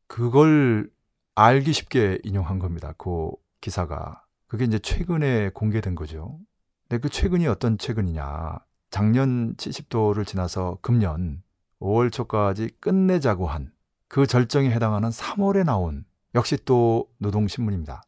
그걸 0.08 0.90
알기 1.36 1.74
쉽게 1.74 2.20
인용한 2.24 2.60
겁니다. 2.60 2.94
그 2.98 3.32
기사가. 3.62 4.24
그게 4.48 4.64
이제 4.64 4.80
최근에 4.80 5.50
공개된 5.50 5.96
거죠. 5.96 6.40
근데 6.88 7.02
그 7.02 7.10
최근이 7.10 7.48
어떤 7.48 7.78
최근이냐. 7.78 8.60
작년 8.90 9.56
70도를 9.56 10.26
지나서 10.26 10.78
금년 10.82 11.44
5월 11.86 12.12
초까지 12.12 12.72
끝내자고 12.80 13.48
한 13.48 13.76
그 14.08 14.28
절정에 14.28 14.70
해당하는 14.72 15.10
3월에 15.10 15.64
나온 15.66 16.06
역시 16.36 16.58
또 16.64 17.10
노동신문입니다. 17.18 18.04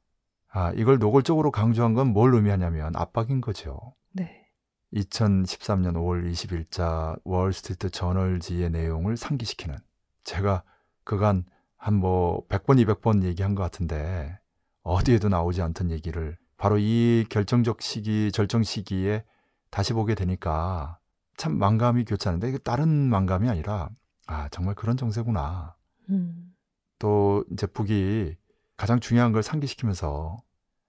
아, 0.50 0.72
이걸 0.76 1.00
노골적으로 1.00 1.52
강조한 1.52 1.94
건 1.96 2.14
뭘 2.14 2.34
의미하냐면 2.34 2.96
압박인 2.96 3.42
거죠. 3.42 3.94
네. 4.14 4.48
2013년 4.94 5.94
5월 5.96 6.32
20일자 6.32 7.20
월스트리트 7.26 7.90
저널지의 7.90 8.70
내용을 8.70 9.18
상기시키는 9.18 9.76
제가 10.24 10.64
그간 11.04 11.46
한 11.78 11.96
뭐 11.96 12.46
100번 12.48 12.84
200번 12.86 13.24
얘기한 13.24 13.54
것 13.56 13.64
같은데 13.64 14.40
어디에도 14.84 15.30
나오지 15.30 15.62
않던 15.62 15.92
얘기를 15.92 16.38
바로 16.58 16.78
이 16.80 17.26
결정적 17.30 17.82
시기 17.82 18.32
절정 18.32 18.64
시기에 18.64 19.26
다시 19.70 19.94
보게 19.94 20.16
되니까 20.16 21.00
참 21.38 21.58
만감이 21.58 22.06
교차하는데 22.06 22.50
이게 22.50 22.58
다른 22.58 22.90
만감이 22.90 23.48
아니라 23.48 23.90
아 24.26 24.50
정말 24.50 24.76
그런 24.76 24.98
정세구나 24.98 25.76
음. 26.10 26.54
또 27.00 27.46
이제 27.52 27.68
북이 27.68 28.36
가장 28.76 29.00
중요한 29.00 29.32
걸 29.32 29.44
상기시키면서 29.44 30.38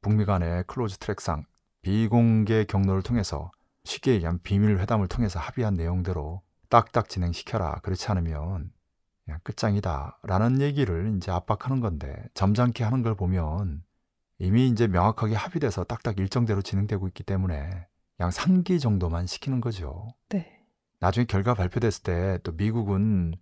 북미 0.00 0.24
간의 0.24 0.64
close 0.66 0.98
track상 0.98 1.44
비공개 1.82 2.64
경로를 2.64 3.02
통해서 3.02 3.50
쉽게 3.84 4.12
얘기하면 4.14 4.40
비밀 4.42 4.78
회담을 4.78 5.08
통해서 5.08 5.38
합의한 5.38 5.74
내용대로 5.74 6.42
딱딱 6.68 7.08
진행시켜라. 7.08 7.76
그렇지 7.82 8.08
않으면 8.08 8.70
그냥 9.24 9.40
끝장이다 9.42 10.20
라는 10.22 10.60
얘기를 10.60 11.14
이제 11.16 11.30
압박하는 11.30 11.80
건데 11.80 12.22
점잖게 12.34 12.84
하는 12.84 13.02
걸 13.02 13.14
보면 13.14 13.82
이미 14.38 14.68
이제 14.68 14.86
명확하게 14.86 15.34
합의돼서 15.34 15.84
딱딱 15.84 16.18
일정대로 16.18 16.62
진행되고 16.62 17.08
있기 17.08 17.22
때문에 17.24 17.86
그냥 18.18 18.30
상기 18.32 18.80
정도만 18.80 19.26
시키는 19.26 19.60
거죠. 19.60 20.08
네. 20.28 20.66
나중에 20.98 21.24
결과 21.24 21.54
발표됐을 21.54 22.02
때 22.02 22.38
또 22.42 22.52
미국은 22.52 23.34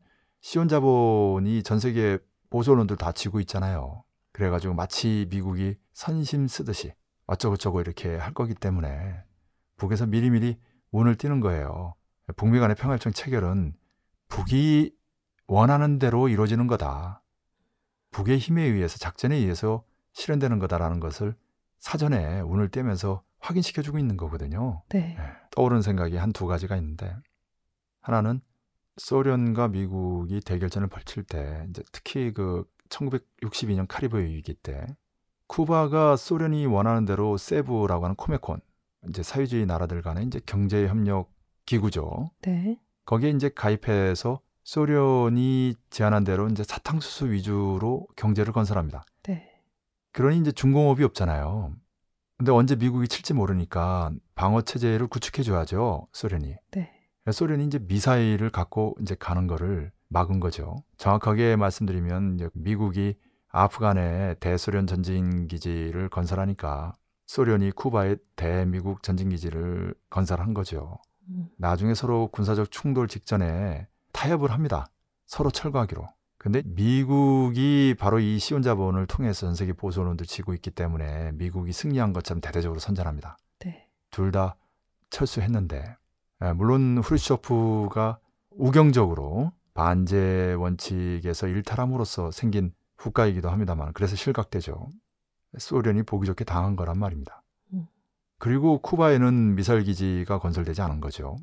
시온 0.42 0.68
자본이 0.68 1.62
전 1.62 1.80
세계 1.80 2.18
보조론들 2.50 2.96
다 2.96 3.10
쥐고 3.10 3.40
있잖아요. 3.40 4.04
그래가지고 4.32 4.74
마치 4.74 5.26
미국이 5.30 5.76
선심 5.94 6.46
쓰듯이 6.46 6.92
어쩌고저쩌고 7.26 7.80
이렇게 7.80 8.16
할 8.16 8.34
거기 8.34 8.54
때문에 8.54 9.24
북에서 9.76 10.06
미리미리 10.06 10.60
운을 10.90 11.16
띄는 11.16 11.40
거예요. 11.40 11.94
북미 12.36 12.60
간의 12.60 12.76
평화협정 12.76 13.12
체결은 13.14 13.74
북이 14.28 14.92
원하는 15.46 15.98
대로 15.98 16.28
이루어지는 16.28 16.66
거다. 16.66 17.22
북의 18.10 18.38
힘에 18.38 18.62
의해서 18.62 18.98
작전에 18.98 19.36
의해서 19.36 19.84
실현되는 20.12 20.58
거다라는 20.58 21.00
것을 21.00 21.34
사전에 21.78 22.40
운을 22.40 22.68
떼면서 22.68 23.22
확인시켜주고 23.46 23.98
있는 23.98 24.16
거거든요. 24.16 24.82
네. 24.88 25.16
예, 25.18 25.22
떠오르는 25.52 25.82
생각이 25.82 26.16
한 26.16 26.32
두 26.32 26.46
가지가 26.46 26.76
있는데 26.76 27.14
하나는 28.00 28.40
소련과 28.98 29.68
미국이 29.68 30.40
대결전을 30.40 30.88
벌칠 30.88 31.22
때 31.24 31.66
이제 31.70 31.82
특히 31.92 32.32
그 32.32 32.64
1962년 32.88 33.86
카리브 33.88 34.18
위기 34.18 34.54
때 34.54 34.86
쿠바가 35.48 36.16
소련이 36.16 36.66
원하는 36.66 37.04
대로 37.04 37.36
세부라고 37.36 38.04
하는 38.04 38.16
코메콘 38.16 38.60
이제 39.08 39.22
사회주의 39.22 39.66
나라들 39.66 40.02
간의 40.02 40.26
이제 40.26 40.40
경제 40.46 40.86
협력 40.88 41.32
기구죠. 41.66 42.30
네. 42.42 42.78
거기에 43.04 43.30
이제 43.30 43.48
가입해서 43.48 44.40
소련이 44.64 45.74
제안한 45.90 46.24
대로 46.24 46.48
이제 46.48 46.64
사탕수수 46.64 47.30
위주로 47.30 48.06
경제를 48.16 48.52
건설합니다. 48.52 49.04
네. 49.22 49.48
그러니 50.12 50.38
이제 50.38 50.50
중공업이 50.50 51.04
없잖아요. 51.04 51.72
근데 52.38 52.52
언제 52.52 52.76
미국이 52.76 53.08
칠지 53.08 53.32
모르니까 53.32 54.12
방어 54.34 54.60
체제를 54.60 55.06
구축해 55.06 55.42
줘야죠, 55.42 56.08
소련이. 56.12 56.54
네. 56.72 56.92
소련이 57.30 57.64
이제 57.64 57.78
미사일을 57.78 58.50
갖고 58.50 58.94
이제 59.00 59.16
가는 59.18 59.46
거를 59.46 59.90
막은 60.08 60.38
거죠. 60.38 60.76
정확하게 60.98 61.56
말씀드리면 61.56 62.50
미국이 62.54 63.16
아프간에 63.48 64.34
대소련 64.34 64.86
전진 64.86 65.48
기지를 65.48 66.08
건설하니까 66.10 66.92
소련이 67.26 67.72
쿠바에 67.72 68.16
대미국 68.36 69.02
전진 69.02 69.30
기지를 69.30 69.94
건설한 70.10 70.54
거죠. 70.54 70.98
음. 71.28 71.48
나중에 71.56 71.94
서로 71.94 72.28
군사적 72.28 72.70
충돌 72.70 73.08
직전에 73.08 73.88
타협을 74.12 74.52
합니다. 74.52 74.86
서로 75.26 75.50
철거하기로. 75.50 76.06
근데 76.46 76.62
미국이 76.64 77.96
바로 77.98 78.20
이 78.20 78.38
시온 78.38 78.62
자본을 78.62 79.08
통해서 79.08 79.46
전 79.46 79.56
세계 79.56 79.72
보조론도 79.72 80.26
지고 80.26 80.54
있기 80.54 80.70
때문에 80.70 81.32
미국이 81.32 81.72
승리한 81.72 82.12
것처럼 82.12 82.40
대대적으로 82.40 82.78
선전합니다. 82.78 83.36
네. 83.64 83.88
둘다 84.12 84.54
철수했는데 85.10 85.96
예, 86.44 86.52
물론 86.52 86.98
후르쇼프가 86.98 88.20
우경적으로 88.50 89.50
반제 89.74 90.54
원칙에서 90.56 91.48
일탈함으로써 91.48 92.30
생긴 92.30 92.72
후과이기도 92.96 93.50
합니다만 93.50 93.92
그래서 93.92 94.14
실각되죠. 94.14 94.88
소련이 95.58 96.04
보기 96.04 96.26
좋게 96.26 96.44
당한 96.44 96.76
거란 96.76 96.96
말입니다. 96.96 97.42
음. 97.72 97.88
그리고 98.38 98.78
쿠바에는 98.78 99.56
미사일 99.56 99.82
기지가 99.82 100.38
건설되지 100.38 100.80
않은 100.80 101.00
거죠. 101.00 101.38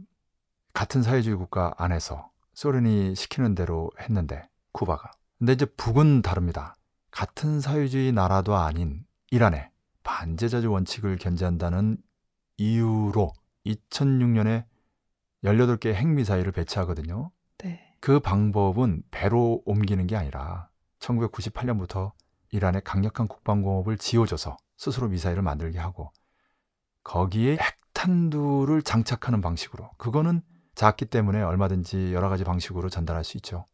같은 0.71 1.03
사회주의 1.03 1.35
국가 1.35 1.73
안에서 1.75 2.31
소련이 2.53 3.15
시키는 3.15 3.53
대로 3.53 3.91
했는데 3.99 4.47
쿠바가. 4.73 5.11
근데 5.39 5.53
이제 5.53 5.65
북은 5.65 6.21
다릅니다. 6.21 6.75
같은 7.11 7.61
사회주의 7.61 8.11
나라도 8.11 8.55
아닌 8.55 9.05
이란에 9.31 9.71
반제자주 10.03 10.71
원칙을 10.71 11.17
견제한다는 11.17 11.97
이유로 12.57 13.31
2006년에 13.65 14.65
18개 15.43 15.93
핵미사일을 15.93 16.51
배치하거든요. 16.51 17.31
네. 17.59 17.95
그 17.99 18.19
방법은 18.19 19.03
배로 19.11 19.61
옮기는 19.65 20.07
게 20.07 20.15
아니라 20.15 20.69
1998년부터 20.99 22.11
이란에 22.51 22.79
강력한 22.81 23.27
국방공업을 23.27 23.97
지어줘서 23.97 24.57
스스로 24.77 25.07
미사일을 25.07 25.41
만들게 25.41 25.79
하고 25.79 26.11
거기에 27.03 27.57
핵탄두를 27.57 28.81
장착하는 28.81 29.41
방식으로 29.41 29.91
그거는 29.97 30.41
작기 30.75 31.05
때문에 31.05 31.41
얼마든지 31.41 32.13
여러 32.13 32.29
가지 32.29 32.43
방식으로 32.43 32.89
전달할 32.89 33.23
수 33.23 33.37
있죠. 33.37 33.65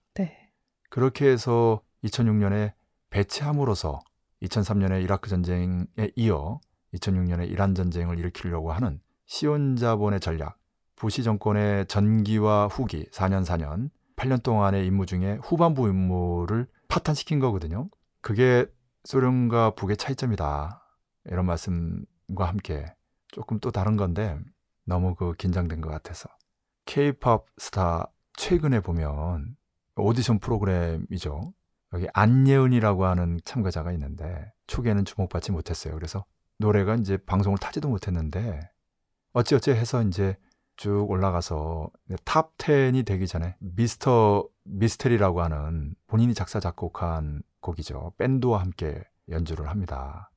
네. 0.89 0.95
그렇게 0.95 1.27
해서 1.27 1.81
2006년에 2.03 2.73
배치함으로써 3.09 3.99
2003년에 4.41 5.03
이라크 5.03 5.29
전쟁에 5.29 5.85
이어 6.15 6.59
2006년에 6.93 7.49
이란 7.49 7.75
전쟁을 7.75 8.17
일으키려고 8.17 8.71
하는 8.71 8.99
시온자본의 9.25 10.19
전략, 10.19 10.57
부시 10.95 11.23
정권의 11.23 11.85
전기와 11.87 12.67
후기 12.67 13.05
4년 13.11 13.45
4년 13.45 13.89
8년 14.15 14.43
동안의 14.43 14.85
임무 14.87 15.05
중에 15.05 15.39
후반부 15.43 15.87
임무를 15.87 16.67
파탄시킨 16.87 17.39
거거든요. 17.39 17.89
그게 18.21 18.65
소련과 19.05 19.75
북의 19.75 19.97
차이점이다. 19.97 20.83
이런 21.25 21.45
말씀과 21.45 22.45
함께 22.45 22.85
조금 23.27 23.59
또 23.59 23.71
다른 23.71 23.95
건데 23.95 24.37
너무 24.83 25.15
그 25.15 25.33
긴장된 25.33 25.81
것 25.81 25.89
같아서 25.89 26.27
K-팝 26.85 27.45
스타 27.57 28.11
최근에 28.33 28.79
보면 28.81 29.55
오디션 30.01 30.39
프로그램이죠. 30.39 31.53
여기 31.93 32.07
안예은이라고 32.13 33.05
하는 33.05 33.39
참가자가 33.43 33.91
있는데 33.93 34.51
초기에는 34.67 35.05
주목받지 35.05 35.51
못했어요. 35.51 35.95
그래서 35.95 36.25
노래가 36.57 36.95
이제 36.95 37.17
방송을 37.17 37.57
타지도 37.57 37.89
못했는데 37.89 38.69
어찌어찌 39.33 39.71
해서 39.71 40.03
이제 40.03 40.37
쭉 40.75 41.09
올라가서 41.09 41.89
top 42.23 42.57
10이 42.57 43.05
되기 43.05 43.27
전에 43.27 43.55
Mister 43.59 44.47
Mystery라고 44.63 45.41
하는 45.41 45.95
본인이 46.07 46.33
작사 46.33 46.59
작곡한 46.59 47.41
곡이죠. 47.59 48.13
밴드와 48.17 48.61
함께 48.61 49.03
연주를 49.29 49.69
합니다. 49.69 50.31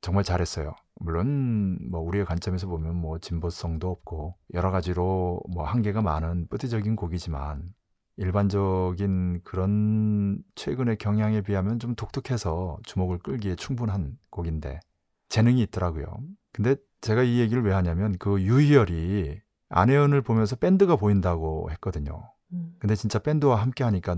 정말 0.00 0.24
잘했어요. 0.24 0.74
물론 1.00 1.78
뭐 1.90 2.00
우리의 2.00 2.24
관점에서 2.24 2.66
보면 2.66 2.96
뭐 2.96 3.18
진보성도 3.18 3.90
없고 3.90 4.36
여러 4.54 4.70
가지로 4.70 5.42
뭐 5.50 5.64
한계가 5.64 6.02
많은 6.02 6.46
쁘띠적인 6.48 6.96
곡이지만 6.96 7.74
일반적인 8.18 9.42
그런 9.44 10.42
최근의 10.56 10.96
경향에 10.96 11.40
비하면 11.40 11.78
좀 11.78 11.94
독특해서 11.94 12.78
주목을 12.84 13.18
끌기에 13.18 13.54
충분한 13.54 14.18
곡인데 14.30 14.80
재능이 15.28 15.62
있더라고요. 15.62 16.06
근데 16.52 16.74
제가 17.00 17.22
이 17.22 17.38
얘기를 17.38 17.62
왜 17.62 17.72
하냐면 17.72 18.16
그 18.18 18.42
유희열이 18.42 19.40
안혜연을 19.68 20.22
보면서 20.22 20.56
밴드가 20.56 20.96
보인다고 20.96 21.70
했거든요. 21.70 22.32
음. 22.52 22.74
근데 22.80 22.96
진짜 22.96 23.20
밴드와 23.20 23.56
함께 23.56 23.84
하니까 23.84 24.16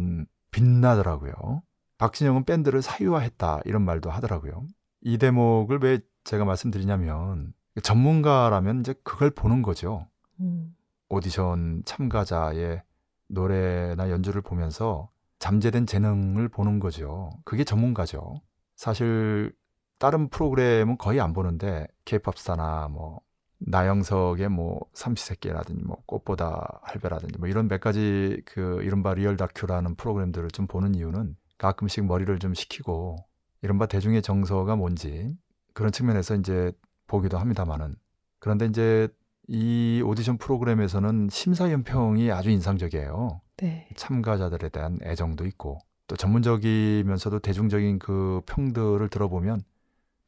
빛나더라고요. 0.51 1.63
박진영은 1.99 2.45
밴드를 2.45 2.81
사유화했다 2.81 3.61
이런 3.67 3.83
말도 3.83 4.11
하더라고요. 4.11 4.65
이 5.03 5.19
대목을 5.19 5.81
왜 5.83 5.99
제가 6.25 6.47
말씀드리냐면 6.47 7.53
전문가라면 7.83 8.81
이제 8.81 8.95
그걸 9.05 9.31
보는 9.31 9.61
거죠. 9.61 10.07
음. 10.41 10.75
오디션 11.11 11.83
참가자의 11.85 12.83
노래나 13.31 14.11
연주를 14.11 14.43
보면서 14.43 15.11
잠재된 15.39 15.87
재능을 15.87 16.49
보는 16.49 16.81
거죠. 16.81 17.31
그게 17.45 17.65
전문가죠. 17.65 18.43
사실 18.77 19.53
다른 19.99 20.29
프로그램은 20.29 20.99
거의 20.99 21.21
안 21.21 21.33
보는데 21.33 21.87
케이팝 22.05 22.39
스타나 22.39 22.89
뭐 22.89 23.21
나영석의 23.59 24.49
뭐 24.49 24.81
삼시세끼라든지 24.95 25.85
뭐 25.85 26.03
꽃보다 26.07 26.81
할배라든지 26.83 27.39
뭐 27.39 27.49
이런 27.49 27.69
몇 27.69 27.81
가지 27.81 28.43
그 28.47 28.83
이른바 28.83 29.15
리얼 29.15 29.37
다큐라는 29.37 29.97
프로그램들을 29.97 30.51
좀 30.51 30.67
보는 30.67 30.95
이유는 30.95 31.37
가끔씩 31.59 32.07
머리를 32.07 32.39
좀 32.39 32.55
식히고 32.55 33.17
이른바 33.63 33.87
대중의 33.87 34.23
정서가 34.23 34.77
뭔지 34.77 35.37
그런 35.75 35.93
측면에서 35.93 36.37
이제 36.37 36.73
보기도 37.07 37.39
합니다만은 37.39 37.97
그런데 38.39 38.65
이제 38.65 39.09
이 39.53 40.01
오디션 40.07 40.39
프로그램에서는 40.39 41.29
심사위원평이 41.29 42.31
아주 42.31 42.51
인상적이에요. 42.51 43.41
네. 43.57 43.89
참가자들에 43.97 44.69
대한 44.69 44.97
애정도 45.03 45.45
있고 45.45 45.79
또 46.07 46.15
전문적이면서도 46.15 47.41
대중적인 47.41 47.99
그 47.99 48.43
평들을 48.47 49.09
들어보면 49.09 49.63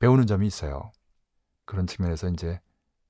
배우는 0.00 0.26
점이 0.26 0.44
있어요. 0.44 0.90
그런 1.64 1.86
측면에서 1.86 2.30
이제 2.30 2.60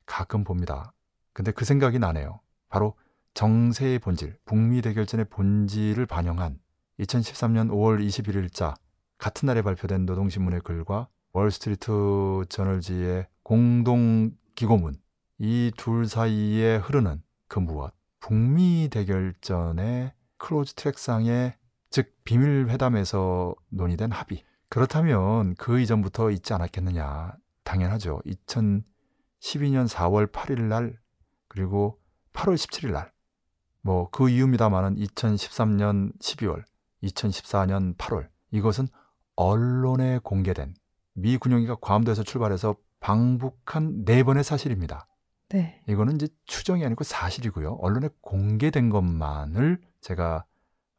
가끔 0.04 0.44
봅니다. 0.44 0.92
근데 1.32 1.50
그 1.50 1.64
생각이 1.64 1.98
나네요. 1.98 2.40
바로 2.68 2.94
정세의 3.32 3.98
본질, 3.98 4.36
북미 4.44 4.82
대결전의 4.82 5.26
본질을 5.30 6.04
반영한 6.04 6.60
2013년 7.00 7.70
5월 7.70 8.06
21일자 8.06 8.74
같은 9.16 9.46
날에 9.46 9.62
발표된 9.62 10.04
노동신문의 10.04 10.60
글과 10.60 11.08
월스트리트 11.32 12.44
저널지의 12.50 13.28
공동 13.42 14.32
기고문 14.54 15.01
이 15.44 15.72
둘 15.76 16.06
사이에 16.06 16.76
흐르는 16.76 17.20
그 17.48 17.58
무엇? 17.58 17.92
북미 18.20 18.88
대결전의 18.88 20.12
closed 20.38 20.74
track상의 20.74 21.56
즉 21.90 22.14
비밀 22.22 22.68
회담에서 22.68 23.52
논의된 23.70 24.12
합의. 24.12 24.44
그렇다면 24.68 25.56
그 25.56 25.80
이전부터 25.80 26.30
있지 26.30 26.54
않았겠느냐? 26.54 27.34
당연하죠. 27.64 28.20
2012년 28.24 29.88
4월 29.88 30.30
8일 30.30 30.60
날 30.62 31.00
그리고 31.48 31.98
8월 32.32 32.54
17일 32.54 32.92
날. 32.92 33.12
뭐 33.80 34.08
그 34.10 34.28
이유입니다만은 34.30 34.94
2013년 34.94 36.16
12월 36.20 36.62
2014년 37.02 37.96
8월. 37.96 38.28
이것은 38.52 38.86
언론에 39.34 40.20
공개된 40.22 40.74
미 41.14 41.36
군용기가 41.36 41.78
괌도에서 41.80 42.22
출발해서 42.22 42.76
방북한 43.00 44.04
네 44.04 44.22
번의 44.22 44.44
사실입니다. 44.44 45.08
네. 45.52 45.82
이거는 45.86 46.14
이제 46.14 46.28
추정이 46.46 46.84
아니고 46.84 47.04
사실이고요. 47.04 47.74
언론에 47.74 48.08
공개된 48.20 48.90
것만을 48.90 49.80
제가 50.00 50.44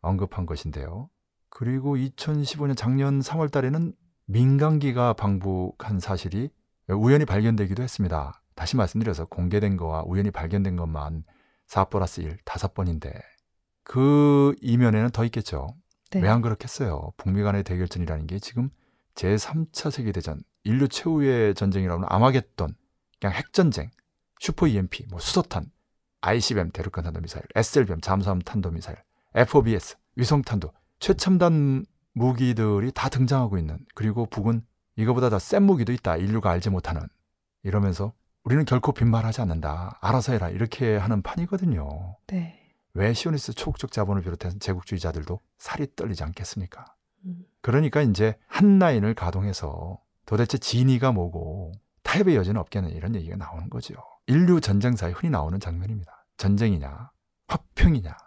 언급한 0.01 0.45
것인데요. 0.45 1.09
그리고 1.49 1.95
2015년 1.95 2.75
작년 2.75 3.19
3월 3.19 3.51
달에는 3.51 3.93
민간기가 4.25 5.13
방북한 5.13 5.99
사실이 5.99 6.49
우연히 6.89 7.25
발견되기도 7.25 7.81
했습니다. 7.81 8.41
다시 8.55 8.75
말씀드려서 8.75 9.25
공개된 9.25 9.77
거와 9.77 10.03
우연히 10.05 10.31
발견된 10.31 10.75
것만 10.75 11.23
4 11.67 11.85
플러스 11.85 12.21
1, 12.21 12.37
5번인데 12.45 13.13
그 13.83 14.55
이면에는 14.61 15.09
더 15.09 15.25
있겠죠. 15.25 15.75
네. 16.11 16.21
왜안 16.21 16.41
그렇겠어요? 16.41 17.11
북미 17.17 17.41
간의 17.41 17.63
대결전이라는 17.63 18.27
게 18.27 18.39
지금 18.39 18.69
제3차 19.15 19.91
세계대전, 19.91 20.41
인류 20.63 20.87
최후의 20.87 21.55
전쟁이라고는 21.55 22.07
아마겟돈, 22.09 22.75
그냥 23.19 23.35
핵전쟁, 23.35 23.89
슈퍼 24.43 24.67
EMP, 24.67 25.05
뭐 25.09 25.21
수소탄, 25.21 25.71
ICBM 26.19 26.71
대륙간 26.71 27.05
탄도미사일, 27.05 27.45
SLBM 27.55 28.01
잠수함 28.01 28.39
탄도미사일, 28.39 28.97
FOBS 29.35 29.95
위성탄도 30.17 30.69
최첨단 30.99 31.85
무기들이 32.11 32.91
다 32.91 33.07
등장하고 33.07 33.57
있는 33.57 33.77
그리고 33.95 34.25
북은 34.25 34.65
이거보다 34.97 35.29
더 35.29 35.39
센 35.39 35.63
무기도 35.63 35.93
있다 35.93 36.17
인류가 36.17 36.51
알지 36.51 36.71
못하는 36.71 37.01
이러면서 37.63 38.11
우리는 38.43 38.65
결코 38.65 38.91
빈말하지 38.91 39.39
않는다 39.39 39.97
알아서 40.01 40.33
해라 40.33 40.49
이렇게 40.49 40.97
하는 40.97 41.21
판이거든요 41.21 42.17
네. 42.27 42.75
왜 42.93 43.13
시오니스트 43.13 43.53
초국적 43.53 43.93
자본을 43.93 44.23
비롯해서 44.23 44.59
제국주의자들도 44.59 45.39
살이 45.57 45.87
떨리지 45.95 46.21
않겠습니까 46.21 46.83
음. 47.25 47.45
그러니까 47.61 48.01
이제 48.01 48.37
한 48.47 48.77
라인을 48.77 49.13
가동해서 49.13 50.01
도대체 50.25 50.57
진위가 50.57 51.13
뭐고 51.13 51.71
타협의 52.03 52.35
여지는 52.35 52.59
없겠는 52.59 52.91
이런 52.91 53.15
얘기가 53.15 53.37
나오는 53.37 53.69
거죠. 53.69 53.95
인류 54.27 54.61
전쟁사에 54.61 55.11
흔히 55.11 55.29
나오는 55.29 55.59
장면입니다. 55.59 56.25
전쟁이냐, 56.37 57.11
화평이냐. 57.47 58.17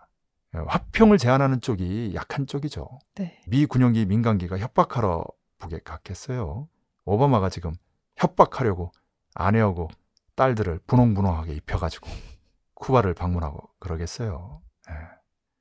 예, 0.55 0.59
화평을 0.66 1.18
제안하는 1.18 1.61
쪽이 1.61 2.12
약한 2.14 2.47
쪽이죠. 2.47 2.99
네. 3.14 3.40
미 3.47 3.66
군용기 3.66 4.07
민간기가 4.07 4.59
협박하러 4.59 5.24
북에 5.59 5.80
갔겠어요. 5.84 6.68
오바마가 7.05 7.49
지금 7.49 7.72
협박하려고 8.16 8.92
아내하고 9.34 9.88
딸들을 10.34 10.80
분홍분홍하게 10.86 11.55
입혀가지고 11.55 12.09
쿠바를 12.74 13.14
방문하고 13.14 13.70
그러겠어요. 13.78 14.62
예. 14.90 14.94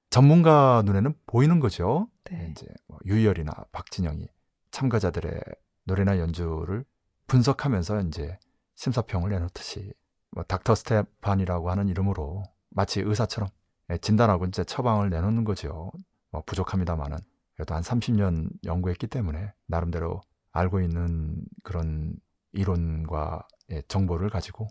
전문가 0.09 0.81
눈에는 0.85 1.13
보이는 1.25 1.59
거죠. 1.59 2.07
네. 2.25 2.49
이제 2.51 2.67
뭐 2.87 2.99
유희열이나 3.05 3.51
박진영이 3.71 4.27
참가자들의 4.71 5.41
노래나 5.85 6.19
연주를 6.19 6.85
분석하면서 7.27 8.01
이제 8.01 8.37
심사평을 8.75 9.29
내놓듯이 9.29 9.93
뭐 10.35 10.43
닥터 10.43 10.75
스테판이라고 10.75 11.71
하는 11.71 11.87
이름으로 11.87 12.43
마치 12.69 12.99
의사처럼 12.99 13.49
예, 13.89 13.97
진단하고 13.97 14.45
이제 14.45 14.63
처방을 14.65 15.09
내놓는 15.09 15.45
거죠. 15.45 15.91
뭐 16.29 16.43
부족합니다만은 16.45 17.17
그래도 17.55 17.73
한 17.73 17.81
30년 17.81 18.49
연구했기 18.65 19.07
때문에 19.07 19.53
나름대로 19.65 20.21
알고 20.51 20.81
있는 20.81 21.41
그런 21.63 22.15
이론과 22.51 23.47
예, 23.71 23.81
정보를 23.83 24.29
가지고 24.29 24.67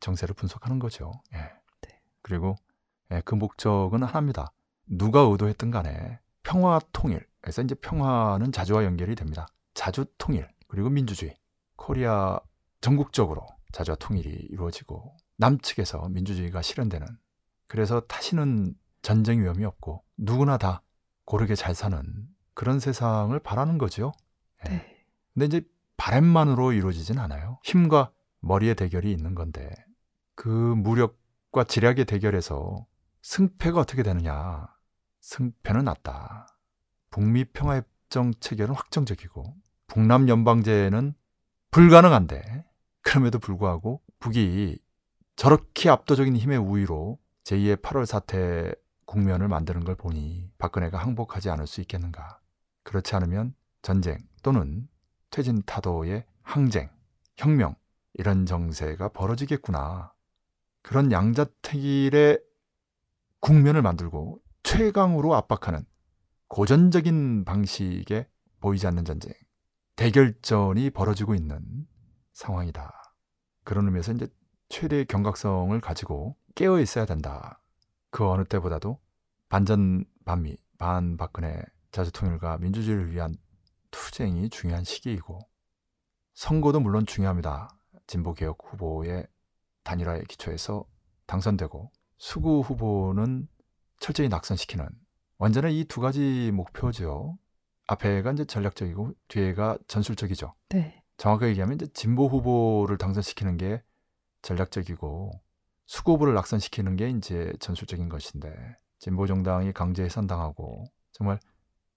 정세를 0.00 0.34
분석하는 0.34 0.80
거죠. 0.80 1.12
예. 1.32 1.38
네. 1.82 2.00
그리고 2.22 2.56
예, 3.12 3.22
그 3.24 3.36
목적은 3.36 4.02
하나입니다. 4.02 4.50
누가 4.86 5.20
의도했든 5.20 5.70
간에 5.70 6.18
평화 6.42 6.80
통일. 6.92 7.24
그래서 7.40 7.62
이제 7.62 7.76
평화는 7.76 8.50
자주와 8.50 8.84
연결이 8.84 9.14
됩니다. 9.14 9.46
자주 9.74 10.06
통일 10.18 10.48
그리고 10.66 10.90
민주주의. 10.90 11.36
코리아 11.76 12.40
전국적으로 12.80 13.46
자주와 13.72 13.96
통일이 13.96 14.30
이루어지고 14.30 15.16
남측에서 15.36 16.08
민주주의가 16.08 16.62
실현되는 16.62 17.06
그래서 17.66 18.00
다시는 18.00 18.74
전쟁 19.02 19.40
위험이 19.40 19.64
없고 19.64 20.04
누구나 20.16 20.58
다 20.58 20.82
고르게 21.24 21.54
잘 21.54 21.74
사는 21.74 22.02
그런 22.54 22.80
세상을 22.80 23.38
바라는 23.38 23.78
거죠. 23.78 24.12
예. 24.66 24.70
네. 24.70 25.04
근데 25.34 25.46
이제 25.46 25.68
바램만으로 25.96 26.72
이루어지진 26.72 27.18
않아요. 27.18 27.60
힘과 27.62 28.10
머리의 28.40 28.74
대결이 28.74 29.12
있는 29.12 29.34
건데 29.34 29.70
그 30.34 30.48
무력과 30.48 31.64
지략의 31.64 32.04
대결에서 32.06 32.86
승패가 33.22 33.80
어떻게 33.80 34.02
되느냐? 34.02 34.66
승패는 35.20 35.84
낮다. 35.84 36.46
북미 37.10 37.44
평화협정 37.44 38.32
체결은 38.40 38.74
확정적이고 38.74 39.54
북남 39.88 40.28
연방제는 40.28 41.14
불가능한데 41.70 42.64
그럼에도 43.08 43.38
불구하고 43.38 44.02
북이 44.18 44.78
저렇게 45.34 45.88
압도적인 45.88 46.36
힘의 46.36 46.58
우위로 46.58 47.18
제2의 47.44 47.80
8월 47.80 48.04
사태 48.04 48.70
국면을 49.06 49.48
만드는 49.48 49.84
걸 49.84 49.94
보니 49.94 50.50
박근혜가 50.58 50.98
항복하지 50.98 51.48
않을 51.48 51.66
수 51.66 51.80
있겠는가? 51.80 52.38
그렇지 52.82 53.16
않으면 53.16 53.54
전쟁 53.80 54.18
또는 54.42 54.90
퇴진 55.30 55.62
타도의 55.64 56.26
항쟁, 56.42 56.90
혁명 57.36 57.76
이런 58.12 58.44
정세가 58.44 59.08
벌어지겠구나. 59.14 60.12
그런 60.82 61.10
양자택일의 61.10 62.38
국면을 63.40 63.80
만들고 63.80 64.42
최강으로 64.64 65.34
압박하는 65.34 65.86
고전적인 66.48 67.46
방식의 67.46 68.26
보이지 68.60 68.86
않는 68.86 69.06
전쟁, 69.06 69.32
대결전이 69.96 70.90
벌어지고 70.90 71.34
있는 71.34 71.86
상황이다. 72.34 72.97
그런 73.68 73.84
의미에서 73.84 74.12
이제 74.12 74.26
최대의 74.70 75.04
경각성을 75.04 75.78
가지고 75.82 76.36
깨어 76.54 76.80
있어야 76.80 77.04
된다. 77.04 77.60
그 78.10 78.26
어느 78.26 78.42
때보다도 78.44 78.98
반전 79.50 80.06
반미, 80.24 80.56
반 80.78 81.18
박근혜 81.18 81.62
자주통일과 81.92 82.56
민주주의를 82.56 83.12
위한 83.12 83.36
투쟁이 83.90 84.48
중요한 84.48 84.84
시기이고 84.84 85.38
선거도 86.32 86.80
물론 86.80 87.04
중요합니다. 87.04 87.68
진보개혁 88.06 88.56
후보의 88.64 89.26
단일화의 89.82 90.24
기초에서 90.24 90.86
당선되고 91.26 91.92
수구 92.16 92.60
후보는 92.60 93.48
철저히 94.00 94.30
낙선시키는 94.30 94.88
완전히 95.36 95.78
이 95.78 95.84
두 95.84 96.00
가지 96.00 96.50
목표죠. 96.54 97.36
앞에가 97.86 98.32
이제 98.32 98.46
전략적이고 98.46 99.12
뒤에가 99.28 99.76
전술적이죠. 99.88 100.54
네. 100.70 100.97
정확하게 101.18 101.50
얘기하면 101.50 101.74
이제 101.74 101.86
진보 101.92 102.26
후보를 102.28 102.96
당선시키는 102.96 103.58
게 103.58 103.82
전략적이고 104.42 105.40
수구 105.86 106.12
후보를 106.12 106.34
낙선시키는 106.34 106.96
게 106.96 107.10
이제 107.10 107.52
전술적인 107.60 108.08
것인데 108.08 108.76
진보 108.98 109.26
정당이 109.26 109.72
강제 109.72 110.04
해산당하고 110.04 110.84
정말 111.12 111.38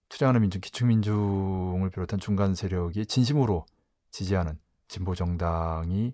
투쟁하는 0.09 0.41
민중, 0.41 0.61
기축민중을 0.61 1.89
비롯한 1.89 2.19
중간 2.19 2.55
세력이 2.55 3.05
진심으로 3.05 3.65
지지하는 4.09 4.59
진보 4.87 5.15
정당이 5.15 6.13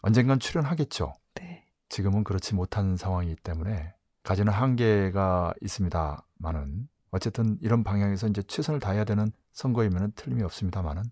언젠간 0.00 0.40
출연하겠죠. 0.40 1.12
네. 1.34 1.64
지금은 1.88 2.24
그렇지 2.24 2.54
못한 2.54 2.96
상황이기 2.96 3.36
때문에 3.42 3.94
가지는 4.22 4.52
한계가 4.52 5.54
있습니다만은 5.60 6.88
어쨌든 7.10 7.58
이런 7.60 7.84
방향에서 7.84 8.28
이제 8.28 8.42
최선을 8.42 8.80
다해야 8.80 9.04
되는 9.04 9.30
선거이면은 9.52 10.12
틀림이 10.14 10.42
없습니다만은 10.42 11.02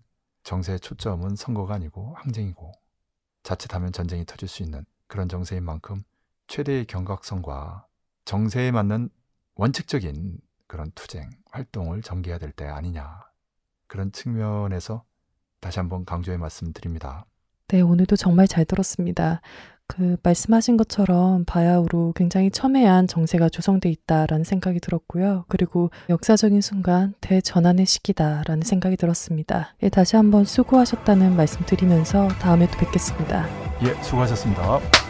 정세의 0.47 0.79
초점은 0.79 1.35
선거가 1.35 1.73
아니고 1.75 2.15
항쟁이고 2.15 2.71
자칫하면 3.43 3.91
전쟁이 3.91 4.25
터질 4.25 4.47
수 4.47 4.63
있는 4.63 4.85
그런 5.07 5.27
정세인 5.27 5.61
만큼 5.61 6.03
최대의 6.47 6.85
경각성과 6.85 7.85
정세에 8.23 8.71
맞는 8.71 9.09
원칙적인 9.55 10.39
그런 10.65 10.89
투쟁 10.95 11.29
활동을 11.51 12.01
전개해야 12.01 12.39
될 12.39 12.53
때 12.53 12.65
아니냐 12.65 13.25
그런 13.87 14.13
측면에서 14.13 15.03
다시 15.59 15.79
한번 15.79 16.05
강조해 16.05 16.37
말씀드립니다. 16.37 17.25
네, 17.67 17.81
오늘도 17.81 18.15
정말 18.15 18.47
잘 18.47 18.63
들었습니다. 18.63 19.41
그 19.87 20.17
말씀하신 20.21 20.77
것처럼 20.77 21.45
바야흐로 21.45 22.13
굉장히 22.15 22.51
첨예한 22.51 23.07
정세가 23.07 23.49
조성돼 23.49 23.89
있다라는 23.89 24.43
생각이 24.43 24.79
들었고요. 24.79 25.45
그리고 25.47 25.89
역사적인 26.09 26.61
순간 26.61 27.13
대전환의 27.21 27.85
시기다라는 27.85 28.63
생각이 28.63 28.97
들었습니다. 28.97 29.73
예, 29.83 29.89
다시 29.89 30.15
한번 30.15 30.45
수고하셨다는 30.45 31.35
말씀 31.35 31.65
드리면서 31.65 32.27
다음에 32.39 32.67
또 32.67 32.77
뵙겠습니다. 32.77 33.47
예, 33.83 33.93
수고하셨습니다. 34.03 35.06